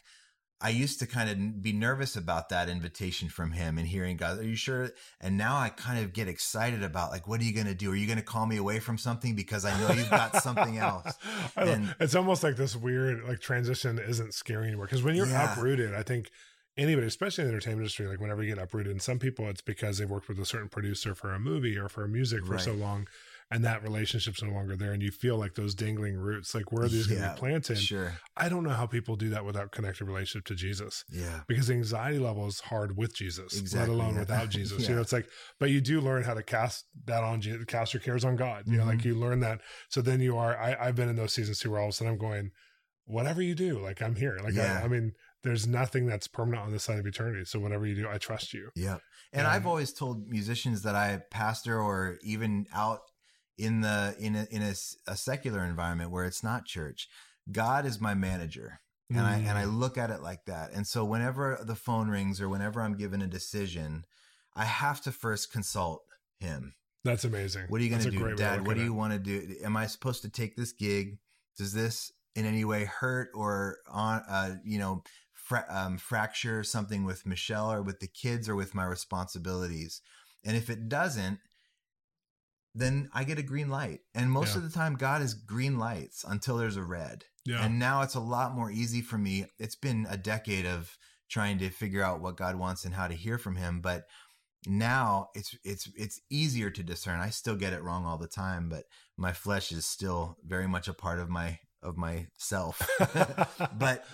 I 0.60 0.70
used 0.70 0.98
to 0.98 1.06
kind 1.06 1.30
of 1.30 1.62
be 1.62 1.72
nervous 1.72 2.16
about 2.16 2.48
that 2.48 2.68
invitation 2.68 3.28
from 3.28 3.52
him 3.52 3.78
and 3.78 3.86
hearing 3.86 4.16
God, 4.16 4.38
are 4.38 4.42
you 4.42 4.56
sure? 4.56 4.90
And 5.20 5.38
now 5.38 5.56
I 5.56 5.68
kind 5.68 6.04
of 6.04 6.12
get 6.12 6.26
excited 6.26 6.82
about 6.82 7.12
like, 7.12 7.28
what 7.28 7.40
are 7.40 7.44
you 7.44 7.54
going 7.54 7.68
to 7.68 7.74
do? 7.74 7.92
Are 7.92 7.96
you 7.96 8.06
going 8.06 8.18
to 8.18 8.24
call 8.24 8.44
me 8.44 8.56
away 8.56 8.80
from 8.80 8.98
something 8.98 9.36
because 9.36 9.64
I 9.64 9.78
know 9.78 9.92
you've 9.92 10.10
got 10.10 10.42
something 10.42 10.76
else? 10.78 11.12
And, 11.54 11.94
it's 12.00 12.16
almost 12.16 12.42
like 12.42 12.56
this 12.56 12.74
weird 12.74 13.22
like 13.28 13.38
transition 13.38 14.00
isn't 14.00 14.34
scary 14.34 14.66
anymore. 14.66 14.86
Because 14.86 15.04
when 15.04 15.14
you're 15.14 15.28
yeah. 15.28 15.52
uprooted, 15.52 15.94
I 15.94 16.02
think 16.02 16.28
anybody, 16.76 17.06
especially 17.06 17.42
in 17.42 17.48
the 17.48 17.54
entertainment 17.54 17.82
industry, 17.82 18.08
like 18.08 18.20
whenever 18.20 18.42
you 18.42 18.52
get 18.52 18.62
uprooted, 18.62 18.90
and 18.90 19.00
some 19.00 19.20
people 19.20 19.48
it's 19.48 19.60
because 19.60 19.98
they've 19.98 20.10
worked 20.10 20.28
with 20.28 20.40
a 20.40 20.44
certain 20.44 20.68
producer 20.68 21.14
for 21.14 21.32
a 21.32 21.38
movie 21.38 21.78
or 21.78 21.88
for 21.88 22.08
music 22.08 22.44
for 22.44 22.54
right. 22.54 22.60
so 22.60 22.72
long 22.72 23.06
and 23.50 23.64
that 23.64 23.82
relationship's 23.82 24.42
no 24.42 24.50
longer 24.50 24.76
there 24.76 24.92
and 24.92 25.02
you 25.02 25.10
feel 25.10 25.36
like 25.36 25.54
those 25.54 25.74
dangling 25.74 26.16
roots 26.16 26.54
like 26.54 26.70
where 26.70 26.84
are 26.84 26.88
these 26.88 27.08
yeah, 27.10 27.16
going 27.16 27.28
to 27.28 27.34
be 27.34 27.38
planted 27.38 27.78
sure 27.78 28.12
i 28.36 28.48
don't 28.48 28.62
know 28.62 28.70
how 28.70 28.86
people 28.86 29.16
do 29.16 29.30
that 29.30 29.44
without 29.44 29.72
connected 29.72 30.04
relationship 30.04 30.44
to 30.44 30.54
jesus 30.54 31.04
yeah 31.10 31.40
because 31.46 31.70
anxiety 31.70 32.18
level 32.18 32.46
is 32.46 32.60
hard 32.60 32.96
with 32.96 33.14
jesus 33.14 33.58
exactly, 33.58 33.94
let 33.94 34.02
alone 34.02 34.14
yeah. 34.14 34.20
without 34.20 34.48
jesus 34.50 34.82
yeah. 34.82 34.88
you 34.90 34.94
know 34.94 35.00
it's 35.00 35.12
like 35.12 35.28
but 35.58 35.70
you 35.70 35.80
do 35.80 36.00
learn 36.00 36.22
how 36.22 36.34
to 36.34 36.42
cast 36.42 36.86
that 37.06 37.24
on 37.24 37.40
jesus 37.40 37.64
cast 37.64 37.94
your 37.94 38.00
cares 38.00 38.24
on 38.24 38.36
god 38.36 38.64
you 38.66 38.72
mm-hmm. 38.72 38.80
know 38.80 38.86
like 38.86 38.98
mm-hmm. 38.98 39.08
you 39.08 39.14
learn 39.14 39.40
that 39.40 39.60
so 39.88 40.02
then 40.02 40.20
you 40.20 40.36
are 40.36 40.56
I, 40.58 40.76
i've 40.80 40.96
been 40.96 41.08
in 41.08 41.16
those 41.16 41.32
seasons 41.32 41.58
too 41.58 41.70
where 41.70 41.80
all 41.80 41.86
of 41.86 41.90
a 41.90 41.92
sudden 41.92 42.12
i'm 42.12 42.18
going 42.18 42.50
whatever 43.06 43.40
you 43.40 43.54
do 43.54 43.78
like 43.78 44.02
i'm 44.02 44.16
here 44.16 44.38
like 44.42 44.56
I, 44.58 44.82
I 44.82 44.88
mean 44.88 45.12
there's 45.42 45.66
nothing 45.66 46.06
that's 46.06 46.26
permanent 46.26 46.66
on 46.66 46.72
the 46.72 46.78
side 46.78 46.98
of 46.98 47.06
eternity. 47.06 47.44
So 47.44 47.60
whatever 47.60 47.86
you 47.86 47.94
do, 47.94 48.08
I 48.08 48.18
trust 48.18 48.52
you. 48.52 48.70
Yeah. 48.74 48.98
And 49.32 49.46
um, 49.46 49.52
I've 49.52 49.66
always 49.66 49.92
told 49.92 50.28
musicians 50.28 50.82
that 50.82 50.94
I 50.94 51.20
pastor 51.30 51.80
or 51.80 52.18
even 52.22 52.66
out 52.74 53.00
in 53.58 53.80
the 53.80 54.14
in 54.18 54.36
a, 54.36 54.46
in 54.50 54.62
a, 54.62 54.74
a 55.06 55.16
secular 55.16 55.64
environment 55.64 56.10
where 56.10 56.24
it's 56.24 56.42
not 56.42 56.64
church. 56.64 57.08
God 57.50 57.84
is 57.86 58.00
my 58.00 58.14
manager. 58.14 58.80
And 59.10 59.20
mm. 59.20 59.24
I 59.24 59.34
and 59.36 59.58
I 59.58 59.64
mm. 59.64 59.78
look 59.78 59.98
at 59.98 60.10
it 60.10 60.22
like 60.22 60.44
that. 60.46 60.72
And 60.72 60.86
so 60.86 61.04
whenever 61.04 61.58
the 61.62 61.74
phone 61.74 62.08
rings 62.08 62.40
or 62.40 62.48
whenever 62.48 62.82
I'm 62.82 62.96
given 62.96 63.22
a 63.22 63.26
decision, 63.26 64.04
I 64.54 64.64
have 64.64 65.00
to 65.02 65.12
first 65.12 65.50
consult 65.50 66.02
him. 66.40 66.74
That's 67.04 67.24
amazing. 67.24 67.64
What 67.68 67.80
are 67.80 67.84
you 67.84 67.90
going 67.90 68.02
to 68.02 68.10
do, 68.10 68.34
Dad? 68.34 68.66
What 68.66 68.76
do 68.76 68.82
you 68.82 68.92
want 68.92 69.12
to 69.12 69.18
do? 69.18 69.54
Am 69.64 69.76
I 69.76 69.86
supposed 69.86 70.22
to 70.22 70.28
take 70.28 70.56
this 70.56 70.72
gig? 70.72 71.18
Does 71.56 71.72
this 71.72 72.12
in 72.34 72.44
any 72.44 72.64
way 72.64 72.84
hurt 72.84 73.30
or 73.34 73.78
on 73.90 74.22
uh, 74.28 74.56
you 74.64 74.78
know 74.78 75.02
fra- 75.32 75.66
um, 75.70 75.96
fracture 75.96 76.62
something 76.62 77.04
with 77.04 77.24
Michelle 77.24 77.72
or 77.72 77.82
with 77.82 78.00
the 78.00 78.08
kids 78.08 78.48
or 78.48 78.56
with 78.56 78.74
my 78.74 78.84
responsibilities? 78.84 80.02
And 80.44 80.56
if 80.56 80.68
it 80.68 80.88
doesn't, 80.88 81.38
then 82.74 83.08
I 83.12 83.24
get 83.24 83.38
a 83.38 83.42
green 83.42 83.68
light. 83.68 84.00
And 84.14 84.30
most 84.30 84.52
yeah. 84.52 84.58
of 84.58 84.64
the 84.64 84.76
time, 84.76 84.94
God 84.94 85.22
is 85.22 85.34
green 85.34 85.78
lights 85.78 86.24
until 86.26 86.56
there's 86.56 86.76
a 86.76 86.82
red. 86.82 87.24
Yeah. 87.44 87.64
And 87.64 87.78
now 87.78 88.02
it's 88.02 88.14
a 88.14 88.20
lot 88.20 88.54
more 88.54 88.70
easy 88.70 89.00
for 89.00 89.18
me. 89.18 89.46
It's 89.58 89.76
been 89.76 90.06
a 90.08 90.16
decade 90.16 90.66
of 90.66 90.96
trying 91.28 91.58
to 91.58 91.70
figure 91.70 92.02
out 92.02 92.20
what 92.20 92.36
God 92.36 92.56
wants 92.56 92.84
and 92.84 92.94
how 92.94 93.08
to 93.08 93.14
hear 93.14 93.38
from 93.38 93.56
Him, 93.56 93.80
but 93.80 94.04
now 94.66 95.28
it's 95.34 95.56
it's 95.64 95.88
it's 95.96 96.20
easier 96.30 96.70
to 96.70 96.82
discern. 96.82 97.20
I 97.20 97.30
still 97.30 97.56
get 97.56 97.72
it 97.72 97.82
wrong 97.82 98.04
all 98.04 98.18
the 98.18 98.26
time, 98.26 98.68
but 98.68 98.84
my 99.16 99.32
flesh 99.32 99.72
is 99.72 99.86
still 99.86 100.36
very 100.44 100.66
much 100.66 100.88
a 100.88 100.94
part 100.94 101.20
of 101.20 101.28
my 101.28 101.58
of 101.82 101.96
myself. 101.96 102.86
but 103.78 104.04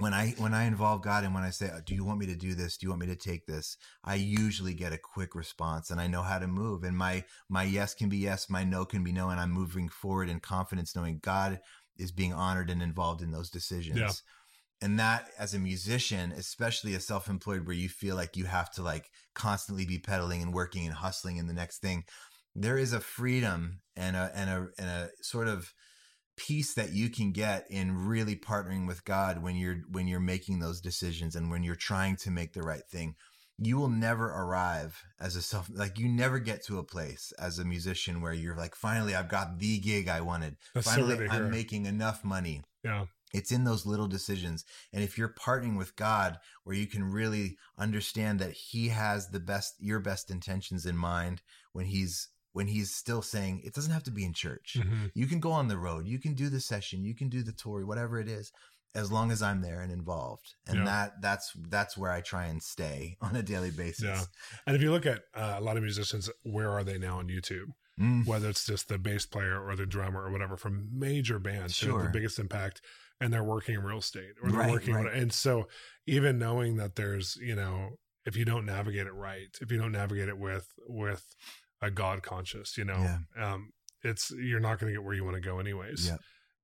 when 0.00 0.14
I 0.14 0.34
when 0.38 0.54
I 0.54 0.64
involve 0.64 1.02
God 1.02 1.24
and 1.24 1.34
when 1.34 1.44
I 1.44 1.50
say, 1.50 1.68
uh, 1.70 1.80
"Do 1.84 1.94
you 1.94 2.04
want 2.04 2.18
me 2.18 2.26
to 2.26 2.34
do 2.34 2.54
this? 2.54 2.76
Do 2.76 2.86
you 2.86 2.90
want 2.90 3.00
me 3.00 3.06
to 3.06 3.16
take 3.16 3.46
this?" 3.46 3.76
I 4.02 4.14
usually 4.16 4.74
get 4.74 4.92
a 4.92 4.98
quick 4.98 5.34
response, 5.34 5.90
and 5.90 6.00
I 6.00 6.06
know 6.06 6.22
how 6.22 6.38
to 6.38 6.46
move. 6.46 6.84
And 6.84 6.96
my 6.96 7.24
my 7.48 7.62
yes 7.62 7.94
can 7.94 8.08
be 8.08 8.18
yes, 8.18 8.48
my 8.50 8.64
no 8.64 8.84
can 8.84 9.04
be 9.04 9.12
no, 9.12 9.30
and 9.30 9.38
I'm 9.40 9.52
moving 9.52 9.88
forward 9.88 10.28
in 10.28 10.40
confidence, 10.40 10.96
knowing 10.96 11.20
God 11.22 11.60
is 11.98 12.12
being 12.12 12.32
honored 12.32 12.70
and 12.70 12.82
involved 12.82 13.22
in 13.22 13.30
those 13.30 13.50
decisions. 13.50 13.98
Yeah. 13.98 14.12
And 14.82 14.98
that, 14.98 15.28
as 15.38 15.52
a 15.52 15.58
musician, 15.58 16.32
especially 16.32 16.94
a 16.94 17.00
self-employed, 17.00 17.66
where 17.66 17.76
you 17.76 17.90
feel 17.90 18.16
like 18.16 18.36
you 18.36 18.46
have 18.46 18.70
to 18.72 18.82
like 18.82 19.10
constantly 19.34 19.84
be 19.84 19.98
pedaling 19.98 20.40
and 20.40 20.54
working 20.54 20.86
and 20.86 20.94
hustling 20.94 21.36
in 21.36 21.46
the 21.46 21.52
next 21.52 21.78
thing, 21.80 22.04
there 22.54 22.78
is 22.78 22.94
a 22.94 23.00
freedom 23.00 23.80
and 23.96 24.16
a 24.16 24.30
and 24.34 24.48
a 24.48 24.68
and 24.78 24.88
a 24.88 25.10
sort 25.20 25.48
of 25.48 25.74
peace 26.46 26.72
that 26.74 26.92
you 26.92 27.10
can 27.10 27.32
get 27.32 27.66
in 27.70 28.06
really 28.06 28.34
partnering 28.34 28.86
with 28.86 29.04
God 29.04 29.42
when 29.42 29.56
you're 29.56 29.82
when 29.90 30.08
you're 30.08 30.20
making 30.20 30.58
those 30.58 30.80
decisions 30.80 31.36
and 31.36 31.50
when 31.50 31.62
you're 31.62 31.74
trying 31.74 32.16
to 32.16 32.30
make 32.30 32.54
the 32.54 32.62
right 32.62 32.86
thing. 32.90 33.14
You 33.62 33.76
will 33.76 33.90
never 33.90 34.26
arrive 34.26 35.04
as 35.20 35.36
a 35.36 35.42
self 35.42 35.68
like 35.70 35.98
you 35.98 36.08
never 36.08 36.38
get 36.38 36.64
to 36.64 36.78
a 36.78 36.84
place 36.84 37.30
as 37.38 37.58
a 37.58 37.64
musician 37.64 38.22
where 38.22 38.32
you're 38.32 38.56
like 38.56 38.74
finally 38.74 39.14
I've 39.14 39.28
got 39.28 39.58
the 39.58 39.78
gig 39.78 40.08
I 40.08 40.22
wanted. 40.22 40.56
That's 40.74 40.90
finally 40.90 41.28
so 41.28 41.34
I'm 41.34 41.50
making 41.50 41.84
enough 41.84 42.24
money. 42.24 42.62
Yeah. 42.82 43.04
It's 43.34 43.52
in 43.52 43.64
those 43.64 43.86
little 43.86 44.08
decisions. 44.08 44.64
And 44.92 45.04
if 45.04 45.16
you're 45.18 45.34
partnering 45.38 45.76
with 45.76 45.94
God 45.94 46.38
where 46.64 46.74
you 46.74 46.86
can 46.86 47.04
really 47.04 47.58
understand 47.78 48.38
that 48.38 48.52
he 48.52 48.88
has 48.88 49.28
the 49.28 49.40
best 49.40 49.74
your 49.78 50.00
best 50.00 50.30
intentions 50.30 50.86
in 50.86 50.96
mind 50.96 51.42
when 51.74 51.84
he's 51.84 52.28
when 52.52 52.66
he's 52.66 52.94
still 52.94 53.22
saying 53.22 53.62
it 53.64 53.74
doesn't 53.74 53.92
have 53.92 54.02
to 54.04 54.10
be 54.10 54.24
in 54.24 54.32
church. 54.32 54.76
Mm-hmm. 54.78 55.06
You 55.14 55.26
can 55.26 55.40
go 55.40 55.52
on 55.52 55.68
the 55.68 55.78
road, 55.78 56.06
you 56.06 56.18
can 56.18 56.34
do 56.34 56.48
the 56.48 56.60
session, 56.60 57.04
you 57.04 57.14
can 57.14 57.28
do 57.28 57.42
the 57.42 57.52
tour, 57.52 57.86
whatever 57.86 58.18
it 58.18 58.28
is, 58.28 58.52
as 58.94 59.12
long 59.12 59.30
as 59.30 59.42
I'm 59.42 59.62
there 59.62 59.80
and 59.80 59.92
involved. 59.92 60.54
And 60.66 60.78
yeah. 60.78 60.84
that 60.84 61.12
that's 61.22 61.52
that's 61.68 61.96
where 61.96 62.10
I 62.10 62.20
try 62.20 62.46
and 62.46 62.62
stay 62.62 63.16
on 63.22 63.36
a 63.36 63.42
daily 63.42 63.70
basis. 63.70 64.04
Yeah. 64.04 64.22
And 64.66 64.76
if 64.76 64.82
you 64.82 64.90
look 64.90 65.06
at 65.06 65.22
uh, 65.34 65.56
a 65.58 65.60
lot 65.60 65.76
of 65.76 65.82
musicians, 65.82 66.28
where 66.42 66.70
are 66.70 66.84
they 66.84 66.98
now 66.98 67.18
on 67.18 67.28
YouTube? 67.28 67.72
Mm. 68.00 68.26
Whether 68.26 68.48
it's 68.48 68.64
just 68.64 68.88
the 68.88 68.98
bass 68.98 69.26
player 69.26 69.62
or 69.62 69.76
the 69.76 69.84
drummer 69.84 70.24
or 70.24 70.30
whatever 70.30 70.56
from 70.56 70.88
major 70.90 71.38
bands, 71.38 71.74
sure. 71.74 72.04
the 72.04 72.08
biggest 72.08 72.38
impact, 72.38 72.80
and 73.20 73.30
they're 73.32 73.44
working 73.44 73.74
in 73.74 73.82
real 73.82 73.98
estate 73.98 74.32
or 74.42 74.50
they're 74.50 74.60
right, 74.60 74.70
working, 74.70 74.94
right. 74.94 75.12
and 75.12 75.32
so 75.32 75.68
even 76.06 76.38
knowing 76.38 76.76
that 76.76 76.96
there's 76.96 77.36
you 77.36 77.54
know 77.54 77.90
if 78.24 78.36
you 78.36 78.44
don't 78.46 78.64
navigate 78.64 79.06
it 79.06 79.12
right, 79.12 79.48
if 79.60 79.70
you 79.70 79.78
don't 79.78 79.92
navigate 79.92 80.28
it 80.28 80.38
with 80.38 80.72
with 80.88 81.26
a 81.82 81.90
God 81.90 82.22
conscious, 82.22 82.76
you 82.76 82.84
know, 82.84 83.18
yeah. 83.36 83.52
um, 83.52 83.70
it's, 84.02 84.30
you're 84.30 84.60
not 84.60 84.78
going 84.78 84.92
to 84.92 84.98
get 84.98 85.04
where 85.04 85.14
you 85.14 85.24
want 85.24 85.36
to 85.36 85.40
go 85.40 85.58
anyways. 85.58 86.06
Yeah. 86.06 86.16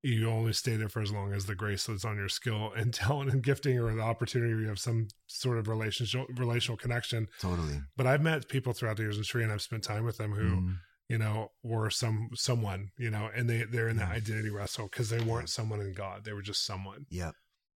You 0.03 0.31
only 0.31 0.53
stay 0.53 0.77
there 0.77 0.89
for 0.89 1.03
as 1.03 1.11
long 1.11 1.33
as 1.33 1.47
the 1.47 1.55
grace 1.55 1.87
that's 1.87 2.05
on 2.05 2.17
your 2.17 2.29
skill 2.29 2.71
and 2.77 2.95
talent 2.95 3.33
and 3.33 3.43
gifting 3.43 3.79
or 3.79 3.93
the 3.95 4.03
opportunity 4.03 4.51
you 4.51 4.69
have 4.69 4.79
some 4.79 5.09
sort 5.27 5.59
of 5.59 5.69
relationship, 5.69 6.27
relational 6.37 6.77
connection. 6.77 7.27
Totally. 7.41 7.81
But 7.97 8.07
I've 8.07 8.23
met 8.23 8.49
people 8.49 8.73
throughout 8.73 8.99
the 8.99 9.03
years 9.03 9.17
in 9.17 9.25
Sri 9.25 9.43
and 9.43 9.53
I've 9.53 9.63
spent 9.63 9.83
time 9.83 10.05
with 10.05 10.19
them 10.19 10.33
who, 10.33 10.57
mm. 10.57 10.75
you 11.09 11.19
know, 11.19 11.49
were 11.63 11.91
some, 11.91 12.29
someone, 12.35 12.91
you 12.99 13.11
know, 13.11 13.29
and 13.35 13.51
they, 13.51 13.65
they're 13.65 13.89
in 13.89 13.97
yeah. 13.97 14.07
that 14.07 14.15
identity 14.15 14.51
wrestle 14.51 14.89
because 14.91 15.11
they 15.11 15.21
weren't 15.21 15.49
yeah. 15.49 15.55
someone 15.55 15.81
in 15.81 15.93
God. 15.93 16.25
They 16.25 16.33
were 16.33 16.43
just 16.43 16.65
someone. 16.65 17.07
Yeah. 17.11 17.33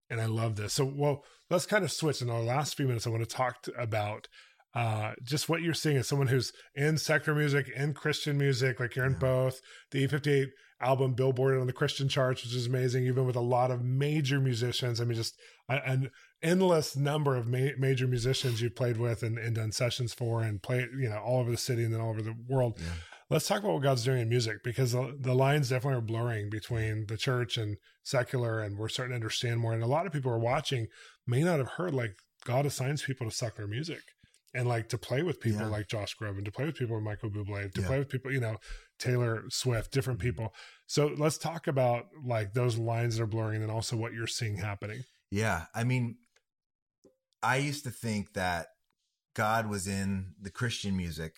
And 0.10 0.20
I 0.20 0.26
love 0.26 0.56
this. 0.56 0.74
So, 0.74 0.86
well, 0.86 1.24
let's 1.50 1.66
kind 1.66 1.84
of 1.84 1.92
switch 1.92 2.22
in 2.22 2.30
our 2.30 2.42
last 2.42 2.76
few 2.76 2.88
minutes. 2.88 3.08
I 3.08 3.12
want 3.12 3.28
to 3.28 3.36
talk 3.36 3.62
to, 3.64 3.74
about 3.74 4.28
uh, 4.76 5.14
just 5.24 5.50
what 5.50 5.62
you're 5.62 5.74
seeing 5.74 5.98
as 5.98 6.08
someone 6.08 6.28
who's 6.28 6.54
in 6.76 6.98
secular 6.98 7.38
music 7.38 7.72
and 7.76 7.96
Christian 7.96 8.38
music, 8.38 8.80
like 8.80 8.96
you're 8.96 9.06
in 9.06 9.14
yeah. 9.14 9.20
both. 9.20 9.62
The 9.92 10.08
E58 10.08 10.48
album 10.82 11.16
billboarded 11.16 11.60
on 11.60 11.68
the 11.68 11.74
Christian 11.74 12.08
charts, 12.08 12.44
which 12.44 12.56
is 12.56 12.68
amazing. 12.68 13.04
You've 13.04 13.16
been 13.16 13.26
with 13.26 13.36
a 13.36 13.42
lot 13.42 13.72
of 13.72 13.84
major 13.84 14.40
musicians. 14.40 15.02
I 15.02 15.06
mean, 15.06 15.16
just 15.16 15.36
an 15.68 16.12
endless 16.42 16.96
number 16.96 17.36
of 17.36 17.48
ma- 17.48 17.76
major 17.78 18.08
musicians 18.08 18.62
you've 18.62 18.76
played 18.76 18.98
with 18.98 19.24
and, 19.24 19.38
and, 19.38 19.56
done 19.56 19.72
sessions 19.72 20.14
for 20.14 20.42
and 20.42 20.62
played, 20.62 20.88
you 20.98 21.10
know, 21.10 21.18
all 21.18 21.42
over 21.42 21.52
the 21.52 21.58
city 21.58 21.84
and 21.84 21.94
then 21.94 22.00
all 22.00 22.12
over 22.12 22.22
the 22.22 22.36
world. 22.48 22.78
Yeah. 22.78 22.86
Let's 23.30 23.48
talk 23.48 23.60
about 23.60 23.74
what 23.74 23.84
God's 23.84 24.04
doing 24.04 24.22
in 24.22 24.30
music 24.30 24.64
because 24.64 24.94
the, 24.94 25.16
the 25.20 25.36
lines 25.36 25.70
definitely 25.70 25.98
are 25.98 26.02
blurring 26.02 26.50
between 26.50 27.06
the 27.08 27.18
church 27.18 27.58
and 27.58 27.78
secular, 28.02 28.60
and 28.60 28.78
we're 28.78 28.90
starting 28.90 29.12
to 29.12 29.16
understand 29.16 29.60
more. 29.60 29.74
And 29.74 29.84
a 29.84 29.88
lot 29.88 30.08
of 30.08 30.14
people 30.14 30.32
are 30.32 30.40
watching 30.40 30.88
may 31.28 31.44
not 31.44 31.60
have 31.60 31.70
heard 31.78 31.94
like 31.94 32.16
God 32.44 32.66
assigns 32.66 33.04
people 33.04 33.30
to 33.30 33.36
secular 33.36 33.68
music 33.68 34.02
and 34.54 34.68
like 34.68 34.90
to 34.90 34.98
play 34.98 35.24
with 35.24 35.40
people 35.40 35.62
yeah. 35.62 35.68
like 35.68 35.88
Josh 35.88 36.16
Groban, 36.18 36.44
to 36.46 36.52
play 36.52 36.66
with 36.66 36.76
people 36.76 36.96
like 36.96 37.06
Michael 37.06 37.30
Bublé, 37.30 37.72
to 37.74 37.82
yeah. 37.82 37.88
play 37.88 38.00
with 38.00 38.10
people, 38.10 38.32
you 38.32 38.40
know, 38.40 38.58
Taylor 38.98 39.44
Swift, 39.50 39.92
different 39.92 40.20
mm-hmm. 40.20 40.28
people. 40.28 40.54
So 40.88 41.12
let's 41.18 41.38
talk 41.38 41.68
about 41.68 42.06
like 42.26 42.54
those 42.54 42.78
lines 42.78 43.18
that 43.18 43.24
are 43.24 43.28
blurring 43.28 43.62
and 43.62 43.72
also 43.72 43.96
what 43.96 44.14
you're 44.14 44.28
seeing 44.28 44.58
happening. 44.58 45.04
Yeah. 45.32 45.66
I 45.76 45.84
mean, 45.84 46.18
I 47.44 47.58
used 47.58 47.84
to 47.86 47.92
think 47.92 48.34
that 48.34 48.68
God 49.36 49.70
was 49.70 49.88
in 49.88 50.34
the 50.42 50.50
Christian 50.50 50.98
music 50.98 51.36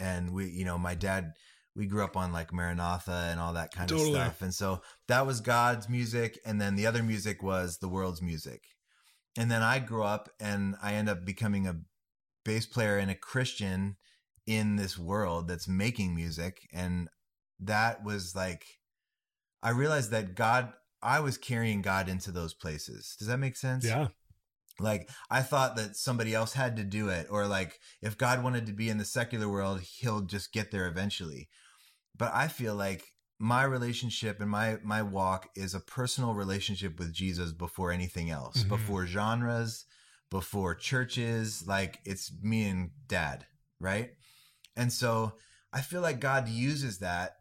and 0.00 0.32
we, 0.32 0.46
you 0.46 0.64
know, 0.64 0.78
my 0.78 0.94
dad, 0.94 1.32
we 1.74 1.86
grew 1.86 2.02
up 2.02 2.16
on 2.16 2.32
like 2.32 2.52
Maranatha 2.52 3.28
and 3.30 3.38
all 3.38 3.52
that 3.52 3.72
kind 3.72 3.88
totally. 3.88 4.10
of 4.10 4.16
stuff. 4.16 4.42
And 4.42 4.54
so 4.54 4.80
that 5.08 5.26
was 5.26 5.40
God's 5.40 5.88
music. 5.88 6.38
And 6.46 6.58
then 6.60 6.74
the 6.74 6.86
other 6.86 7.02
music 7.02 7.42
was 7.42 7.78
the 7.78 7.88
world's 7.88 8.22
music. 8.22 8.62
And 9.36 9.50
then 9.50 9.62
I 9.62 9.78
grew 9.78 10.02
up 10.02 10.30
and 10.40 10.74
I 10.82 10.94
end 10.94 11.10
up 11.10 11.26
becoming 11.26 11.66
a 11.66 11.76
bass 12.46 12.64
player 12.64 12.96
and 12.96 13.10
a 13.10 13.14
Christian 13.14 13.96
in 14.46 14.76
this 14.76 14.96
world 14.96 15.48
that's 15.48 15.68
making 15.68 16.14
music. 16.14 16.68
And 16.72 17.08
that 17.60 18.04
was 18.04 18.34
like, 18.34 18.64
I 19.62 19.70
realized 19.70 20.12
that 20.12 20.34
God, 20.34 20.72
I 21.02 21.20
was 21.20 21.36
carrying 21.36 21.82
God 21.82 22.08
into 22.08 22.30
those 22.30 22.54
places. 22.54 23.16
Does 23.18 23.28
that 23.28 23.38
make 23.38 23.56
sense? 23.56 23.84
Yeah. 23.84 24.08
Like 24.78 25.10
I 25.30 25.42
thought 25.42 25.76
that 25.76 25.96
somebody 25.96 26.34
else 26.34 26.52
had 26.52 26.76
to 26.76 26.84
do 26.84 27.08
it, 27.08 27.28
or 27.30 27.46
like 27.46 27.80
if 28.02 28.18
God 28.18 28.44
wanted 28.44 28.66
to 28.66 28.72
be 28.72 28.90
in 28.90 28.98
the 28.98 29.06
secular 29.06 29.48
world, 29.48 29.80
he'll 29.80 30.20
just 30.20 30.52
get 30.52 30.70
there 30.70 30.86
eventually. 30.86 31.48
But 32.14 32.34
I 32.34 32.48
feel 32.48 32.74
like 32.74 33.04
my 33.38 33.64
relationship 33.64 34.38
and 34.40 34.50
my 34.50 34.76
my 34.82 35.00
walk 35.02 35.48
is 35.56 35.74
a 35.74 35.80
personal 35.80 36.34
relationship 36.34 36.98
with 36.98 37.14
Jesus 37.14 37.52
before 37.52 37.90
anything 37.90 38.30
else, 38.30 38.64
Mhm. 38.64 38.68
before 38.68 39.06
genres, 39.06 39.86
before 40.30 40.74
churches. 40.74 41.64
Like 41.66 42.00
it's 42.04 42.32
me 42.42 42.68
and 42.68 42.90
dad, 43.08 43.46
right? 43.80 44.10
And 44.76 44.92
so 44.92 45.34
I 45.72 45.80
feel 45.80 46.00
like 46.00 46.20
God 46.20 46.48
uses 46.48 46.98
that. 46.98 47.36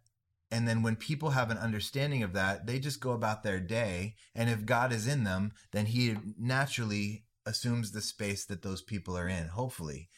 And 0.52 0.68
then 0.68 0.84
when 0.84 0.96
people 0.96 1.32
have 1.32 1.52
an 1.52 1.58
understanding 1.58 2.24
of 2.24 2.34
that, 2.34 2.66
they 2.66 2.80
just 2.80 3.02
go 3.02 3.12
about 3.12 3.44
their 3.44 3.60
day. 3.60 4.16
And 4.34 4.50
if 4.50 4.66
God 4.66 4.94
is 4.94 5.08
in 5.08 5.24
them, 5.24 5.52
then 5.72 5.88
he 5.88 6.16
naturally 6.40 7.26
assumes 7.46 7.92
the 7.92 8.02
space 8.02 8.46
that 8.46 8.62
those 8.62 8.82
people 8.82 9.18
are 9.18 9.28
in, 9.28 9.48
hopefully. 9.48 10.10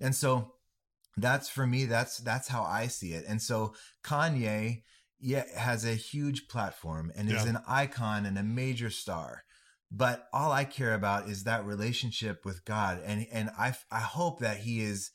And 0.00 0.14
so 0.14 0.54
that's 1.16 1.48
for 1.48 1.66
me, 1.66 1.84
that's 1.84 2.18
that's 2.18 2.48
how 2.48 2.62
I 2.62 2.86
see 2.86 3.12
it. 3.12 3.24
And 3.28 3.42
so 3.42 3.74
Kanye 4.02 4.82
yeah, 5.22 5.44
has 5.56 5.84
a 5.84 5.94
huge 5.94 6.48
platform 6.48 7.12
and 7.14 7.30
is 7.30 7.44
an 7.44 7.58
icon 7.68 8.26
and 8.26 8.36
a 8.36 8.42
major 8.42 8.90
star. 8.90 9.44
But 9.94 10.26
all 10.32 10.52
I 10.52 10.64
care 10.64 10.94
about 10.94 11.28
is 11.28 11.44
that 11.44 11.66
relationship 11.66 12.44
with 12.44 12.64
God. 12.64 13.02
And 13.04 13.26
and 13.30 13.50
I 13.58 13.74
I 13.90 14.00
hope 14.00 14.40
that 14.40 14.58
he 14.58 14.80
is 14.80 15.10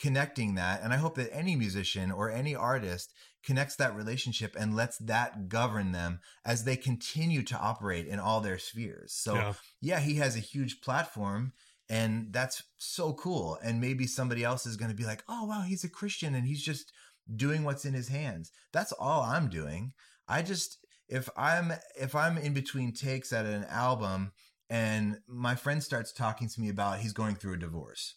connecting 0.00 0.54
that. 0.54 0.82
And 0.82 0.92
I 0.92 0.96
hope 0.96 1.16
that 1.16 1.34
any 1.34 1.56
musician 1.56 2.12
or 2.12 2.30
any 2.30 2.54
artist 2.54 3.12
connects 3.44 3.76
that 3.76 3.96
relationship 3.96 4.54
and 4.58 4.76
lets 4.76 4.98
that 4.98 5.48
govern 5.48 5.92
them 5.92 6.20
as 6.44 6.64
they 6.64 6.76
continue 6.76 7.42
to 7.42 7.56
operate 7.56 8.06
in 8.06 8.20
all 8.20 8.40
their 8.40 8.58
spheres. 8.58 9.12
So 9.12 9.34
yeah. 9.34 9.52
yeah, 9.80 10.00
he 10.00 10.16
has 10.16 10.36
a 10.36 10.40
huge 10.40 10.80
platform 10.80 11.52
and 11.88 12.32
that's 12.32 12.62
so 12.76 13.14
cool. 13.14 13.58
And 13.62 13.80
maybe 13.80 14.06
somebody 14.06 14.44
else 14.44 14.66
is 14.66 14.76
going 14.76 14.90
to 14.90 14.96
be 14.96 15.06
like, 15.06 15.24
oh, 15.28 15.44
wow, 15.44 15.62
he's 15.62 15.84
a 15.84 15.88
Christian 15.88 16.34
and 16.34 16.46
he's 16.46 16.62
just 16.62 16.92
doing 17.34 17.64
what's 17.64 17.84
in 17.84 17.94
his 17.94 18.08
hands. 18.08 18.50
That's 18.72 18.92
all 18.92 19.22
I'm 19.22 19.48
doing. 19.48 19.92
I 20.28 20.42
just, 20.42 20.78
if 21.08 21.28
I'm, 21.36 21.72
if 21.96 22.14
I'm 22.14 22.36
in 22.38 22.52
between 22.54 22.92
takes 22.92 23.32
at 23.32 23.46
an 23.46 23.64
album 23.64 24.32
and 24.70 25.18
my 25.26 25.54
friend 25.54 25.82
starts 25.82 26.12
talking 26.12 26.48
to 26.48 26.60
me 26.60 26.68
about 26.68 26.98
he's 27.00 27.12
going 27.12 27.34
through 27.36 27.54
a 27.54 27.58
divorce, 27.58 28.16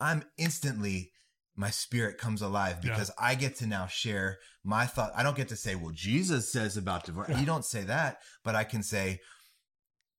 I'm 0.00 0.24
instantly, 0.38 1.12
my 1.56 1.70
spirit 1.70 2.18
comes 2.18 2.42
alive 2.42 2.78
Yeah. 2.82 2.90
because 2.90 3.10
I 3.18 3.34
get 3.34 3.56
to 3.56 3.66
now 3.66 3.86
share 3.86 4.38
my 4.64 4.86
thought. 4.86 5.12
I 5.14 5.22
don't 5.22 5.36
get 5.36 5.48
to 5.48 5.56
say, 5.56 5.74
well, 5.74 5.92
Jesus 5.94 6.50
says 6.50 6.76
about 6.76 7.04
divorce. 7.04 7.38
You 7.38 7.46
don't 7.46 7.64
say 7.64 7.82
that, 7.84 8.18
but 8.42 8.54
I 8.54 8.64
can 8.64 8.82
say, 8.82 9.20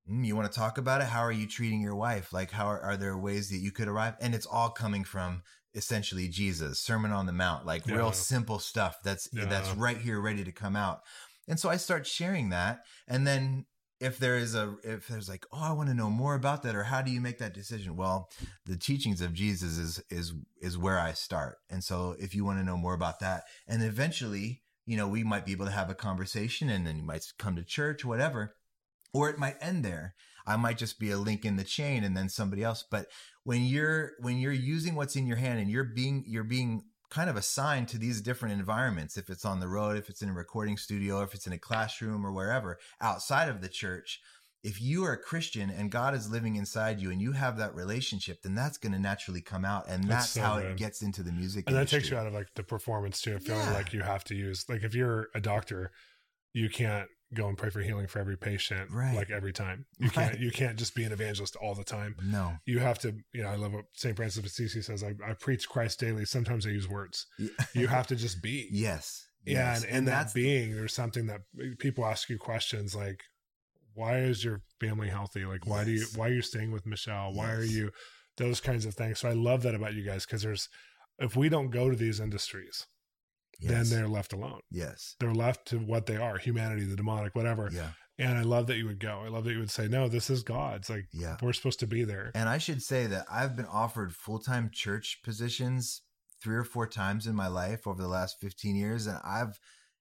"Mm, 0.09 0.25
you 0.25 0.35
want 0.35 0.51
to 0.51 0.57
talk 0.57 0.77
about 0.77 1.01
it? 1.01 1.07
How 1.07 1.21
are 1.21 1.31
you 1.31 1.47
treating 1.47 1.81
your 1.81 1.95
wife? 1.95 2.31
Like, 2.31 2.51
how 2.51 2.67
are, 2.67 2.79
are 2.79 2.95
there 2.97 3.17
ways 3.17 3.49
that 3.49 3.57
you 3.57 3.71
could 3.71 3.87
arrive? 3.87 4.15
And 4.21 4.33
it's 4.35 4.45
all 4.45 4.69
coming 4.69 5.03
from 5.03 5.41
essentially 5.73 6.29
Jesus, 6.29 6.79
Sermon 6.79 7.11
on 7.11 7.25
the 7.25 7.33
Mount, 7.33 7.65
like 7.65 7.85
Yeah. 7.85 7.95
real 7.95 8.11
simple 8.13 8.59
stuff 8.59 8.97
that's 9.03 9.27
that's 9.49 9.69
right 9.71 9.97
here, 9.97 10.21
ready 10.21 10.43
to 10.43 10.51
come 10.53 10.75
out. 10.77 11.01
And 11.47 11.59
so 11.59 11.69
I 11.69 11.77
start 11.77 12.07
sharing 12.07 12.49
that, 12.49 12.81
and 13.07 13.25
then 13.25 13.65
if 13.99 14.17
there 14.17 14.37
is 14.37 14.55
a 14.55 14.75
if 14.83 15.07
there's 15.07 15.29
like, 15.29 15.45
oh, 15.51 15.61
I 15.61 15.71
want 15.71 15.89
to 15.89 15.95
know 15.95 16.09
more 16.09 16.35
about 16.35 16.63
that, 16.63 16.75
or 16.75 16.83
how 16.83 17.01
do 17.01 17.11
you 17.11 17.21
make 17.21 17.37
that 17.39 17.53
decision? 17.53 17.95
Well, 17.95 18.29
the 18.65 18.77
teachings 18.77 19.21
of 19.21 19.33
Jesus 19.33 19.77
is 19.77 20.03
is 20.09 20.33
is 20.61 20.77
where 20.77 20.99
I 20.99 21.13
start, 21.13 21.57
and 21.69 21.83
so 21.83 22.15
if 22.19 22.35
you 22.35 22.45
want 22.45 22.59
to 22.59 22.65
know 22.65 22.77
more 22.77 22.93
about 22.93 23.19
that, 23.19 23.43
and 23.67 23.83
eventually, 23.83 24.63
you 24.85 24.97
know, 24.97 25.07
we 25.07 25.23
might 25.23 25.45
be 25.45 25.51
able 25.51 25.65
to 25.65 25.71
have 25.71 25.89
a 25.89 25.95
conversation, 25.95 26.69
and 26.69 26.85
then 26.85 26.97
you 26.97 27.03
might 27.03 27.25
come 27.37 27.55
to 27.55 27.63
church, 27.63 28.03
whatever 28.03 28.55
or 29.15 29.29
it 29.29 29.39
might 29.39 29.55
end 29.61 29.85
there. 29.85 30.13
I 30.45 30.57
might 30.57 30.77
just 30.77 30.99
be 30.99 31.09
a 31.09 31.17
link 31.17 31.45
in 31.45 31.55
the 31.55 31.63
chain 31.63 32.03
and 32.03 32.15
then 32.15 32.27
somebody 32.27 32.63
else. 32.63 32.83
But 32.89 33.07
when 33.45 33.63
you're 33.63 34.11
when 34.19 34.37
you're 34.37 34.51
using 34.51 34.93
what's 34.93 35.15
in 35.15 35.25
your 35.25 35.37
hand 35.37 35.59
and 35.59 35.71
you're 35.71 35.85
being 35.85 36.25
you're 36.27 36.43
being 36.43 36.83
kind 37.09 37.29
of 37.29 37.35
assigned 37.35 37.87
to 37.89 37.97
these 37.97 38.21
different 38.21 38.57
environments 38.57 39.17
if 39.17 39.29
it's 39.29 39.45
on 39.45 39.59
the 39.59 39.67
road 39.67 39.97
if 39.97 40.09
it's 40.09 40.21
in 40.21 40.29
a 40.29 40.33
recording 40.33 40.77
studio 40.77 41.21
if 41.21 41.33
it's 41.33 41.47
in 41.47 41.53
a 41.53 41.57
classroom 41.57 42.25
or 42.25 42.31
wherever 42.31 42.77
outside 43.01 43.47
of 43.49 43.61
the 43.61 43.69
church 43.69 44.19
if 44.63 44.81
you 44.81 45.03
are 45.05 45.13
a 45.13 45.17
christian 45.17 45.69
and 45.69 45.91
god 45.91 46.13
is 46.15 46.29
living 46.31 46.55
inside 46.55 46.99
you 46.99 47.11
and 47.11 47.21
you 47.21 47.31
have 47.33 47.57
that 47.57 47.73
relationship 47.75 48.41
then 48.41 48.55
that's 48.55 48.77
going 48.77 48.91
to 48.91 48.99
naturally 48.99 49.41
come 49.41 49.63
out 49.63 49.87
and 49.87 50.03
That's 50.05 50.09
that's, 50.25 50.29
so 50.31 50.41
how 50.41 50.55
good. 50.59 50.71
it 50.71 50.77
gets 50.77 51.01
into 51.01 51.21
the 51.23 51.31
music 51.31 51.65
and 51.67 51.75
that 51.75 51.87
takes 51.87 52.09
you 52.09 52.17
out 52.17 52.27
of 52.27 52.33
like 52.33 52.47
the 52.55 52.63
performance 52.63 53.21
too 53.21 53.37
feeling 53.39 53.61
Yeah. 53.61 53.73
like 53.73 53.93
you 53.93 54.01
have 54.01 54.23
to 54.25 54.35
use 54.35 54.65
like 54.67 54.83
if 54.83 54.95
you're 54.95 55.27
a 55.35 55.39
doctor 55.39 55.91
you 56.53 56.69
can't 56.69 57.07
go 57.33 57.47
and 57.47 57.57
pray 57.57 57.69
for 57.69 57.81
healing 57.81 58.07
for 58.07 58.19
every 58.19 58.37
patient 58.37 58.91
Right. 58.91 59.15
like 59.15 59.29
every 59.31 59.51
time. 59.51 59.85
You 59.97 60.05
Right. 60.07 60.13
can't 60.13 60.39
you 60.39 60.51
can't 60.51 60.77
just 60.77 60.95
be 60.95 61.03
an 61.03 61.11
evangelist 61.11 61.55
all 61.55 61.73
the 61.75 61.83
time. 61.83 62.15
No. 62.23 62.57
You 62.65 62.79
have 62.79 62.99
to 62.99 63.15
you 63.33 63.41
know 63.43 63.49
i 63.49 63.55
love 63.55 63.73
what 63.73 63.85
st 63.93 64.15
francis 64.15 64.37
of 64.39 64.45
assisi 64.45 64.81
says 64.81 65.03
I, 65.03 65.15
I 65.27 65.33
preach 65.33 65.67
christ 65.67 65.99
daily. 65.99 66.25
Sometimes 66.25 66.65
i 66.65 66.69
use 66.69 66.87
words. 66.87 67.25
You 67.73 67.87
have 67.87 68.07
to 68.07 68.15
just 68.15 68.41
be. 68.41 68.69
Yes. 68.71 69.25
Yeah 69.45 69.73
yes. 69.73 69.83
and, 69.83 69.91
and, 69.91 70.07
that 70.07 70.33
being 70.33 70.75
there's 70.75 70.93
something 70.93 71.27
that 71.27 71.41
people 71.79 72.05
ask 72.05 72.29
you 72.29 72.37
questions 72.37 72.95
like 72.95 73.23
why 73.93 74.17
is 74.19 74.43
your 74.43 74.61
family 74.79 75.07
healthy? 75.09 75.45
Like 75.45 75.65
why 75.65 75.83
do 75.83 75.91
you 75.91 75.99
Yes. 76.01 76.15
why 76.17 76.27
are 76.29 76.33
you 76.33 76.41
staying 76.41 76.71
with 76.71 76.85
michelle? 76.85 77.33
Why 77.33 77.51
are 77.53 77.63
you 77.63 77.91
those 78.37 78.59
kinds 78.59 78.85
of 78.85 78.93
things. 78.93 79.19
So 79.19 79.29
i 79.29 79.33
love 79.33 79.63
that 79.63 79.75
about 79.75 79.93
you 79.93 80.03
guys 80.03 80.25
because 80.25 80.41
there's 80.43 80.67
if 81.19 81.35
we 81.35 81.47
don't 81.49 81.69
go 81.69 81.89
to 81.89 81.95
these 81.95 82.19
industries 82.19 82.85
yes. 83.59 83.71
then 83.71 83.99
they're 83.99 84.07
left 84.07 84.33
alone. 84.33 84.59
Yes. 84.71 85.15
They're 85.19 85.33
left 85.33 85.67
to 85.67 85.77
what 85.77 86.05
they 86.05 86.17
are 86.17 86.37
humanity 86.37 86.83
the 86.85 86.95
demonic 86.95 87.35
whatever. 87.35 87.69
Yeah. 87.71 87.89
And 88.17 88.37
i 88.37 88.43
love 88.43 88.67
that 88.67 88.77
you 88.77 88.85
would 88.85 88.99
go. 88.99 89.23
I 89.25 89.27
love 89.27 89.43
that 89.43 89.51
you 89.51 89.59
would 89.59 89.71
say 89.71 89.87
no 89.87 90.07
this 90.07 90.29
is 90.29 90.43
God. 90.43 90.77
It's 90.77 90.89
like 90.89 91.07
yeah. 91.11 91.37
we're 91.41 91.53
supposed 91.53 91.79
to 91.81 91.87
be 91.87 92.03
there. 92.03 92.31
And 92.33 92.47
I 92.47 92.57
should 92.57 92.81
say 92.81 93.07
that 93.07 93.25
I've 93.29 93.55
been 93.55 93.65
offered 93.65 94.15
full 94.15 94.39
time 94.39 94.69
church 94.73 95.19
positions 95.23 96.01
three 96.41 96.55
or 96.55 96.63
four 96.63 96.87
times 96.87 97.27
in 97.27 97.35
my 97.35 97.47
life 97.47 97.87
over 97.87 98.01
the 98.01 98.07
last 98.07 98.37
15 98.39 98.75
years, 98.75 99.07
and 99.07 99.17
I've 99.25 99.59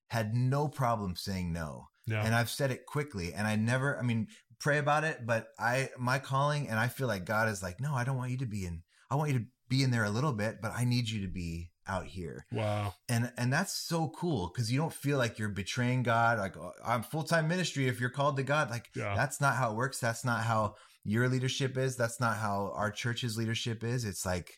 had 0.08 0.34
no 0.34 0.68
problem 0.68 1.16
saying 1.16 1.52
no. 1.52 1.88
yeah. 2.06 2.24
And 2.24 2.34
I've 2.34 2.50
said 2.50 2.70
it 2.70 2.86
quickly, 2.86 3.32
and 3.32 3.46
I 3.46 3.56
never, 3.56 3.98
I 3.98 4.02
mean, 4.02 4.28
pray 4.60 4.78
about 4.78 5.04
it, 5.04 5.24
but 5.24 5.48
I, 5.58 5.88
my 5.98 6.18
calling, 6.18 6.68
and 6.68 6.78
I 6.78 6.88
feel 6.88 7.08
like 7.08 7.24
God 7.24 7.48
is 7.48 7.62
like, 7.62 7.80
no, 7.80 7.94
I 7.94 8.04
don't 8.04 8.16
want 8.16 8.30
you 8.30 8.38
to 8.38 8.46
be 8.46 8.66
in, 8.66 8.82
I 9.10 9.16
want 9.16 9.32
you 9.32 9.38
to 9.38 9.44
be 9.68 9.82
in 9.82 9.90
there 9.90 10.04
a 10.04 10.10
little 10.10 10.32
bit, 10.34 10.56
but 10.60 10.72
I 10.76 10.84
need 10.84 11.08
you 11.08 11.22
to 11.22 11.32
be 11.32 11.70
out 11.86 12.06
here. 12.06 12.46
Wow. 12.52 12.94
And 13.08 13.32
and 13.36 13.52
that's 13.52 13.72
so 13.74 14.08
cool 14.08 14.50
because 14.52 14.70
you 14.72 14.78
don't 14.78 14.92
feel 14.92 15.18
like 15.18 15.38
you're 15.38 15.48
betraying 15.48 16.02
god 16.02 16.38
like 16.38 16.56
oh, 16.56 16.72
i'm 16.84 17.02
full-time 17.02 17.46
ministry 17.48 17.88
if 17.88 18.00
you're 18.00 18.10
called 18.10 18.36
to 18.36 18.42
god 18.42 18.70
like 18.70 18.88
Yeah. 18.96 19.14
that's 19.16 19.40
not 19.40 19.56
how 19.56 19.70
it 19.70 19.76
works. 19.76 19.98
That's 20.00 20.24
not 20.24 20.44
how 20.44 20.76
your 21.04 21.28
leadership 21.28 21.76
is. 21.76 21.96
That's 21.96 22.18
not 22.20 22.38
how 22.38 22.72
our 22.74 22.90
church's 22.90 23.36
leadership 23.36 23.84
is. 23.84 24.04
It's 24.04 24.24
like 24.24 24.52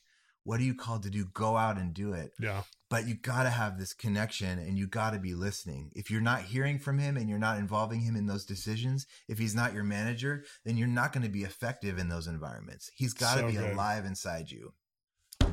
what 0.45 0.61
are 0.61 0.65
you 0.65 0.75
called 0.77 1.03
to 1.03 1.11
do? 1.11 1.25
Go 1.35 1.57
out 1.57 1.77
and 1.77 1.93
do 1.93 2.13
it. 2.13 2.31
Yeah. 2.39 2.63
But 2.89 3.09
you 3.09 3.17
got 3.17 3.43
to 3.43 3.51
have 3.51 3.81
this 3.81 3.93
connection 3.93 4.61
and 4.61 4.79
you 4.79 4.87
got 4.87 5.13
to 5.13 5.19
be 5.19 5.35
listening. 5.35 5.91
If 5.97 6.09
you're 6.09 6.21
not 6.21 6.43
hearing 6.43 6.79
from 6.79 7.01
him 7.01 7.17
and 7.17 7.29
you're 7.29 7.41
not 7.41 7.59
involving 7.59 8.03
him 8.03 8.15
in 8.15 8.27
those 8.27 8.45
decisions 8.45 9.07
if 9.27 9.39
he's 9.39 9.57
not 9.57 9.75
your 9.75 9.83
manager 9.83 10.45
then 10.65 10.77
you're 10.77 10.87
not 10.87 11.13
going 11.13 11.25
to 11.25 11.29
be 11.29 11.43
effective 11.43 11.99
in 11.99 12.09
those 12.09 12.29
environments. 12.29 12.93
He's 12.95 13.13
got 13.13 13.35
to 13.35 13.41
So 13.41 13.47
be 13.49 13.55
good. 13.55 13.73
alive 13.73 14.05
inside 14.05 14.53
you 14.53 14.73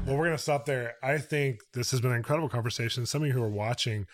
Well, 0.06 0.18
we're 0.18 0.26
going 0.26 0.36
to 0.36 0.44
stop 0.44 0.66
there. 0.66 0.96
I 1.02 1.18
think 1.18 1.62
this 1.74 1.92
has 1.92 2.02
been 2.02 2.12
an 2.12 2.18
incredible 2.18 2.50
conversation. 2.50 3.06
Some 3.06 3.22
of 3.22 3.28
you 3.28 3.34
who 3.34 3.42
are 3.42 3.50
watching 3.50 4.06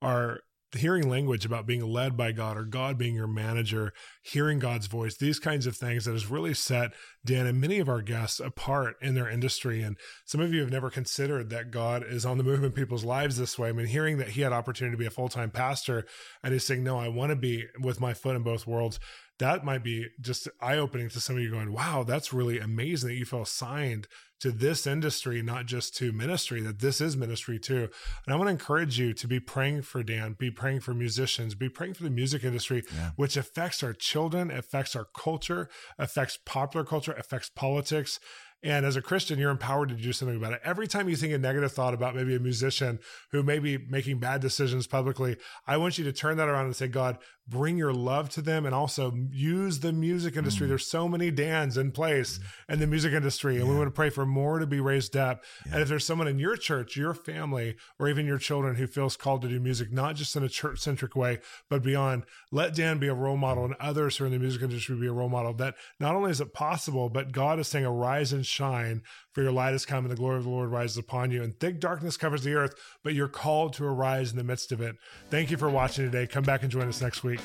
are 0.00 0.38
hearing 0.76 1.08
language 1.08 1.44
about 1.44 1.66
being 1.66 1.84
led 1.84 2.16
by 2.16 2.32
God 2.32 2.56
or 2.56 2.64
God 2.64 2.96
being 2.96 3.14
your 3.14 3.26
manager, 3.26 3.92
hearing 4.22 4.58
God's 4.60 4.86
voice, 4.86 5.16
these 5.16 5.38
kinds 5.38 5.66
of 5.66 5.76
things 5.76 6.04
that 6.04 6.12
has 6.12 6.30
really 6.30 6.54
set 6.54 6.92
Dan 7.24 7.46
and 7.46 7.60
many 7.60 7.78
of 7.78 7.88
our 7.88 8.02
guests 8.02 8.40
apart 8.40 8.94
in 9.02 9.14
their 9.14 9.28
industry. 9.28 9.82
And 9.82 9.96
some 10.24 10.40
of 10.40 10.54
you 10.54 10.60
have 10.60 10.70
never 10.70 10.90
considered 10.90 11.50
that 11.50 11.72
God 11.72 12.04
is 12.08 12.24
on 12.24 12.38
the 12.38 12.44
move 12.44 12.62
in 12.64 12.72
people's 12.72 13.04
lives 13.04 13.36
this 13.36 13.58
way. 13.58 13.68
I 13.68 13.72
mean, 13.72 13.86
hearing 13.86 14.18
that 14.18 14.30
he 14.30 14.42
had 14.42 14.52
opportunity 14.52 14.94
to 14.94 15.00
be 15.00 15.06
a 15.06 15.10
full 15.10 15.28
time 15.28 15.50
pastor 15.50 16.06
and 16.42 16.52
he's 16.52 16.64
saying, 16.64 16.84
no, 16.84 16.98
I 16.98 17.08
want 17.08 17.30
to 17.30 17.36
be 17.36 17.66
with 17.80 18.00
my 18.00 18.14
foot 18.14 18.36
in 18.36 18.42
both 18.42 18.66
worlds. 18.66 18.98
That 19.38 19.64
might 19.64 19.82
be 19.82 20.06
just 20.20 20.48
eye 20.60 20.76
opening 20.76 21.08
to 21.10 21.20
some 21.20 21.36
of 21.36 21.42
you 21.42 21.50
going, 21.50 21.72
wow, 21.72 22.04
that's 22.04 22.32
really 22.32 22.60
amazing 22.60 23.08
that 23.08 23.16
you 23.16 23.24
feel 23.24 23.42
assigned 23.42 24.06
to 24.42 24.50
this 24.50 24.86
industry, 24.86 25.40
not 25.40 25.66
just 25.66 25.96
to 25.96 26.12
ministry, 26.12 26.60
that 26.62 26.80
this 26.80 27.00
is 27.00 27.16
ministry 27.16 27.58
too. 27.58 27.88
And 28.26 28.34
I 28.34 28.36
want 28.36 28.48
to 28.48 28.52
encourage 28.52 28.98
you 28.98 29.12
to 29.14 29.26
be 29.28 29.38
praying 29.38 29.82
for 29.82 30.02
Dan, 30.02 30.34
be 30.38 30.50
praying 30.50 30.80
for 30.80 30.92
musicians, 30.94 31.54
be 31.54 31.68
praying 31.68 31.94
for 31.94 32.02
the 32.02 32.10
music 32.10 32.42
industry, 32.44 32.82
Yeah. 32.92 33.10
which 33.16 33.36
affects 33.36 33.82
our 33.84 33.92
children, 33.92 34.50
affects 34.50 34.96
our 34.96 35.06
culture, 35.16 35.68
affects 35.96 36.38
popular 36.44 36.84
culture, 36.84 37.12
affects 37.12 37.50
politics. 37.54 38.18
And 38.64 38.86
as 38.86 38.94
a 38.94 39.02
Christian, 39.02 39.40
you're 39.40 39.50
empowered 39.50 39.88
to 39.88 39.96
do 39.96 40.12
something 40.12 40.36
about 40.36 40.52
it. 40.52 40.60
Every 40.64 40.86
time 40.86 41.08
you 41.08 41.16
think 41.16 41.32
a 41.32 41.38
negative 41.38 41.72
thought 41.72 41.94
about 41.94 42.14
maybe 42.14 42.36
a 42.36 42.40
musician 42.40 43.00
who 43.32 43.42
may 43.42 43.58
be 43.58 43.76
making 43.76 44.18
bad 44.18 44.40
decisions 44.40 44.86
publicly, 44.86 45.36
I 45.66 45.78
want 45.78 45.98
you 45.98 46.04
to 46.04 46.12
turn 46.12 46.36
that 46.36 46.48
around 46.48 46.66
and 46.66 46.76
say, 46.76 46.86
God, 46.86 47.18
bring 47.48 47.76
your 47.76 47.92
love 47.92 48.28
to 48.30 48.40
them 48.40 48.64
and 48.64 48.74
also 48.74 49.12
use 49.30 49.80
the 49.80 49.92
music 49.92 50.36
industry. 50.36 50.66
Mm. 50.66 50.70
There's 50.70 50.86
so 50.86 51.08
many 51.08 51.30
Dans 51.30 51.76
in 51.76 51.90
place 51.90 52.38
in 52.68 52.78
the 52.78 52.86
music 52.86 53.12
industry. 53.12 53.58
And 53.58 53.68
we 53.68 53.76
want 53.76 53.88
to 53.88 53.92
pray 53.92 54.10
for 54.10 54.24
more 54.24 54.58
to 54.58 54.66
be 54.66 54.80
raised 54.80 55.16
up. 55.16 55.42
Yeah. 55.66 55.72
And 55.72 55.82
if 55.82 55.88
there's 55.88 56.06
someone 56.06 56.28
in 56.28 56.38
your 56.38 56.56
church, 56.56 56.96
your 56.96 57.14
family, 57.14 57.76
or 57.98 58.08
even 58.08 58.26
your 58.26 58.38
children 58.38 58.76
who 58.76 58.86
feels 58.86 59.16
called 59.16 59.42
to 59.42 59.48
do 59.48 59.58
music, 59.58 59.92
not 59.92 60.14
just 60.14 60.36
in 60.36 60.44
a 60.44 60.48
church 60.48 60.78
centric 60.78 61.16
way, 61.16 61.40
but 61.68 61.82
beyond, 61.82 62.24
let 62.50 62.74
Dan 62.74 62.98
be 62.98 63.08
a 63.08 63.14
role 63.14 63.36
model 63.36 63.64
and 63.64 63.74
others 63.80 64.16
who 64.16 64.24
are 64.24 64.26
in 64.28 64.32
the 64.32 64.38
music 64.38 64.62
industry 64.62 64.96
be 64.96 65.08
a 65.08 65.12
role 65.12 65.28
model. 65.28 65.52
That 65.52 65.74
not 65.98 66.14
only 66.14 66.30
is 66.30 66.40
it 66.40 66.54
possible, 66.54 67.08
but 67.08 67.32
God 67.32 67.58
is 67.58 67.68
saying, 67.68 67.84
arise 67.84 68.32
and 68.32 68.46
shine, 68.46 69.02
for 69.32 69.42
your 69.42 69.52
light 69.52 69.72
has 69.72 69.86
come 69.86 70.04
and 70.04 70.12
the 70.12 70.16
glory 70.16 70.36
of 70.36 70.44
the 70.44 70.50
Lord 70.50 70.70
rises 70.70 70.98
upon 70.98 71.30
you. 71.30 71.42
And 71.42 71.58
thick 71.58 71.80
darkness 71.80 72.16
covers 72.16 72.42
the 72.42 72.54
earth, 72.54 72.74
but 73.02 73.14
you're 73.14 73.28
called 73.28 73.72
to 73.74 73.84
arise 73.84 74.30
in 74.30 74.38
the 74.38 74.44
midst 74.44 74.72
of 74.72 74.80
it. 74.80 74.96
Thank 75.30 75.50
you 75.50 75.56
for 75.56 75.70
watching 75.70 76.04
today. 76.04 76.26
Come 76.26 76.44
back 76.44 76.62
and 76.62 76.70
join 76.70 76.88
us 76.88 77.00
next 77.00 77.24
week. 77.24 77.40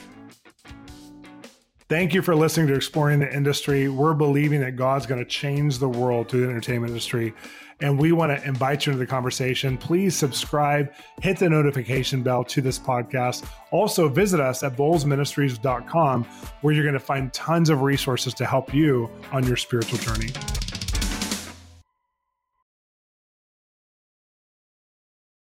Thank 1.90 2.14
you 2.14 2.22
for 2.22 2.36
listening 2.36 2.68
to 2.68 2.76
Exploring 2.76 3.20
the 3.20 3.34
Industry. 3.34 3.88
We're 3.88 4.14
believing 4.14 4.60
that 4.60 4.76
God's 4.76 5.06
going 5.06 5.24
to 5.24 5.30
change 5.30 5.80
the 5.80 5.88
world 5.88 6.28
through 6.28 6.42
the 6.42 6.50
entertainment 6.50 6.90
industry. 6.90 7.34
And 7.80 7.98
we 7.98 8.12
want 8.12 8.38
to 8.38 8.46
invite 8.46 8.86
you 8.86 8.92
into 8.92 9.00
the 9.00 9.08
conversation. 9.08 9.78
Please 9.78 10.14
subscribe, 10.14 10.92
hit 11.22 11.38
the 11.38 11.48
notification 11.48 12.24
bell 12.24 12.44
to 12.46 12.60
this 12.60 12.78
podcast. 12.78 13.48
Also, 13.72 14.10
visit 14.10 14.42
us 14.42 14.64
at 14.64 14.76
bolzministries.com, 14.76 16.24
where 16.62 16.74
you're 16.74 16.84
going 16.84 16.94
to 16.94 17.00
find 17.00 17.32
tons 17.32 17.70
of 17.70 17.84
resources 17.84 18.34
to 18.34 18.46
help 18.46 18.74
you 18.74 19.10
on 19.32 19.48
your 19.48 19.56
spiritual 19.56 20.00
journey. 20.00 20.32